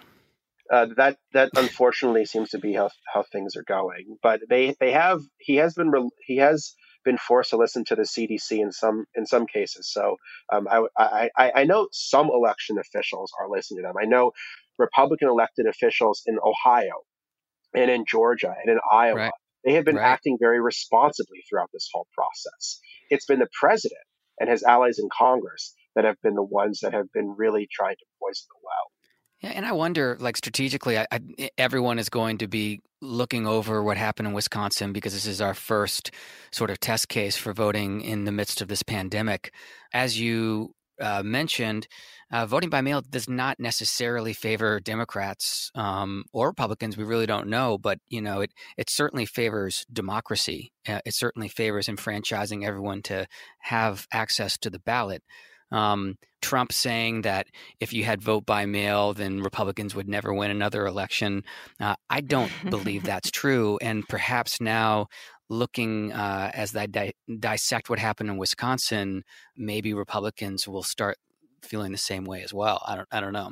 Uh, 0.71 0.87
that 0.95 1.17
that 1.33 1.49
unfortunately 1.57 2.25
seems 2.25 2.49
to 2.51 2.57
be 2.57 2.73
how 2.73 2.89
how 3.13 3.23
things 3.23 3.57
are 3.57 3.63
going. 3.67 4.17
But 4.23 4.39
they 4.49 4.73
they 4.79 4.91
have 4.91 5.19
he 5.37 5.57
has 5.57 5.73
been 5.73 5.91
he 6.25 6.37
has 6.37 6.73
been 7.03 7.17
forced 7.17 7.51
to 7.51 7.57
listen 7.57 7.83
to 7.85 7.95
the 7.95 8.03
CDC 8.03 8.59
in 8.59 8.71
some 8.71 9.05
in 9.15 9.25
some 9.25 9.45
cases. 9.47 9.91
So 9.91 10.17
um, 10.51 10.67
I, 10.69 11.29
I 11.37 11.51
I 11.55 11.63
know 11.63 11.87
some 11.91 12.29
election 12.33 12.77
officials 12.77 13.31
are 13.39 13.49
listening 13.49 13.83
to 13.83 13.87
them. 13.87 13.95
I 14.01 14.05
know 14.05 14.31
Republican 14.77 15.29
elected 15.29 15.67
officials 15.67 16.23
in 16.25 16.37
Ohio 16.43 17.03
and 17.73 17.89
in 17.89 18.05
Georgia 18.07 18.53
and 18.59 18.71
in 18.71 18.79
Iowa. 18.91 19.15
Right. 19.15 19.31
They 19.63 19.73
have 19.73 19.85
been 19.85 19.95
right. 19.95 20.11
acting 20.11 20.37
very 20.39 20.59
responsibly 20.59 21.43
throughout 21.47 21.69
this 21.71 21.87
whole 21.93 22.07
process. 22.15 22.79
It's 23.09 23.25
been 23.25 23.39
the 23.39 23.49
president 23.59 24.01
and 24.39 24.49
his 24.49 24.63
allies 24.63 24.97
in 24.97 25.07
Congress 25.15 25.75
that 25.95 26.05
have 26.05 26.19
been 26.23 26.35
the 26.35 26.43
ones 26.43 26.79
that 26.81 26.93
have 26.93 27.11
been 27.13 27.35
really 27.37 27.67
trying 27.71 27.95
to 27.95 28.05
poison 28.19 28.47
the 28.49 28.59
well. 28.63 28.91
Yeah, 29.41 29.49
and 29.49 29.65
I 29.65 29.71
wonder, 29.71 30.17
like 30.19 30.37
strategically, 30.37 30.99
I, 30.99 31.07
I, 31.11 31.49
everyone 31.57 31.97
is 31.97 32.09
going 32.09 32.37
to 32.39 32.47
be 32.47 32.79
looking 33.01 33.47
over 33.47 33.81
what 33.81 33.97
happened 33.97 34.27
in 34.27 34.33
Wisconsin 34.33 34.93
because 34.93 35.13
this 35.13 35.25
is 35.25 35.41
our 35.41 35.55
first 35.55 36.11
sort 36.51 36.69
of 36.69 36.79
test 36.79 37.09
case 37.09 37.35
for 37.35 37.51
voting 37.51 38.01
in 38.01 38.25
the 38.25 38.31
midst 38.31 38.61
of 38.61 38.67
this 38.67 38.83
pandemic. 38.83 39.51
As 39.93 40.19
you 40.19 40.75
uh, 41.01 41.23
mentioned, 41.23 41.87
uh, 42.31 42.45
voting 42.45 42.69
by 42.69 42.81
mail 42.81 43.01
does 43.01 43.27
not 43.27 43.59
necessarily 43.59 44.33
favor 44.33 44.79
Democrats 44.79 45.71
um, 45.73 46.23
or 46.31 46.49
Republicans. 46.49 46.95
We 46.95 47.03
really 47.03 47.25
don't 47.25 47.47
know, 47.47 47.79
but 47.79 47.97
you 48.09 48.21
know, 48.21 48.41
it 48.41 48.51
it 48.77 48.91
certainly 48.91 49.25
favors 49.25 49.85
democracy. 49.91 50.71
Uh, 50.87 50.99
it 51.03 51.15
certainly 51.15 51.49
favors 51.49 51.89
enfranchising 51.89 52.63
everyone 52.63 53.01
to 53.03 53.25
have 53.61 54.05
access 54.13 54.57
to 54.59 54.69
the 54.69 54.79
ballot. 54.79 55.23
Um, 55.71 56.17
Trump 56.41 56.71
saying 56.71 57.21
that 57.21 57.47
if 57.79 57.93
you 57.93 58.03
had 58.03 58.21
vote 58.21 58.45
by 58.45 58.65
mail, 58.65 59.13
then 59.13 59.41
Republicans 59.41 59.95
would 59.95 60.07
never 60.07 60.33
win 60.33 60.51
another 60.51 60.85
election. 60.85 61.43
Uh, 61.79 61.95
I 62.09 62.21
don't 62.21 62.51
believe 62.69 63.03
that's 63.03 63.31
true. 63.31 63.77
And 63.81 64.07
perhaps 64.07 64.59
now, 64.59 65.07
looking 65.49 66.11
uh, 66.13 66.51
as 66.53 66.75
I 66.75 66.87
di- 66.87 67.13
dissect 67.39 67.89
what 67.89 67.99
happened 67.99 68.29
in 68.29 68.37
Wisconsin, 68.37 69.23
maybe 69.55 69.93
Republicans 69.93 70.67
will 70.67 70.83
start 70.83 71.17
feeling 71.61 71.91
the 71.91 71.97
same 71.97 72.23
way 72.23 72.41
as 72.41 72.53
well. 72.53 72.83
I 72.87 72.95
don't 72.95 73.07
I 73.11 73.19
don't 73.19 73.33
know. 73.33 73.51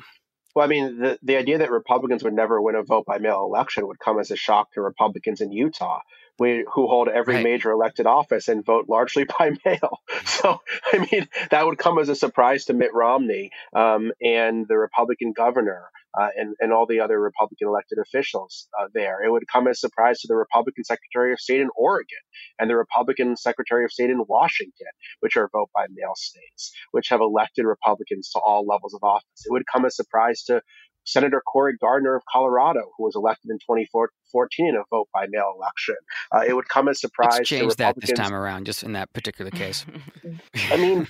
Well, 0.56 0.66
I 0.66 0.68
mean, 0.68 1.00
the, 1.00 1.20
the 1.22 1.38
idea 1.38 1.60
that 1.60 1.72
Republicans 1.72 2.24
would 2.24 2.34
never 2.34 2.60
win 2.60 2.76
a 2.76 2.84
vote 2.84 3.06
by 3.06 3.20
mail 3.20 3.44
election 3.44 3.86
would 3.88 4.00
come 4.00 4.20
as 4.20 4.32
a 4.32 4.36
shock 4.36 4.72
to 4.74 4.82
Republicans 4.82 5.42
in 5.42 5.52
Utah, 5.52 6.00
we, 6.40 6.66
who 6.74 6.88
hold 6.88 7.08
every 7.08 7.36
right. 7.36 7.44
major 7.44 7.72
elected 7.72 8.06
office 8.06 8.48
and 8.48 8.66
vote 8.66 8.86
largely 8.88 9.26
by 9.40 9.52
mail. 9.66 10.00
So, 10.26 10.62
I 10.92 11.08
mean, 11.12 11.28
that 11.52 11.66
would 11.66 11.78
come 11.78 12.00
as 12.00 12.10
a 12.10 12.16
surprise 12.16 12.66
to 12.66 12.74
Mitt 12.74 12.94
Romney 12.94 13.52
um, 13.76 14.12
and 14.22 14.66
the 14.68 14.78
Republican 14.78 15.34
governor 15.36 15.90
uh, 16.20 16.30
and, 16.36 16.56
and 16.60 16.74
all 16.74 16.86
the 16.86 17.00
other 17.00 17.20
Republican 17.20 17.68
elected 17.68 18.00
officials 18.00 18.68
uh, 18.80 18.88
there. 18.94 19.24
It 19.24 19.32
would 19.32 19.48
come 19.52 19.68
as 19.68 19.78
a 19.78 19.80
surprise 19.80 20.20
to 20.22 20.28
the 20.28 20.36
Republican 20.36 20.84
Secretary 20.84 21.34
of 21.34 21.40
State 21.40 21.62
in 21.62 21.70
Oregon 21.76 22.18
and 22.58 22.70
the 22.70 22.76
Republican 22.76 23.38
Secretary 23.38 23.86
of 23.86 23.92
State 23.92 24.10
in 24.10 24.24
Washington, 24.28 24.88
which 25.20 25.38
are 25.38 25.50
vote 25.52 25.70
by 25.74 25.86
mail 25.90 26.14
states, 26.16 26.72
which 26.92 27.10
have 27.10 27.22
elected 27.22 27.66
Republicans 27.66 28.30
to 28.32 28.40
all 28.40 28.66
levels 28.66 28.94
of 28.94 29.04
office. 29.04 29.46
It 29.46 29.52
would 29.52 29.64
come 29.72 29.86
as 29.86 29.94
a 29.94 30.04
surprise 30.04 30.44
to 30.44 30.62
Senator 31.06 31.42
Cory 31.42 31.76
Gardner 31.80 32.16
of 32.16 32.24
Colorado, 32.32 32.92
who 32.98 33.04
was 33.04 33.16
elected 33.16 33.52
in 33.52 33.58
2014 33.58 34.68
in 34.68 34.76
a 34.76 34.84
vote 34.90 35.08
by 35.14 35.26
mail 35.30 35.54
election. 35.56 35.96
Uh, 36.34 36.44
it 36.48 36.54
would 36.54 36.70
come 36.70 36.88
as 36.88 36.98
a 36.98 37.00
surprise. 37.00 37.30
Let's 37.34 37.50
change 37.50 37.76
that 37.76 37.96
this 38.00 38.12
time 38.12 38.34
around, 38.34 38.66
just 38.66 38.84
in 38.84 38.94
that 38.94 39.12
particular 39.14 39.52
case. 39.52 39.86
I 40.72 40.78
mean, 40.78 41.08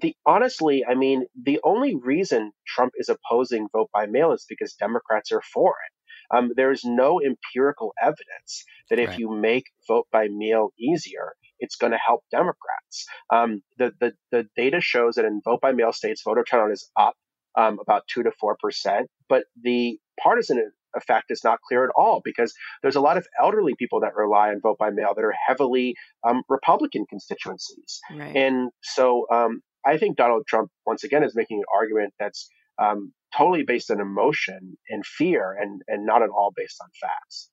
the 0.00 0.14
honestly, 0.26 0.84
I 0.88 0.94
mean, 0.94 1.26
the 1.40 1.60
only 1.64 1.94
reason 1.96 2.52
Trump 2.66 2.92
is 2.96 3.08
opposing 3.08 3.68
vote 3.72 3.90
by 3.92 4.06
mail 4.06 4.32
is 4.32 4.44
because 4.48 4.74
Democrats 4.74 5.32
are 5.32 5.42
for 5.52 5.70
it. 5.70 6.36
Um, 6.36 6.52
there 6.56 6.72
is 6.72 6.82
no 6.84 7.20
empirical 7.20 7.92
evidence 8.02 8.64
that 8.90 8.98
if 8.98 9.10
right. 9.10 9.18
you 9.18 9.30
make 9.30 9.64
vote 9.86 10.06
by 10.10 10.28
mail 10.30 10.70
easier, 10.78 11.34
it's 11.58 11.76
going 11.76 11.92
to 11.92 11.98
help 12.04 12.22
Democrats. 12.30 13.06
Um, 13.32 13.62
the, 13.78 13.92
the, 14.00 14.12
the 14.32 14.46
data 14.56 14.80
shows 14.80 15.14
that 15.14 15.24
in 15.24 15.40
vote 15.44 15.60
by 15.60 15.72
mail 15.72 15.92
states, 15.92 16.22
voter 16.24 16.44
turnout 16.48 16.72
is 16.72 16.90
up 16.98 17.14
um, 17.56 17.78
about 17.80 18.02
two 18.08 18.22
to 18.22 18.30
four 18.40 18.56
percent, 18.60 19.08
but 19.28 19.44
the 19.62 19.98
partisan 20.20 20.70
effect 20.96 21.30
is 21.30 21.42
not 21.42 21.58
clear 21.68 21.84
at 21.84 21.90
all 21.96 22.20
because 22.24 22.54
there's 22.82 22.96
a 22.96 23.00
lot 23.00 23.16
of 23.16 23.26
elderly 23.40 23.74
people 23.78 24.00
that 24.00 24.14
rely 24.14 24.50
on 24.50 24.60
vote 24.60 24.78
by 24.78 24.90
mail 24.90 25.12
that 25.14 25.24
are 25.24 25.34
heavily 25.46 25.94
um, 26.26 26.42
Republican 26.48 27.04
constituencies. 27.08 28.00
Right. 28.14 28.36
And 28.36 28.70
so 28.82 29.26
um, 29.32 29.60
I 29.84 29.98
think 29.98 30.16
Donald 30.16 30.44
Trump, 30.46 30.70
once 30.86 31.04
again, 31.04 31.22
is 31.22 31.34
making 31.34 31.58
an 31.58 31.64
argument 31.74 32.14
that's 32.18 32.48
um, 32.78 33.12
totally 33.36 33.64
based 33.64 33.90
on 33.90 34.00
emotion 34.00 34.76
and 34.88 35.04
fear 35.04 35.56
and, 35.60 35.82
and 35.88 36.06
not 36.06 36.22
at 36.22 36.30
all 36.30 36.52
based 36.56 36.78
on 36.82 36.88
facts. 37.00 37.50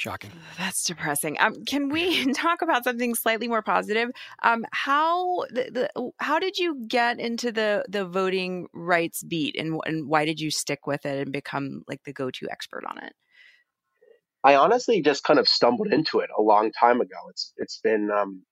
Shocking. 0.00 0.30
That's 0.56 0.82
depressing. 0.84 1.36
Um, 1.40 1.62
can 1.66 1.90
we 1.90 2.24
talk 2.32 2.62
about 2.62 2.84
something 2.84 3.14
slightly 3.14 3.48
more 3.48 3.60
positive? 3.60 4.08
Um, 4.42 4.64
how 4.72 5.40
the, 5.50 5.90
the, 5.94 6.10
how 6.16 6.38
did 6.38 6.56
you 6.56 6.86
get 6.88 7.20
into 7.20 7.52
the 7.52 7.84
the 7.86 8.06
voting 8.06 8.66
rights 8.72 9.22
beat, 9.22 9.56
and 9.58 9.78
and 9.84 10.08
why 10.08 10.24
did 10.24 10.40
you 10.40 10.50
stick 10.50 10.86
with 10.86 11.04
it 11.04 11.18
and 11.18 11.30
become 11.30 11.82
like 11.86 12.02
the 12.04 12.14
go 12.14 12.30
to 12.30 12.48
expert 12.50 12.86
on 12.88 12.96
it? 13.04 13.12
I 14.42 14.54
honestly 14.54 15.02
just 15.02 15.22
kind 15.22 15.38
of 15.38 15.46
stumbled 15.46 15.92
into 15.92 16.20
it 16.20 16.30
a 16.34 16.40
long 16.40 16.72
time 16.72 17.02
ago. 17.02 17.16
It's 17.28 17.52
it's 17.58 17.78
been 17.80 18.10
um, 18.10 18.46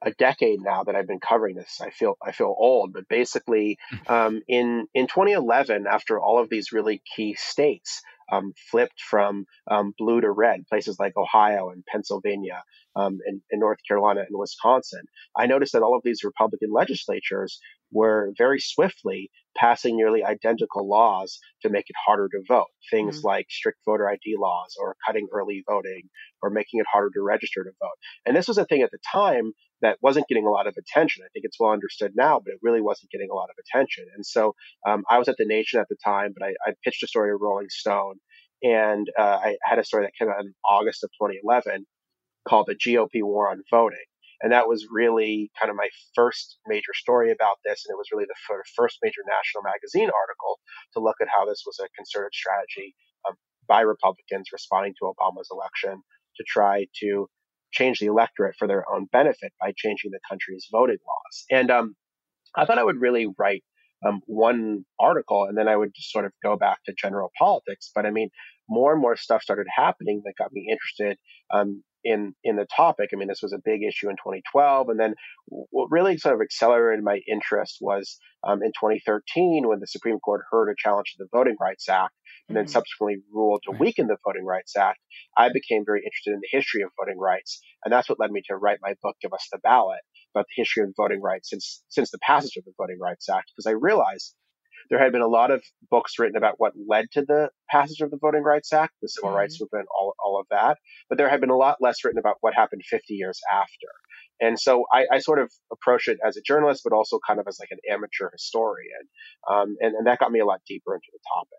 a 0.00 0.12
decade 0.12 0.60
now 0.60 0.84
that 0.84 0.94
I've 0.94 1.08
been 1.08 1.18
covering 1.18 1.56
this. 1.56 1.80
I 1.80 1.90
feel 1.90 2.16
I 2.22 2.30
feel 2.30 2.54
old, 2.56 2.92
but 2.92 3.08
basically, 3.08 3.78
um, 4.06 4.42
in 4.46 4.86
in 4.94 5.08
2011, 5.08 5.86
after 5.90 6.20
all 6.20 6.40
of 6.40 6.50
these 6.50 6.70
really 6.70 7.02
key 7.16 7.34
states 7.34 8.00
um, 8.30 8.52
flipped 8.70 9.00
from 9.00 9.46
um, 9.70 9.92
blue 9.98 10.20
to 10.20 10.30
red, 10.30 10.66
places 10.68 10.98
like 10.98 11.16
Ohio 11.16 11.70
and 11.70 11.84
Pennsylvania 11.86 12.62
um, 12.96 13.18
and, 13.26 13.40
and, 13.50 13.60
North 13.60 13.78
Carolina 13.86 14.20
and 14.20 14.38
Wisconsin, 14.38 15.02
I 15.36 15.46
noticed 15.46 15.72
that 15.72 15.82
all 15.82 15.96
of 15.96 16.02
these 16.04 16.24
Republican 16.24 16.70
legislatures 16.72 17.60
were 17.92 18.32
very 18.36 18.60
swiftly 18.60 19.30
passing 19.56 19.96
nearly 19.96 20.24
identical 20.24 20.88
laws 20.88 21.38
to 21.62 21.68
make 21.68 21.84
it 21.88 21.96
harder 22.06 22.28
to 22.28 22.42
vote. 22.48 22.66
Things 22.90 23.18
mm-hmm. 23.18 23.26
like 23.26 23.46
strict 23.50 23.78
voter 23.84 24.08
ID 24.08 24.36
laws 24.38 24.76
or 24.78 24.96
cutting 25.06 25.28
early 25.32 25.64
voting 25.68 26.02
or 26.42 26.50
making 26.50 26.80
it 26.80 26.86
harder 26.90 27.10
to 27.14 27.22
register 27.22 27.64
to 27.64 27.70
vote. 27.80 27.96
And 28.26 28.36
this 28.36 28.48
was 28.48 28.58
a 28.58 28.64
thing 28.64 28.82
at 28.82 28.90
the 28.90 28.98
time 29.12 29.52
that 29.82 29.98
wasn't 30.02 30.28
getting 30.28 30.46
a 30.46 30.50
lot 30.50 30.66
of 30.66 30.74
attention. 30.78 31.22
I 31.24 31.28
think 31.32 31.44
it's 31.44 31.60
well 31.60 31.70
understood 31.70 32.12
now, 32.16 32.40
but 32.44 32.54
it 32.54 32.60
really 32.62 32.80
wasn't 32.80 33.10
getting 33.10 33.28
a 33.30 33.34
lot 33.34 33.50
of 33.50 33.56
attention. 33.58 34.06
And 34.14 34.24
so 34.24 34.54
um, 34.86 35.04
I 35.10 35.18
was 35.18 35.28
at 35.28 35.36
the 35.36 35.44
Nation 35.44 35.80
at 35.80 35.88
the 35.88 35.96
time, 36.02 36.32
but 36.36 36.46
I, 36.46 36.54
I 36.66 36.72
pitched 36.82 37.02
a 37.02 37.06
story 37.06 37.30
to 37.30 37.36
Rolling 37.36 37.68
Stone, 37.68 38.16
and 38.62 39.06
uh, 39.18 39.38
I 39.42 39.56
had 39.62 39.78
a 39.78 39.84
story 39.84 40.04
that 40.04 40.14
came 40.18 40.28
out 40.28 40.40
in 40.40 40.54
August 40.68 41.04
of 41.04 41.10
2011 41.20 41.84
called 42.48 42.66
"The 42.66 42.76
GOP 42.76 43.22
War 43.22 43.50
on 43.50 43.62
Voting." 43.70 43.98
And 44.44 44.52
that 44.52 44.68
was 44.68 44.86
really 44.92 45.50
kind 45.58 45.70
of 45.70 45.76
my 45.76 45.88
first 46.14 46.58
major 46.66 46.92
story 46.92 47.32
about 47.32 47.56
this. 47.64 47.86
And 47.86 47.94
it 47.94 47.96
was 47.96 48.08
really 48.12 48.26
the 48.26 48.62
first 48.76 48.98
major 49.02 49.22
national 49.26 49.62
magazine 49.64 50.10
article 50.12 50.60
to 50.92 51.00
look 51.00 51.16
at 51.22 51.28
how 51.34 51.46
this 51.46 51.62
was 51.64 51.80
a 51.80 51.88
concerted 51.96 52.34
strategy 52.34 52.94
um, 53.26 53.36
by 53.66 53.80
Republicans 53.80 54.50
responding 54.52 54.92
to 55.00 55.10
Obama's 55.10 55.48
election 55.50 56.02
to 56.36 56.44
try 56.46 56.86
to 57.00 57.26
change 57.72 58.00
the 58.00 58.06
electorate 58.06 58.54
for 58.58 58.68
their 58.68 58.84
own 58.92 59.06
benefit 59.10 59.54
by 59.62 59.72
changing 59.74 60.10
the 60.10 60.20
country's 60.28 60.68
voting 60.70 60.98
laws. 61.06 61.44
And 61.50 61.70
um, 61.70 61.96
I 62.54 62.66
thought 62.66 62.78
I 62.78 62.84
would 62.84 63.00
really 63.00 63.28
write 63.38 63.64
um, 64.06 64.20
one 64.26 64.84
article 65.00 65.44
and 65.44 65.56
then 65.56 65.68
I 65.68 65.76
would 65.76 65.94
just 65.94 66.12
sort 66.12 66.26
of 66.26 66.32
go 66.42 66.58
back 66.58 66.84
to 66.84 66.92
general 66.92 67.32
politics. 67.38 67.90
But 67.94 68.04
I 68.04 68.10
mean, 68.10 68.28
more 68.68 68.92
and 68.92 69.00
more 69.00 69.16
stuff 69.16 69.40
started 69.40 69.68
happening 69.74 70.20
that 70.26 70.34
got 70.36 70.52
me 70.52 70.68
interested 70.70 71.16
um, 71.50 71.82
in 72.04 72.34
in 72.44 72.56
the 72.56 72.66
topic. 72.76 73.10
I 73.12 73.16
mean, 73.16 73.28
this 73.28 73.42
was 73.42 73.52
a 73.52 73.60
big 73.64 73.82
issue 73.82 74.08
in 74.08 74.16
2012, 74.16 74.88
and 74.88 75.00
then 75.00 75.14
what 75.46 75.88
really 75.90 76.16
sort 76.18 76.34
of 76.34 76.40
accelerated 76.40 77.04
my 77.04 77.20
interest 77.26 77.78
was 77.80 78.18
um, 78.46 78.62
in 78.62 78.70
2013 78.72 79.66
when 79.66 79.80
the 79.80 79.86
Supreme 79.86 80.18
Court 80.20 80.42
heard 80.50 80.70
a 80.70 80.74
challenge 80.76 81.12
to 81.12 81.24
the 81.24 81.28
Voting 81.32 81.56
Rights 81.60 81.88
Act, 81.88 82.14
and 82.48 82.56
then 82.56 82.64
mm-hmm. 82.64 82.72
subsequently 82.72 83.22
ruled 83.32 83.62
to 83.64 83.76
weaken 83.76 84.06
the 84.06 84.18
Voting 84.24 84.44
Rights 84.44 84.76
Act. 84.76 84.98
I 85.36 85.48
became 85.52 85.84
very 85.84 86.00
interested 86.00 86.32
in 86.32 86.40
the 86.40 86.56
history 86.56 86.82
of 86.82 86.90
voting 86.98 87.18
rights, 87.18 87.60
and 87.84 87.92
that's 87.92 88.08
what 88.08 88.20
led 88.20 88.30
me 88.30 88.42
to 88.48 88.56
write 88.56 88.78
my 88.82 88.94
book, 89.02 89.16
"Give 89.20 89.32
Us 89.32 89.48
the 89.50 89.58
Ballot," 89.58 90.00
about 90.34 90.46
the 90.46 90.60
history 90.62 90.84
of 90.84 90.92
voting 90.96 91.22
rights 91.22 91.50
since 91.50 91.82
since 91.88 92.10
the 92.10 92.18
passage 92.18 92.56
of 92.56 92.64
the 92.64 92.74
Voting 92.78 92.98
Rights 93.00 93.28
Act, 93.28 93.50
because 93.54 93.66
I 93.66 93.74
realized 93.74 94.34
there 94.90 94.98
had 94.98 95.12
been 95.12 95.22
a 95.22 95.28
lot 95.28 95.50
of 95.50 95.62
books 95.90 96.18
written 96.18 96.36
about 96.36 96.54
what 96.58 96.72
led 96.88 97.10
to 97.12 97.22
the 97.22 97.50
passage 97.70 98.00
of 98.00 98.10
the 98.10 98.18
Voting 98.18 98.42
Rights 98.42 98.72
Act, 98.72 98.94
the 99.00 99.08
civil 99.08 99.30
mm-hmm. 99.30 99.38
rights 99.38 99.60
movement, 99.60 99.86
all, 99.96 100.14
all 100.24 100.40
of 100.40 100.46
that. 100.50 100.78
But 101.08 101.18
there 101.18 101.28
had 101.28 101.40
been 101.40 101.50
a 101.50 101.56
lot 101.56 101.78
less 101.80 102.04
written 102.04 102.18
about 102.18 102.36
what 102.40 102.54
happened 102.54 102.82
50 102.84 103.14
years 103.14 103.40
after. 103.52 103.88
And 104.40 104.58
so 104.58 104.84
I, 104.92 105.06
I 105.12 105.18
sort 105.20 105.38
of 105.38 105.50
approach 105.72 106.08
it 106.08 106.18
as 106.26 106.36
a 106.36 106.42
journalist, 106.42 106.82
but 106.84 106.92
also 106.92 107.18
kind 107.26 107.38
of 107.40 107.46
as 107.48 107.58
like 107.60 107.70
an 107.70 107.78
amateur 107.90 108.30
historian. 108.32 108.88
Um, 109.50 109.76
and, 109.80 109.94
and 109.94 110.06
that 110.06 110.18
got 110.18 110.32
me 110.32 110.40
a 110.40 110.46
lot 110.46 110.60
deeper 110.66 110.94
into 110.94 111.08
the 111.12 111.20
topic. 111.34 111.58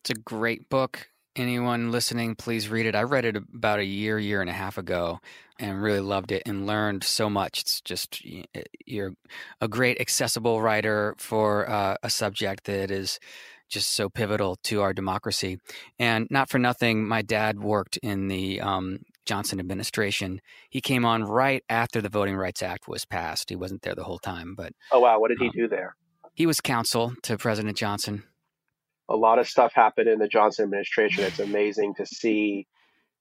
It's 0.00 0.10
a 0.10 0.14
great 0.14 0.68
book 0.68 1.08
anyone 1.36 1.90
listening, 1.92 2.34
please 2.34 2.68
read 2.68 2.86
it. 2.86 2.94
I 2.94 3.02
read 3.02 3.24
it 3.24 3.36
about 3.36 3.78
a 3.78 3.84
year, 3.84 4.18
year 4.18 4.40
and 4.40 4.50
a 4.50 4.54
half 4.54 4.78
ago, 4.78 5.20
and 5.58 5.80
really 5.80 6.00
loved 6.00 6.32
it 6.32 6.42
and 6.46 6.66
learned 6.66 7.04
so 7.04 7.30
much. 7.30 7.60
It's 7.60 7.80
just 7.80 8.22
you're 8.84 9.12
a 9.60 9.68
great 9.68 10.00
accessible 10.00 10.60
writer 10.60 11.14
for 11.18 11.68
uh, 11.68 11.96
a 12.02 12.10
subject 12.10 12.64
that 12.64 12.90
is 12.90 13.18
just 13.68 13.94
so 13.94 14.08
pivotal 14.08 14.56
to 14.64 14.80
our 14.82 14.92
democracy. 14.92 15.58
And 15.98 16.26
not 16.30 16.48
for 16.48 16.58
nothing, 16.58 17.06
my 17.06 17.22
dad 17.22 17.58
worked 17.58 17.96
in 17.98 18.28
the 18.28 18.60
um, 18.60 19.00
Johnson 19.24 19.58
administration. 19.58 20.40
He 20.70 20.80
came 20.80 21.04
on 21.04 21.24
right 21.24 21.64
after 21.68 22.00
the 22.00 22.08
Voting 22.08 22.36
Rights 22.36 22.62
Act 22.62 22.86
was 22.86 23.04
passed. 23.04 23.50
He 23.50 23.56
wasn't 23.56 23.82
there 23.82 23.94
the 23.94 24.04
whole 24.04 24.18
time, 24.18 24.54
but 24.56 24.72
oh 24.92 25.00
wow, 25.00 25.18
what 25.18 25.28
did 25.28 25.38
he 25.40 25.46
um, 25.46 25.52
do 25.54 25.68
there? 25.68 25.96
He 26.34 26.46
was 26.46 26.60
counsel 26.60 27.14
to 27.22 27.36
President 27.38 27.76
Johnson 27.76 28.24
a 29.08 29.16
lot 29.16 29.38
of 29.38 29.48
stuff 29.48 29.72
happened 29.72 30.08
in 30.08 30.18
the 30.18 30.28
Johnson 30.28 30.64
administration. 30.64 31.24
It's 31.24 31.38
amazing 31.38 31.94
to 31.96 32.06
see. 32.06 32.66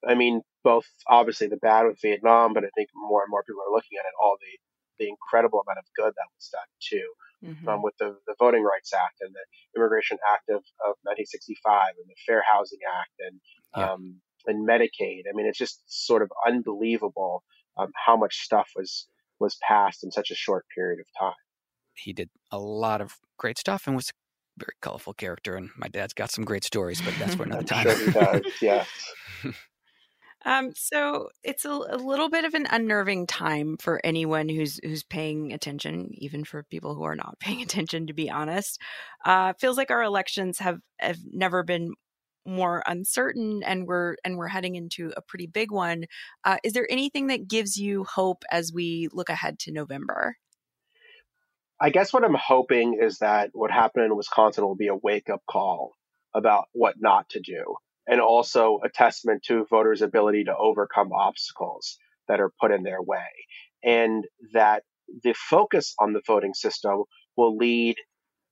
I 0.08 0.16
mean, 0.16 0.42
both 0.64 0.86
obviously 1.08 1.48
the 1.48 1.58
bad 1.58 1.86
with 1.86 2.00
Vietnam, 2.02 2.54
but 2.54 2.64
I 2.64 2.70
think 2.76 2.90
more 2.94 3.22
and 3.22 3.30
more 3.30 3.44
people 3.44 3.62
are 3.62 3.74
looking 3.74 3.98
at 4.00 4.06
it 4.06 4.14
all 4.22 4.38
the 4.40 4.60
the 4.98 5.10
incredible 5.10 5.60
amount 5.60 5.80
of 5.80 5.86
good 5.96 6.14
that 6.16 6.28
was 6.36 6.50
done 6.50 6.70
too, 6.80 7.08
mm-hmm. 7.44 7.68
um, 7.68 7.82
with 7.84 7.94
the, 8.00 8.16
the 8.28 8.36
Voting 8.40 8.64
Rights 8.64 8.94
Act 8.94 9.20
and 9.20 9.34
the 9.34 9.78
Immigration 9.78 10.18
Act 10.32 10.48
of, 10.50 10.64
of 10.88 10.96
1965 11.04 11.90
and 12.00 12.08
the 12.08 12.16
Fair 12.26 12.44
Housing 12.50 12.80
Act 12.88 13.12
and 13.20 13.40
yeah. 13.76 13.92
um, 13.92 14.22
and 14.48 14.68
Medicaid. 14.68 15.24
I 15.30 15.34
mean, 15.34 15.48
it's 15.48 15.58
just 15.58 15.82
sort 15.88 16.22
of 16.22 16.32
unbelievable 16.48 17.44
um, 17.78 17.92
how 18.06 18.16
much 18.16 18.38
stuff 18.38 18.70
was 18.76 19.08
was 19.40 19.58
passed 19.68 20.04
in 20.04 20.12
such 20.12 20.32
a 20.32 20.36
short 20.36 20.66
period 20.74 21.00
of 21.00 21.06
time. 21.20 21.36
He 21.94 22.14
did 22.14 22.30
a 22.52 22.60
lot 22.60 23.02
of 23.02 23.16
great 23.38 23.58
stuff 23.58 23.88
and 23.88 23.96
was 23.96 24.12
very 24.58 24.74
colorful 24.82 25.14
character, 25.14 25.56
and 25.56 25.70
my 25.78 25.88
dad's 25.88 26.14
got 26.14 26.32
some 26.32 26.46
great 26.46 26.64
stories, 26.64 27.02
but 27.02 27.14
that's 27.20 27.36
for 27.36 27.44
another 27.44 27.64
time. 27.68 27.84
sure 27.84 27.98
he 27.98 28.12
does. 28.12 28.42
Yes. 28.62 28.88
Um, 30.46 30.74
so 30.76 31.30
it's 31.44 31.66
a, 31.66 31.70
a, 31.72 31.98
little 31.98 32.30
bit 32.30 32.46
of 32.46 32.54
an 32.54 32.68
unnerving 32.70 33.26
time 33.26 33.78
for 33.78 34.00
anyone 34.04 34.48
who's 34.48 34.80
who's 34.84 35.04
paying 35.04 35.52
attention, 35.52 36.12
even 36.14 36.44
for 36.44 36.62
people 36.64 36.94
who 36.94 37.04
are 37.04 37.16
not 37.16 37.38
paying 37.40 37.62
attention. 37.62 38.08
To 38.08 38.14
be 38.14 38.30
honest, 38.30 38.80
uh, 39.26 39.54
feels 39.60 39.76
like 39.76 39.90
our 39.90 40.04
elections 40.04 40.60
have 40.60 40.80
have 41.00 41.18
never 41.26 41.64
been 41.64 41.94
more 42.46 42.84
uncertain, 42.86 43.64
and 43.64 43.88
we're 43.88 44.18
and 44.24 44.38
we're 44.38 44.48
heading 44.48 44.76
into 44.76 45.12
a 45.18 45.22
pretty 45.22 45.48
big 45.48 45.72
one. 45.72 46.06
Uh, 46.44 46.58
is 46.64 46.74
there 46.74 46.88
anything 46.92 47.28
that 47.28 47.48
gives 47.48 47.76
you 47.78 48.04
hope 48.04 48.44
as 48.52 48.72
we 48.72 49.10
look 49.12 49.30
ahead 49.30 49.58
to 49.60 49.72
November? 49.72 50.38
I 51.82 51.92
guess 51.92 52.14
what 52.14 52.26
I'm 52.26 52.36
hoping 52.36 53.00
is 53.02 53.20
that 53.20 53.52
what 53.54 53.72
happened 53.72 54.06
in 54.08 54.18
Wisconsin 54.18 54.66
will 54.66 54.76
be 54.78 54.88
a 54.90 54.96
wake 54.96 55.30
up 55.30 55.44
call 55.50 55.94
about 56.36 56.66
what 56.74 56.96
not 57.00 57.30
to 57.32 57.42
do, 57.42 57.76
and 58.08 58.22
also 58.22 58.80
a 58.84 58.90
testament 58.90 59.44
to 59.48 59.68
voters' 59.70 60.02
ability 60.02 60.46
to 60.46 60.58
overcome 60.58 61.14
obstacles 61.14 62.00
that 62.30 62.42
are 62.42 62.52
put 62.62 62.72
in 62.72 62.84
their 62.84 63.02
way, 63.04 63.28
and 63.84 64.26
that 64.54 64.84
the 65.24 65.36
focus 65.36 65.96
on 66.00 66.14
the 66.14 66.24
voting 66.28 66.56
system 66.56 67.04
will 67.38 67.58
lead 67.58 67.98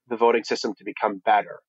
the 0.08 0.16
voting 0.16 0.44
system 0.44 0.74
to 0.78 0.84
become 0.84 1.22
better 1.24 1.60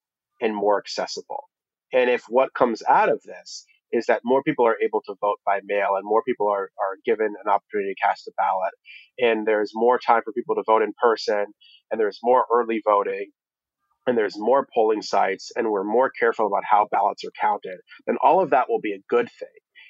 and 0.41 0.55
more 0.55 0.79
accessible. 0.79 1.45
And 1.93 2.09
if 2.09 2.23
what 2.29 2.53
comes 2.53 2.83
out 2.87 3.09
of 3.09 3.21
this 3.23 3.65
is 3.95 4.05
that 4.07 4.21
more 4.23 4.43
people 4.43 4.67
are 4.67 4.77
able 4.83 5.01
to 5.05 5.15
vote 5.21 5.37
by 5.45 5.59
mail 5.63 5.89
and 5.95 6.03
more 6.03 6.21
people 6.27 6.47
are, 6.47 6.69
are 6.79 6.97
given 7.05 7.27
an 7.27 7.49
opportunity 7.49 7.93
to 7.93 8.07
cast 8.07 8.27
a 8.27 8.31
ballot 8.37 8.73
and 9.17 9.47
there's 9.47 9.71
more 9.73 9.97
time 9.99 10.21
for 10.23 10.33
people 10.33 10.55
to 10.55 10.63
vote 10.65 10.81
in 10.81 10.93
person 11.01 11.45
and 11.91 11.99
there's 11.99 12.19
more 12.23 12.45
early 12.53 12.81
voting 12.85 13.31
and 14.07 14.17
there's 14.17 14.37
more 14.37 14.67
polling 14.73 15.01
sites 15.01 15.51
and 15.55 15.69
we're 15.69 15.83
more 15.83 16.11
careful 16.11 16.47
about 16.47 16.63
how 16.69 16.87
ballots 16.91 17.23
are 17.23 17.31
counted, 17.39 17.79
then 18.05 18.17
all 18.23 18.41
of 18.41 18.51
that 18.51 18.69
will 18.69 18.81
be 18.81 18.93
a 18.93 19.01
good 19.09 19.29
thing. 19.39 19.47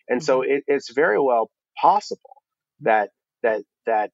And 0.08 0.20
mm-hmm. 0.20 0.26
so 0.26 0.42
it, 0.42 0.64
it's 0.68 0.94
very 0.94 1.20
well 1.20 1.50
possible 1.82 2.22
that 2.82 3.10
that 3.44 3.64
that 3.86 4.12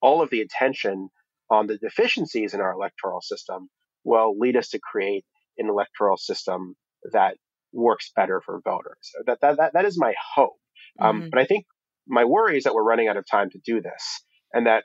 all 0.00 0.22
of 0.22 0.30
the 0.30 0.40
attention 0.40 1.08
on 1.50 1.66
the 1.66 1.78
deficiencies 1.78 2.54
in 2.54 2.60
our 2.60 2.72
electoral 2.72 3.20
system 3.20 3.68
will 4.04 4.38
lead 4.38 4.56
us 4.56 4.68
to 4.70 4.78
create 4.78 5.24
an 5.58 5.68
electoral 5.68 6.16
system 6.16 6.74
that 7.12 7.36
works 7.72 8.10
better 8.14 8.40
for 8.44 8.60
voters. 8.64 9.12
That 9.26 9.38
that 9.40 9.56
that, 9.58 9.72
that 9.74 9.84
is 9.84 9.98
my 9.98 10.14
hope. 10.34 10.56
Um, 11.00 11.20
mm-hmm. 11.20 11.30
but 11.30 11.40
I 11.40 11.44
think 11.44 11.66
my 12.06 12.24
worry 12.24 12.58
is 12.58 12.64
that 12.64 12.74
we're 12.74 12.84
running 12.84 13.08
out 13.08 13.16
of 13.16 13.24
time 13.30 13.50
to 13.50 13.58
do 13.64 13.80
this, 13.80 14.22
and 14.52 14.66
that 14.66 14.84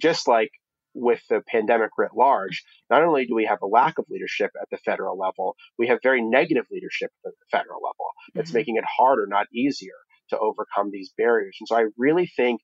just 0.00 0.28
like 0.28 0.50
with 0.94 1.22
the 1.28 1.40
pandemic 1.48 1.90
writ 1.96 2.10
large, 2.14 2.64
not 2.90 3.02
only 3.02 3.26
do 3.26 3.34
we 3.34 3.46
have 3.46 3.58
a 3.62 3.66
lack 3.66 3.98
of 3.98 4.04
leadership 4.10 4.50
at 4.60 4.68
the 4.70 4.76
federal 4.78 5.18
level, 5.18 5.56
we 5.78 5.88
have 5.88 5.98
very 6.02 6.22
negative 6.22 6.66
leadership 6.70 7.10
at 7.26 7.32
the 7.32 7.46
federal 7.58 7.80
level 7.80 8.06
that's 8.34 8.50
mm-hmm. 8.50 8.58
making 8.58 8.76
it 8.76 8.84
harder, 8.98 9.26
not 9.26 9.46
easier, 9.54 9.94
to 10.30 10.38
overcome 10.38 10.90
these 10.90 11.12
barriers. 11.16 11.56
And 11.60 11.68
so 11.68 11.76
I 11.76 11.84
really 11.96 12.30
think 12.36 12.60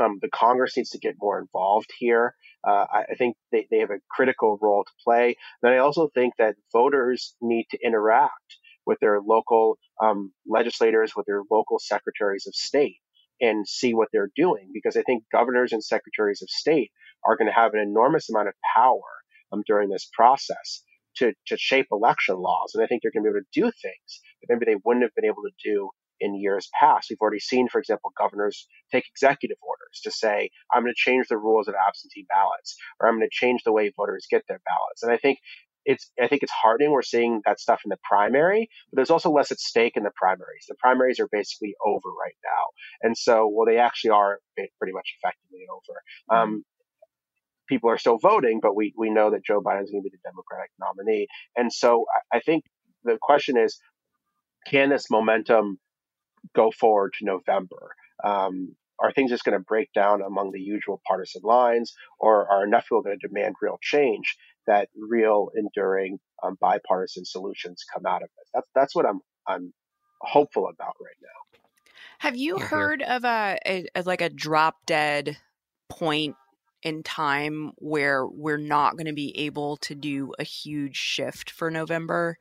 um, 0.00 0.18
the 0.20 0.28
Congress 0.28 0.76
needs 0.76 0.90
to 0.90 0.98
get 0.98 1.16
more 1.20 1.40
involved 1.40 1.90
here. 1.98 2.34
Uh, 2.66 2.86
I, 2.92 3.04
I, 3.10 3.14
think 3.16 3.36
they, 3.50 3.66
they 3.70 3.78
have 3.78 3.90
a 3.90 4.00
critical 4.10 4.58
role 4.60 4.84
to 4.84 4.92
play. 5.04 5.36
And 5.62 5.72
I 5.72 5.78
also 5.78 6.08
think 6.14 6.34
that 6.38 6.56
voters 6.72 7.34
need 7.40 7.66
to 7.70 7.78
interact 7.84 8.56
with 8.88 8.98
their 9.00 9.20
local 9.20 9.78
um, 10.02 10.32
legislators, 10.48 11.12
with 11.14 11.26
their 11.26 11.42
local 11.50 11.78
secretaries 11.78 12.46
of 12.48 12.54
state, 12.54 12.96
and 13.40 13.68
see 13.68 13.94
what 13.94 14.08
they're 14.12 14.32
doing. 14.34 14.70
Because 14.74 14.96
I 14.96 15.02
think 15.02 15.22
governors 15.30 15.72
and 15.72 15.84
secretaries 15.84 16.42
of 16.42 16.48
state 16.50 16.90
are 17.24 17.36
going 17.36 17.48
to 17.48 17.60
have 17.62 17.74
an 17.74 17.80
enormous 17.80 18.28
amount 18.30 18.48
of 18.48 18.54
power 18.74 19.12
um, 19.52 19.62
during 19.66 19.90
this 19.90 20.08
process 20.12 20.82
to, 21.18 21.32
to 21.48 21.56
shape 21.56 21.86
election 21.92 22.36
laws. 22.36 22.72
And 22.74 22.82
I 22.82 22.86
think 22.86 23.02
they're 23.02 23.12
going 23.12 23.24
to 23.24 23.30
be 23.30 23.36
able 23.36 23.44
to 23.44 23.60
do 23.60 23.70
things 23.82 24.20
that 24.40 24.48
maybe 24.48 24.66
they 24.66 24.80
wouldn't 24.84 25.04
have 25.04 25.14
been 25.14 25.24
able 25.32 25.42
to 25.42 25.70
do 25.70 25.90
in 26.20 26.34
years 26.34 26.68
past. 26.78 27.08
We've 27.10 27.20
already 27.20 27.38
seen, 27.40 27.68
for 27.68 27.78
example, 27.78 28.12
governors 28.18 28.66
take 28.90 29.04
executive 29.08 29.58
orders 29.62 30.00
to 30.04 30.10
say, 30.10 30.50
I'm 30.72 30.82
going 30.82 30.94
to 30.94 31.10
change 31.10 31.28
the 31.28 31.38
rules 31.38 31.68
of 31.68 31.74
absentee 31.74 32.26
ballots, 32.28 32.76
or 32.98 33.08
I'm 33.08 33.18
going 33.18 33.28
to 33.28 33.34
change 33.44 33.62
the 33.64 33.72
way 33.72 33.92
voters 33.96 34.26
get 34.30 34.42
their 34.48 34.60
ballots. 34.66 35.02
And 35.02 35.12
I 35.12 35.16
think 35.16 35.38
it's 35.88 36.10
I 36.22 36.28
think 36.28 36.42
it's 36.42 36.52
heartening 36.52 36.92
we're 36.92 37.02
seeing 37.02 37.40
that 37.46 37.58
stuff 37.58 37.80
in 37.84 37.88
the 37.88 37.96
primary, 38.04 38.68
but 38.90 38.96
there's 38.96 39.10
also 39.10 39.30
less 39.30 39.50
at 39.50 39.58
stake 39.58 39.96
in 39.96 40.02
the 40.02 40.10
primaries. 40.14 40.66
The 40.68 40.74
primaries 40.78 41.18
are 41.18 41.28
basically 41.32 41.74
over 41.84 42.10
right 42.10 42.36
now, 42.44 42.64
and 43.02 43.16
so 43.16 43.50
well 43.50 43.66
they 43.66 43.78
actually 43.78 44.10
are 44.10 44.38
pretty 44.56 44.92
much 44.92 45.14
effectively 45.18 45.64
over. 45.72 46.02
Mm-hmm. 46.30 46.36
Um, 46.36 46.64
people 47.68 47.88
are 47.88 47.96
still 47.96 48.18
voting, 48.18 48.60
but 48.62 48.76
we 48.76 48.92
we 48.98 49.08
know 49.08 49.30
that 49.30 49.44
Joe 49.44 49.62
Biden 49.62 49.84
is 49.84 49.90
going 49.90 50.02
to 50.02 50.10
be 50.10 50.14
the 50.14 50.28
Democratic 50.30 50.70
nominee, 50.78 51.26
and 51.56 51.72
so 51.72 52.04
I, 52.32 52.36
I 52.36 52.40
think 52.40 52.64
the 53.04 53.16
question 53.20 53.56
is, 53.56 53.80
can 54.66 54.90
this 54.90 55.06
momentum 55.10 55.78
go 56.54 56.70
forward 56.70 57.14
to 57.18 57.24
November? 57.24 57.94
Um, 58.22 58.76
are 59.00 59.12
things 59.12 59.30
just 59.30 59.44
going 59.44 59.56
to 59.56 59.64
break 59.64 59.92
down 59.94 60.22
among 60.22 60.50
the 60.50 60.60
usual 60.60 61.00
partisan 61.06 61.42
lines, 61.44 61.94
or 62.18 62.50
are 62.50 62.66
enough 62.66 62.84
people 62.84 63.00
going 63.00 63.18
to 63.18 63.28
demand 63.28 63.54
real 63.62 63.78
change 63.80 64.36
that 64.68 64.88
real, 64.96 65.48
enduring, 65.56 66.18
um, 66.44 66.56
bipartisan 66.60 67.24
solutions 67.24 67.84
come 67.92 68.06
out 68.06 68.22
of 68.22 68.28
it? 68.28 68.48
That's 68.54 68.68
that's 68.74 68.94
what 68.94 69.06
I'm 69.06 69.20
I'm 69.46 69.72
hopeful 70.20 70.68
about 70.68 70.94
right 71.00 71.16
now. 71.20 71.58
Have 72.20 72.36
you 72.36 72.58
heard 72.58 73.02
of 73.02 73.24
a, 73.24 73.58
a, 73.66 73.86
a 73.94 74.02
like 74.02 74.20
a 74.20 74.28
drop 74.28 74.76
dead 74.86 75.36
point 75.88 76.36
in 76.82 77.02
time 77.02 77.72
where 77.76 78.26
we're 78.26 78.56
not 78.56 78.96
going 78.96 79.06
to 79.06 79.12
be 79.12 79.36
able 79.38 79.76
to 79.78 79.94
do 79.94 80.32
a 80.38 80.44
huge 80.44 80.96
shift 80.96 81.50
for 81.50 81.70
November? 81.70 82.36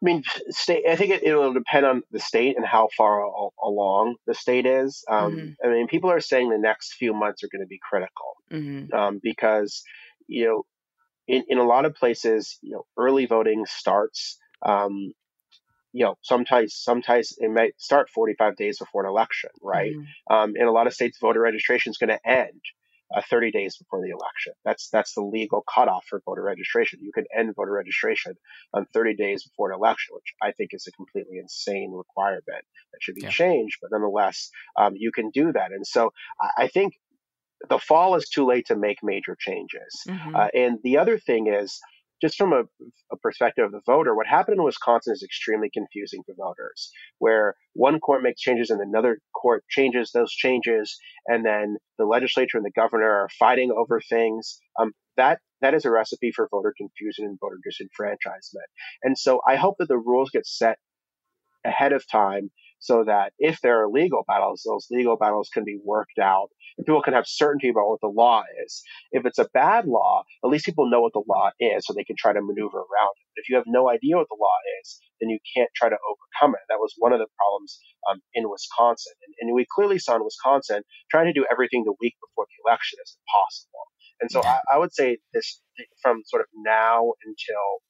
I 0.00 0.04
mean, 0.04 0.22
state. 0.50 0.84
I 0.88 0.94
think 0.94 1.22
it, 1.24 1.34
will 1.34 1.52
depend 1.52 1.84
on 1.84 2.02
the 2.12 2.20
state 2.20 2.56
and 2.56 2.64
how 2.64 2.88
far 2.96 3.20
a, 3.20 3.48
along 3.64 4.14
the 4.26 4.34
state 4.34 4.64
is. 4.64 5.04
Um, 5.10 5.36
mm-hmm. 5.36 5.66
I 5.66 5.72
mean, 5.72 5.88
people 5.88 6.10
are 6.10 6.20
saying 6.20 6.50
the 6.50 6.58
next 6.58 6.94
few 6.94 7.12
months 7.12 7.42
are 7.42 7.48
going 7.50 7.64
to 7.64 7.68
be 7.68 7.80
critical 7.82 8.36
mm-hmm. 8.50 8.94
um, 8.94 9.20
because 9.20 9.82
you 10.28 10.46
know, 10.46 10.62
in, 11.26 11.44
in 11.48 11.58
a 11.58 11.64
lot 11.64 11.84
of 11.84 11.94
places, 11.94 12.58
you 12.62 12.72
know, 12.72 12.86
early 12.96 13.26
voting 13.26 13.64
starts. 13.66 14.38
Um, 14.64 15.12
you 15.92 16.04
know, 16.04 16.16
sometimes 16.22 16.74
sometimes 16.74 17.34
it 17.38 17.50
might 17.50 17.72
start 17.78 18.10
45 18.10 18.56
days 18.56 18.78
before 18.78 19.04
an 19.04 19.08
election, 19.08 19.50
right? 19.62 19.92
Mm-hmm. 19.92 20.34
Um, 20.34 20.52
in 20.54 20.66
a 20.66 20.72
lot 20.72 20.86
of 20.86 20.94
states, 20.94 21.18
voter 21.20 21.40
registration 21.40 21.90
is 21.90 21.96
going 21.96 22.10
to 22.10 22.28
end 22.28 22.60
uh, 23.14 23.22
30 23.28 23.50
days 23.50 23.76
before 23.76 24.00
the 24.00 24.10
election. 24.10 24.52
That's 24.64 24.90
that's 24.90 25.14
the 25.14 25.22
legal 25.22 25.62
cutoff 25.62 26.04
for 26.06 26.20
voter 26.24 26.42
registration. 26.42 27.00
You 27.02 27.12
can 27.12 27.24
end 27.36 27.54
voter 27.56 27.72
registration 27.72 28.34
on 28.74 28.86
30 28.92 29.16
days 29.16 29.44
before 29.44 29.72
an 29.72 29.78
election, 29.78 30.14
which 30.14 30.34
I 30.42 30.52
think 30.52 30.70
is 30.72 30.86
a 30.86 30.92
completely 30.92 31.38
insane 31.38 31.92
requirement 31.92 32.44
that 32.46 33.02
should 33.02 33.14
be 33.14 33.22
yeah. 33.22 33.30
changed. 33.30 33.78
But 33.80 33.90
nonetheless, 33.92 34.50
um, 34.76 34.94
you 34.96 35.10
can 35.10 35.30
do 35.30 35.52
that. 35.52 35.72
And 35.72 35.86
so 35.86 36.12
I, 36.40 36.64
I, 36.64 36.68
think 36.68 36.94
the 37.68 37.78
fall 37.78 38.14
is 38.14 38.28
too 38.28 38.46
late 38.46 38.66
to 38.66 38.76
make 38.76 38.98
major 39.02 39.36
changes. 39.38 40.02
Mm-hmm. 40.08 40.36
Uh, 40.36 40.48
and 40.54 40.78
the 40.82 40.98
other 40.98 41.18
thing 41.18 41.52
is 41.52 41.80
just 42.20 42.36
from 42.36 42.52
a, 42.52 42.62
a, 43.12 43.16
perspective 43.16 43.64
of 43.64 43.72
the 43.72 43.80
voter, 43.86 44.14
what 44.14 44.26
happened 44.26 44.58
in 44.58 44.64
Wisconsin 44.64 45.12
is 45.12 45.22
extremely 45.22 45.70
confusing 45.72 46.22
for 46.26 46.34
voters, 46.34 46.90
where 47.18 47.54
one 47.74 48.00
court 48.00 48.22
makes 48.22 48.40
changes 48.40 48.70
and 48.70 48.80
another 48.80 49.20
court 49.40 49.64
changes 49.68 50.10
those 50.12 50.32
changes, 50.32 50.96
and 51.26 51.44
then 51.44 51.76
the 51.96 52.04
legislature 52.04 52.56
and 52.56 52.66
the 52.66 52.72
governor 52.72 53.08
are 53.08 53.28
fighting 53.38 53.70
over 53.76 54.00
things. 54.00 54.58
Um, 54.80 54.92
that 55.16 55.40
that 55.60 55.74
is 55.74 55.84
a 55.84 55.90
recipe 55.90 56.30
for 56.30 56.48
voter 56.50 56.72
confusion 56.76 57.24
and 57.24 57.38
voter 57.40 57.58
disenfranchisement. 57.66 58.68
And 59.02 59.18
so 59.18 59.40
I 59.46 59.56
hope 59.56 59.76
that 59.78 59.88
the 59.88 59.98
rules 59.98 60.30
get 60.30 60.46
set 60.46 60.78
ahead 61.64 61.92
of 61.92 62.08
time 62.08 62.50
so 62.78 63.04
that 63.04 63.32
if 63.38 63.60
there 63.60 63.82
are 63.82 63.88
legal 63.88 64.24
battles, 64.26 64.62
those 64.64 64.86
legal 64.90 65.16
battles 65.16 65.50
can 65.52 65.64
be 65.64 65.78
worked 65.84 66.18
out 66.18 66.48
and 66.76 66.86
people 66.86 67.02
can 67.02 67.14
have 67.14 67.26
certainty 67.26 67.68
about 67.68 67.88
what 67.88 68.00
the 68.00 68.08
law 68.08 68.42
is. 68.64 68.82
If 69.10 69.26
it's 69.26 69.38
a 69.38 69.48
bad 69.52 69.86
law, 69.86 70.22
at 70.44 70.48
least 70.48 70.64
people 70.64 70.88
know 70.88 71.00
what 71.00 71.12
the 71.12 71.24
law 71.28 71.50
is 71.58 71.84
so 71.84 71.92
they 71.92 72.04
can 72.04 72.16
try 72.16 72.32
to 72.32 72.40
maneuver 72.40 72.78
around 72.78 73.14
it. 73.18 73.26
If 73.34 73.48
you 73.48 73.56
have 73.56 73.64
no 73.66 73.90
idea 73.90 74.16
what 74.16 74.28
the 74.28 74.38
law 74.40 74.56
is, 74.80 75.00
then 75.20 75.28
you 75.28 75.38
can't 75.54 75.70
try 75.74 75.88
to 75.88 75.96
overcome 75.96 76.54
it. 76.54 76.62
That 76.68 76.78
was 76.78 76.94
one 76.98 77.12
of 77.12 77.18
the 77.18 77.26
problems 77.36 77.80
um, 78.10 78.20
in 78.34 78.48
Wisconsin. 78.48 79.14
And, 79.26 79.34
and, 79.40 79.54
we 79.54 79.66
clearly 79.74 79.98
saw 79.98 80.14
in 80.14 80.24
Wisconsin 80.24 80.82
trying 81.10 81.26
to 81.26 81.32
do 81.32 81.46
everything 81.50 81.82
the 81.84 81.94
week 82.00 82.14
before 82.22 82.46
the 82.46 82.68
election 82.68 82.98
is 83.02 83.16
impossible. 83.18 83.84
And 84.20 84.30
so 84.30 84.42
I, 84.42 84.58
I 84.74 84.78
would 84.78 84.94
say 84.94 85.18
this 85.32 85.60
from 86.02 86.22
sort 86.26 86.42
of 86.42 86.46
now 86.54 87.12
until 87.24 87.82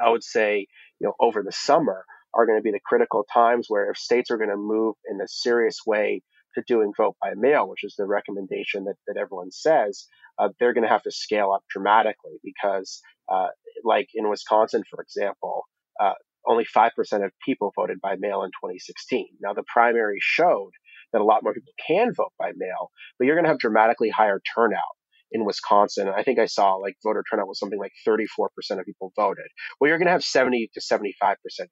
I 0.00 0.10
would 0.10 0.24
say, 0.24 0.66
you 1.00 1.06
know, 1.06 1.14
over 1.20 1.42
the 1.42 1.52
summer, 1.52 2.04
are 2.34 2.46
going 2.46 2.58
to 2.58 2.62
be 2.62 2.70
the 2.70 2.80
critical 2.84 3.24
times 3.32 3.66
where 3.68 3.90
if 3.90 3.96
states 3.96 4.30
are 4.30 4.36
going 4.36 4.50
to 4.50 4.56
move 4.56 4.94
in 5.10 5.20
a 5.20 5.28
serious 5.28 5.78
way 5.86 6.22
to 6.54 6.62
doing 6.66 6.92
vote 6.96 7.16
by 7.22 7.32
mail, 7.36 7.68
which 7.68 7.84
is 7.84 7.94
the 7.96 8.06
recommendation 8.06 8.84
that, 8.84 8.96
that 9.06 9.16
everyone 9.16 9.50
says, 9.50 10.06
uh, 10.38 10.48
they're 10.58 10.72
going 10.72 10.84
to 10.84 10.90
have 10.90 11.02
to 11.02 11.10
scale 11.10 11.52
up 11.52 11.62
dramatically 11.70 12.38
because, 12.42 13.00
uh, 13.32 13.48
like 13.84 14.08
in 14.14 14.28
Wisconsin, 14.28 14.82
for 14.90 15.02
example, 15.02 15.64
uh, 16.00 16.14
only 16.46 16.64
5% 16.64 16.90
of 17.24 17.30
people 17.44 17.72
voted 17.76 18.00
by 18.00 18.16
mail 18.18 18.42
in 18.42 18.50
2016. 18.50 19.26
Now, 19.40 19.52
the 19.52 19.62
primary 19.72 20.18
showed 20.20 20.70
that 21.12 21.20
a 21.20 21.24
lot 21.24 21.42
more 21.42 21.52
people 21.54 21.72
can 21.86 22.12
vote 22.14 22.32
by 22.38 22.52
mail, 22.56 22.90
but 23.18 23.26
you're 23.26 23.36
going 23.36 23.44
to 23.44 23.50
have 23.50 23.58
dramatically 23.58 24.10
higher 24.10 24.40
turnout 24.54 24.96
in 25.32 25.44
Wisconsin. 25.44 26.08
I 26.08 26.22
think 26.22 26.38
I 26.38 26.46
saw 26.46 26.74
like 26.74 26.96
voter 27.02 27.24
turnout 27.28 27.48
was 27.48 27.58
something 27.58 27.78
like 27.78 27.92
34% 28.06 28.48
of 28.78 28.84
people 28.84 29.12
voted. 29.16 29.46
Well, 29.80 29.88
you're 29.88 29.98
going 29.98 30.06
to 30.06 30.12
have 30.12 30.24
70 30.24 30.70
to 30.74 30.80
75% 30.80 31.06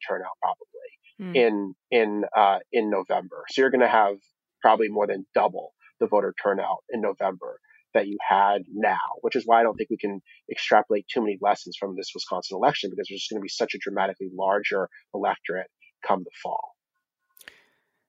turnout 0.07 0.33
probably 0.41 0.89
mm. 1.21 1.37
in 1.37 1.75
in 1.91 2.25
uh, 2.37 2.59
in 2.73 2.91
November. 2.91 3.45
So 3.51 3.63
you're 3.63 3.71
going 3.71 3.81
to 3.81 3.89
have 3.89 4.17
probably 4.63 4.89
more 4.89 5.07
than 5.07 5.27
double 5.35 5.73
the 6.01 6.07
voter 6.07 6.35
turnout 6.43 6.79
in 6.91 7.01
November 7.01 7.59
that 7.95 8.07
you 8.07 8.19
had 8.27 8.63
now, 8.73 8.99
which 9.23 9.35
is 9.35 9.45
why 9.47 9.61
I 9.61 9.63
don't 9.63 9.75
think 9.75 9.91
we 9.91 9.97
can 9.97 10.21
extrapolate 10.51 11.07
too 11.13 11.21
many 11.21 11.39
lessons 11.41 11.77
from 11.79 11.97
this 11.97 12.11
Wisconsin 12.15 12.57
election 12.57 12.91
because 12.91 13.07
there's 13.09 13.27
going 13.31 13.41
to 13.41 13.43
be 13.43 13.49
such 13.49 13.75
a 13.75 13.79
dramatically 13.79 14.29
larger 14.33 14.89
electorate 15.15 15.69
come 16.07 16.21
the 16.23 16.31
fall. 16.43 16.75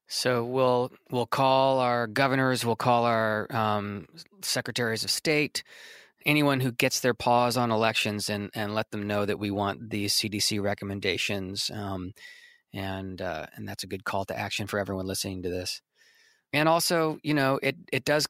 So 0.10 0.44
we'll 0.44 0.92
we'll 1.12 1.28
call 1.28 1.80
our 1.80 2.08
governors, 2.08 2.66
we'll 2.66 2.76
call 2.76 3.06
our 3.06 3.48
um, 3.56 4.08
secretaries 4.42 5.04
of 5.04 5.12
state, 5.12 5.64
anyone 6.26 6.62
who 6.62 6.72
gets 6.72 7.00
their 7.00 7.14
paws 7.14 7.56
on 7.58 7.72
elections, 7.72 8.28
and 8.28 8.50
and 8.56 8.74
let 8.74 8.90
them 8.90 9.06
know 9.06 9.26
that 9.26 9.38
we 9.38 9.52
want 9.52 9.92
these 9.92 10.16
CDC 10.16 10.62
recommendations. 10.62 11.70
Um, 11.72 12.14
and 12.74 13.22
uh, 13.22 13.46
and 13.56 13.68
that's 13.70 13.84
a 13.84 13.88
good 13.88 14.04
call 14.04 14.26
to 14.26 14.38
action 14.38 14.66
for 14.66 14.80
everyone 14.80 15.06
listening 15.06 15.44
to 15.44 15.50
this. 15.50 15.80
And 16.54 16.68
also, 16.68 17.20
you 17.22 17.36
know, 17.36 17.60
it 17.62 17.76
it 17.94 18.04
does 18.04 18.28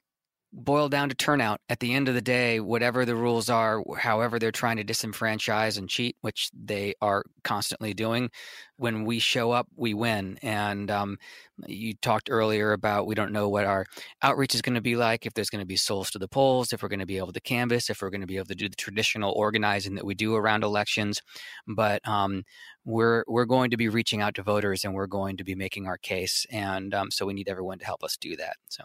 boil 0.52 0.88
down 0.88 1.08
to 1.08 1.14
turnout. 1.14 1.60
At 1.68 1.80
the 1.80 1.94
end 1.94 2.08
of 2.08 2.14
the 2.14 2.20
day, 2.20 2.60
whatever 2.60 3.04
the 3.04 3.14
rules 3.14 3.48
are, 3.48 3.82
however 3.98 4.38
they're 4.38 4.50
trying 4.50 4.76
to 4.78 4.84
disenfranchise 4.84 5.78
and 5.78 5.88
cheat, 5.88 6.16
which 6.22 6.50
they 6.52 6.94
are 7.00 7.22
constantly 7.44 7.94
doing, 7.94 8.30
when 8.76 9.04
we 9.04 9.18
show 9.18 9.52
up, 9.52 9.68
we 9.76 9.94
win. 9.94 10.38
And 10.42 10.90
um, 10.90 11.18
you 11.66 11.94
talked 11.94 12.30
earlier 12.30 12.72
about 12.72 13.06
we 13.06 13.14
don't 13.14 13.32
know 13.32 13.48
what 13.48 13.64
our 13.64 13.86
outreach 14.22 14.54
is 14.54 14.62
going 14.62 14.74
to 14.74 14.80
be 14.80 14.96
like, 14.96 15.24
if 15.24 15.34
there's 15.34 15.50
going 15.50 15.62
to 15.62 15.66
be 15.66 15.76
souls 15.76 16.10
to 16.10 16.18
the 16.18 16.28
polls, 16.28 16.72
if 16.72 16.82
we're 16.82 16.88
going 16.88 17.00
to 17.00 17.06
be 17.06 17.18
able 17.18 17.32
to 17.32 17.40
canvass, 17.40 17.90
if 17.90 18.02
we're 18.02 18.10
going 18.10 18.20
to 18.22 18.26
be 18.26 18.36
able 18.36 18.46
to 18.46 18.54
do 18.54 18.68
the 18.68 18.76
traditional 18.76 19.32
organizing 19.32 19.94
that 19.94 20.04
we 20.04 20.14
do 20.14 20.34
around 20.34 20.64
elections. 20.64 21.20
But 21.68 22.06
um, 22.08 22.42
we're 22.84 23.24
we're 23.28 23.44
going 23.44 23.70
to 23.70 23.76
be 23.76 23.88
reaching 23.88 24.20
out 24.20 24.34
to 24.34 24.42
voters 24.42 24.84
and 24.84 24.94
we're 24.94 25.06
going 25.06 25.36
to 25.36 25.44
be 25.44 25.54
making 25.54 25.86
our 25.86 25.98
case, 25.98 26.46
and 26.50 26.94
um, 26.94 27.10
so 27.10 27.26
we 27.26 27.34
need 27.34 27.48
everyone 27.48 27.78
to 27.78 27.86
help 27.86 28.02
us 28.02 28.16
do 28.16 28.34
that. 28.36 28.56
So. 28.68 28.84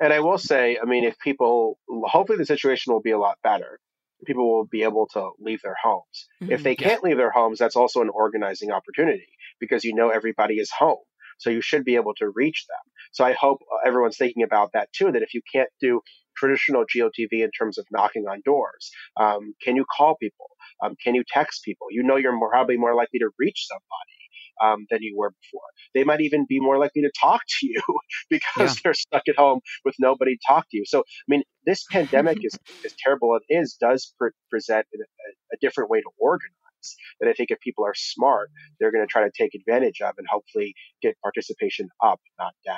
And 0.00 0.12
I 0.12 0.20
will 0.20 0.38
say, 0.38 0.78
I 0.80 0.84
mean, 0.84 1.04
if 1.04 1.18
people, 1.18 1.78
hopefully 1.88 2.38
the 2.38 2.46
situation 2.46 2.92
will 2.92 3.00
be 3.00 3.12
a 3.12 3.18
lot 3.18 3.38
better. 3.42 3.80
People 4.26 4.50
will 4.50 4.66
be 4.66 4.82
able 4.82 5.06
to 5.12 5.30
leave 5.40 5.60
their 5.62 5.76
homes. 5.82 6.28
Mm-hmm. 6.42 6.52
If 6.52 6.62
they 6.62 6.74
can't 6.74 7.02
leave 7.04 7.16
their 7.16 7.30
homes, 7.30 7.58
that's 7.58 7.76
also 7.76 8.00
an 8.02 8.08
organizing 8.08 8.72
opportunity 8.72 9.28
because 9.60 9.84
you 9.84 9.94
know 9.94 10.10
everybody 10.10 10.54
is 10.54 10.70
home. 10.70 11.04
So 11.38 11.50
you 11.50 11.60
should 11.60 11.84
be 11.84 11.96
able 11.96 12.14
to 12.14 12.30
reach 12.34 12.66
them. 12.66 12.92
So 13.12 13.24
I 13.24 13.32
hope 13.32 13.58
everyone's 13.86 14.16
thinking 14.16 14.42
about 14.42 14.70
that 14.72 14.90
too, 14.92 15.12
that 15.12 15.22
if 15.22 15.34
you 15.34 15.42
can't 15.52 15.68
do 15.80 16.00
traditional 16.36 16.84
GOTV 16.84 17.28
in 17.32 17.50
terms 17.50 17.78
of 17.78 17.86
knocking 17.90 18.26
on 18.26 18.42
doors, 18.44 18.90
um, 19.18 19.54
can 19.62 19.76
you 19.76 19.84
call 19.84 20.16
people? 20.16 20.46
Um, 20.82 20.96
can 21.02 21.14
you 21.14 21.24
text 21.26 21.62
people? 21.62 21.88
You 21.90 22.02
know, 22.02 22.16
you're 22.16 22.36
more, 22.36 22.50
probably 22.50 22.76
more 22.76 22.94
likely 22.94 23.18
to 23.20 23.30
reach 23.38 23.66
somebody 23.68 24.15
um, 24.62 24.86
than 24.90 25.02
you 25.02 25.16
were 25.16 25.30
before. 25.30 25.68
They 25.94 26.04
might 26.04 26.20
even 26.20 26.46
be 26.48 26.60
more 26.60 26.78
likely 26.78 27.02
to 27.02 27.10
talk 27.20 27.42
to 27.60 27.66
you 27.66 27.80
because 28.30 28.76
yeah. 28.76 28.80
they're 28.84 28.94
stuck 28.94 29.22
at 29.28 29.36
home 29.36 29.60
with 29.84 29.94
nobody 29.98 30.36
to 30.36 30.40
talk 30.46 30.66
to 30.70 30.76
you. 30.76 30.84
So, 30.86 31.00
I 31.00 31.28
mean, 31.28 31.42
this 31.64 31.84
pandemic 31.90 32.38
is 32.42 32.58
as 32.84 32.94
terrible 32.98 33.36
it 33.36 33.54
is, 33.54 33.76
does 33.80 34.14
pre- 34.18 34.30
present 34.50 34.86
a, 34.94 35.54
a 35.54 35.56
different 35.60 35.90
way 35.90 36.00
to 36.00 36.08
organize 36.18 36.52
that 37.20 37.28
I 37.28 37.32
think 37.32 37.50
if 37.50 37.58
people 37.60 37.84
are 37.84 37.94
smart, 37.96 38.50
they're 38.78 38.92
going 38.92 39.04
to 39.04 39.10
try 39.10 39.24
to 39.24 39.32
take 39.36 39.54
advantage 39.54 40.00
of 40.00 40.14
and 40.18 40.26
hopefully 40.30 40.74
get 41.02 41.16
participation 41.20 41.88
up, 42.02 42.20
not 42.38 42.54
down. 42.64 42.76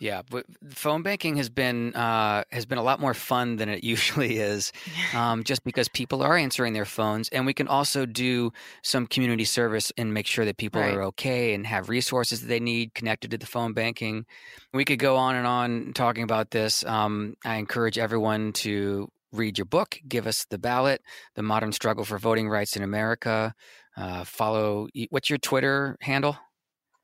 Yeah, 0.00 0.22
but 0.28 0.46
phone 0.70 1.02
banking 1.02 1.36
has 1.36 1.50
been 1.50 1.94
uh, 1.94 2.44
has 2.50 2.64
been 2.64 2.78
a 2.78 2.82
lot 2.82 3.00
more 3.00 3.12
fun 3.12 3.56
than 3.56 3.68
it 3.68 3.84
usually 3.94 4.38
is, 4.38 4.72
um, 5.14 5.44
just 5.44 5.62
because 5.62 5.88
people 5.88 6.22
are 6.22 6.38
answering 6.38 6.72
their 6.72 6.86
phones, 6.86 7.28
and 7.28 7.44
we 7.44 7.52
can 7.52 7.68
also 7.68 8.06
do 8.06 8.50
some 8.82 9.06
community 9.06 9.44
service 9.44 9.92
and 9.98 10.14
make 10.14 10.26
sure 10.26 10.46
that 10.46 10.56
people 10.56 10.80
right. 10.80 10.94
are 10.94 11.02
okay 11.02 11.52
and 11.52 11.66
have 11.66 11.90
resources 11.90 12.40
that 12.40 12.46
they 12.46 12.60
need 12.60 12.94
connected 12.94 13.30
to 13.32 13.38
the 13.38 13.44
phone 13.44 13.74
banking. 13.74 14.24
We 14.72 14.86
could 14.86 14.98
go 14.98 15.16
on 15.16 15.34
and 15.34 15.46
on 15.46 15.92
talking 15.92 16.24
about 16.24 16.50
this. 16.50 16.82
Um, 16.86 17.34
I 17.44 17.56
encourage 17.56 17.98
everyone 17.98 18.54
to 18.54 19.08
read 19.32 19.58
your 19.58 19.66
book, 19.66 20.00
give 20.08 20.26
us 20.26 20.46
the 20.48 20.58
ballot, 20.58 21.02
the 21.34 21.42
modern 21.42 21.72
struggle 21.72 22.06
for 22.06 22.18
voting 22.18 22.48
rights 22.48 22.74
in 22.74 22.82
America. 22.82 23.54
Uh, 23.98 24.24
follow. 24.24 24.88
What's 25.10 25.28
your 25.28 25.38
Twitter 25.38 25.98
handle? 26.00 26.38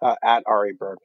Uh, 0.01 0.15
at 0.23 0.43
Ari 0.47 0.73
Berman 0.79 0.97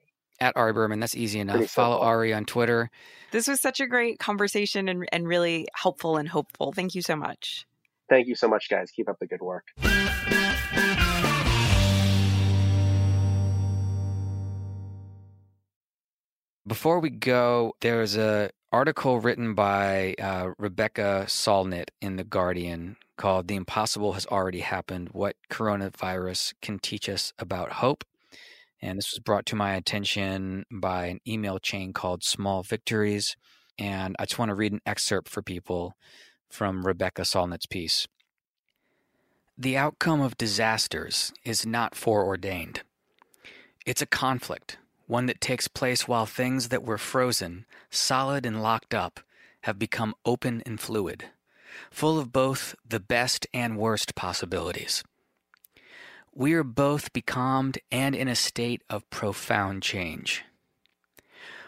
at 0.42 0.58
Ari 0.58 0.74
Berman. 0.74 1.00
That's 1.00 1.16
easy 1.16 1.40
enough. 1.40 1.68
Follow 1.68 2.00
Ari 2.00 2.34
on 2.34 2.46
Twitter. 2.46 2.90
This 3.32 3.48
was 3.48 3.62
such 3.62 3.80
a 3.80 3.88
great 3.88 4.20
conversation 4.20 4.90
and, 4.90 5.08
and 5.14 5.28
really 5.28 5.68
helpful 5.74 6.18
and 6.18 6.28
hopeful. 6.28 6.74
Thank 6.74 6.96
you 6.96 7.02
so 7.02 7.16
much. 7.16 7.66
Thank 8.10 8.28
you 8.28 8.36
so 8.36 8.50
much, 8.50 8.68
guys. 8.70 8.92
Keep 8.92 9.08
up 9.08 9.20
the 9.20 9.28
good 9.28 9.42
work. 9.42 9.68
Before 16.68 17.00
we 17.00 17.10
go, 17.10 17.74
there's 17.82 18.18
a 18.18 18.50
article 18.72 19.20
written 19.20 19.54
by 19.54 20.16
uh, 20.20 20.52
Rebecca 20.58 21.26
Solnit 21.28 21.90
in 22.02 22.16
The 22.16 22.24
Guardian 22.24 22.98
called 23.18 23.48
The 23.48 23.56
Impossible 23.56 24.14
Has 24.14 24.26
Already 24.26 24.62
Happened 24.62 25.10
What 25.12 25.36
Coronavirus 25.50 26.54
Can 26.62 26.80
Teach 26.80 27.08
Us 27.08 27.34
About 27.38 27.74
Hope. 27.74 28.04
And 28.82 28.98
this 28.98 29.12
was 29.12 29.20
brought 29.20 29.46
to 29.48 29.56
my 29.56 29.76
attention 29.76 30.66
by 30.72 31.06
an 31.06 31.20
email 31.28 31.60
chain 31.60 31.94
called 31.94 32.24
Small 32.24 32.64
Victories. 32.64 33.36
And 33.78 34.16
I 34.18 34.26
just 34.26 34.40
want 34.40 34.50
to 34.50 34.56
read 34.56 34.74
an 34.74 34.82
excerpt 34.86 35.30
for 35.30 35.42
people 35.42 35.96
from 36.50 36.86
Rebecca 36.86 37.22
Solnit's 37.22 37.68
piece. 37.68 38.08
The 39.58 39.78
outcome 39.78 40.22
of 40.22 40.38
disasters 40.38 41.32
is 41.46 41.66
not 41.66 41.96
foreordained. 41.96 42.82
It's 43.86 44.02
a 44.02 44.08
conflict, 44.08 44.78
one 45.06 45.28
that 45.28 45.42
takes 45.42 45.68
place 45.68 46.08
while 46.08 46.26
things 46.26 46.70
that 46.70 46.84
were 46.84 46.98
frozen, 46.98 47.66
solid 47.90 48.46
and 48.46 48.64
locked 48.64 48.94
up, 48.94 49.20
have 49.62 49.78
become 49.78 50.16
open 50.26 50.64
and 50.66 50.80
fluid, 50.80 51.26
full 51.92 52.18
of 52.18 52.32
both 52.32 52.76
the 52.88 53.00
best 53.00 53.46
and 53.54 53.78
worst 53.78 54.16
possibilities 54.16 55.04
we 56.34 56.54
are 56.54 56.64
both 56.64 57.12
becalmed 57.14 57.78
and 57.92 58.16
in 58.16 58.28
a 58.28 58.36
state 58.36 58.82
of 58.90 59.10
profound 59.10 59.84
change. 59.84 60.44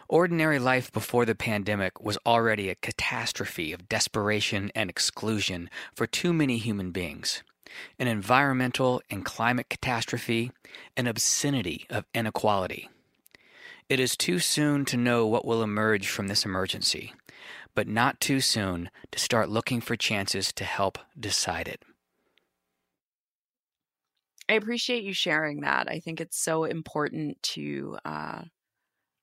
Ordinary 0.08 0.60
life 0.60 0.92
before 0.92 1.26
the 1.26 1.36
pandemic 1.36 2.02
was 2.02 2.18
already 2.26 2.70
a 2.70 2.76
catastrophe 2.76 3.74
of 3.74 3.90
desperation 3.90 4.72
and 4.76 4.90
exclusion 4.90 5.70
for 5.96 6.08
too 6.08 6.32
many 6.32 6.58
human 6.58 6.92
beings, 6.92 7.44
an 8.00 8.08
environmental 8.08 9.02
and 9.10 9.26
climate 9.26 9.70
catastrophe, 9.70 10.52
an 10.96 11.08
obscenity 11.08 11.86
of 11.90 12.06
inequality. 12.14 12.90
It 13.90 14.00
is 14.00 14.16
too 14.16 14.40
soon 14.40 14.86
to 14.86 14.98
know 14.98 15.26
what 15.28 15.46
will 15.46 15.62
emerge 15.62 16.08
from 16.08 16.28
this 16.28 16.46
emergency, 16.46 17.14
but 17.76 17.88
not 17.88 18.22
too 18.22 18.40
soon 18.40 18.90
to 19.12 19.20
start 19.20 19.50
looking 19.50 19.82
for 19.82 19.96
chances 19.96 20.54
to 20.54 20.64
help 20.64 20.98
decide 21.20 21.68
it. 21.68 21.82
I 24.50 24.54
appreciate 24.54 25.04
you 25.04 25.14
sharing 25.14 25.62
that. 25.62 25.88
I 25.90 26.00
think 26.00 26.20
it's 26.20 26.38
so 26.38 26.66
important 26.66 27.42
to 27.44 27.98
uh, 28.04 28.42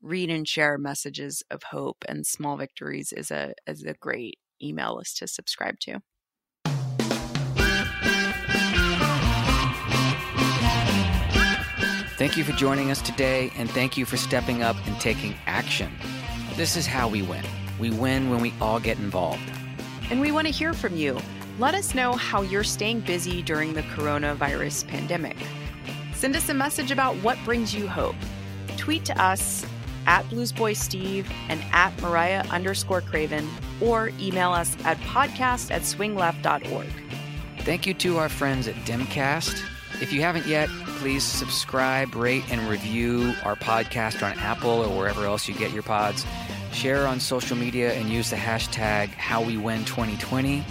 read 0.01 0.31
and 0.31 0.49
share 0.49 0.79
messages 0.79 1.43
of 1.51 1.63
hope, 1.63 2.05
and 2.09 2.27
small 2.27 2.57
victories 2.57 3.13
is 3.13 3.31
a 3.31 3.53
is 3.67 3.85
a 3.85 3.95
great 3.95 4.39
email 4.63 4.97
list 4.97 5.19
to 5.19 5.29
subscribe 5.29 5.79
to. 5.81 6.01
Thank 12.17 12.37
you 12.37 12.45
for 12.45 12.53
joining 12.53 12.91
us 12.91 13.01
today, 13.01 13.51
and 13.57 13.71
thank 13.71 13.97
you 13.97 14.05
for 14.05 14.19
stepping 14.19 14.63
up 14.63 14.77
and 14.87 14.99
taking 15.01 15.35
action. 15.47 15.91
This 16.55 16.77
is 16.77 16.87
how 16.87 17.09
we 17.09 17.23
win. 17.23 17.45
We 17.79 17.91
win 17.91 18.29
when 18.29 18.41
we 18.41 18.53
all 18.61 18.79
get 18.79 18.99
involved. 18.99 19.51
And 20.11 20.21
we 20.21 20.31
want 20.31 20.47
to 20.47 20.53
hear 20.53 20.75
from 20.75 20.97
you. 20.97 21.19
Let 21.61 21.75
us 21.75 21.95
know 21.95 22.15
how 22.15 22.41
you're 22.41 22.65
staying 22.65 23.01
busy 23.01 23.43
during 23.43 23.75
the 23.75 23.83
coronavirus 23.83 24.89
pandemic. 24.89 25.37
Send 26.15 26.35
us 26.35 26.49
a 26.49 26.55
message 26.55 26.91
about 26.91 27.17
what 27.17 27.37
brings 27.45 27.75
you 27.75 27.87
hope. 27.87 28.17
Tweet 28.79 29.05
to 29.05 29.23
us 29.23 29.67
at 30.07 30.25
bluesboysteve 30.31 31.27
and 31.51 31.63
at 31.73 31.93
mariah 32.01 32.47
underscore 32.49 33.03
craven 33.03 33.47
or 33.79 34.11
email 34.19 34.53
us 34.53 34.75
at 34.87 34.97
podcast 35.01 35.71
at 35.71 35.83
swingleft.org. 35.83 36.89
Thank 37.59 37.87
you 37.87 37.93
to 37.93 38.17
our 38.17 38.31
friends 38.31 38.67
at 38.67 38.75
Dimcast. 38.87 39.63
If 40.01 40.15
you 40.15 40.23
haven't 40.23 40.47
yet, 40.47 40.71
please 40.97 41.25
subscribe, 41.25 42.15
rate, 42.15 42.45
and 42.51 42.71
review 42.71 43.35
our 43.45 43.55
podcast 43.55 44.27
on 44.27 44.33
Apple 44.39 44.71
or 44.71 44.97
wherever 44.97 45.27
else 45.27 45.47
you 45.47 45.53
get 45.53 45.73
your 45.73 45.83
pods. 45.83 46.25
Share 46.73 47.07
on 47.07 47.21
social 47.21 47.55
media 47.55 47.93
and 47.93 48.09
use 48.09 48.31
the 48.31 48.37
hashtag 48.37 49.11
HowWeWin2020. 49.11 50.65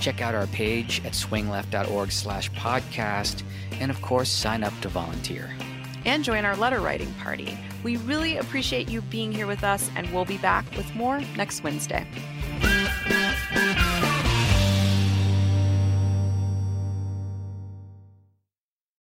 Check 0.00 0.20
out 0.20 0.34
our 0.34 0.46
page 0.48 1.04
at 1.04 1.12
swingleft.org 1.12 2.12
slash 2.12 2.50
podcast, 2.52 3.42
and 3.72 3.90
of 3.90 4.00
course, 4.02 4.30
sign 4.30 4.64
up 4.64 4.72
to 4.80 4.88
volunteer. 4.88 5.50
And 6.04 6.24
join 6.24 6.44
our 6.44 6.56
letter 6.56 6.80
writing 6.80 7.12
party. 7.14 7.58
We 7.82 7.96
really 7.98 8.38
appreciate 8.38 8.88
you 8.88 9.02
being 9.02 9.32
here 9.32 9.46
with 9.46 9.64
us, 9.64 9.90
and 9.96 10.12
we'll 10.12 10.24
be 10.24 10.38
back 10.38 10.64
with 10.76 10.94
more 10.94 11.20
next 11.36 11.62
Wednesday. 11.62 12.06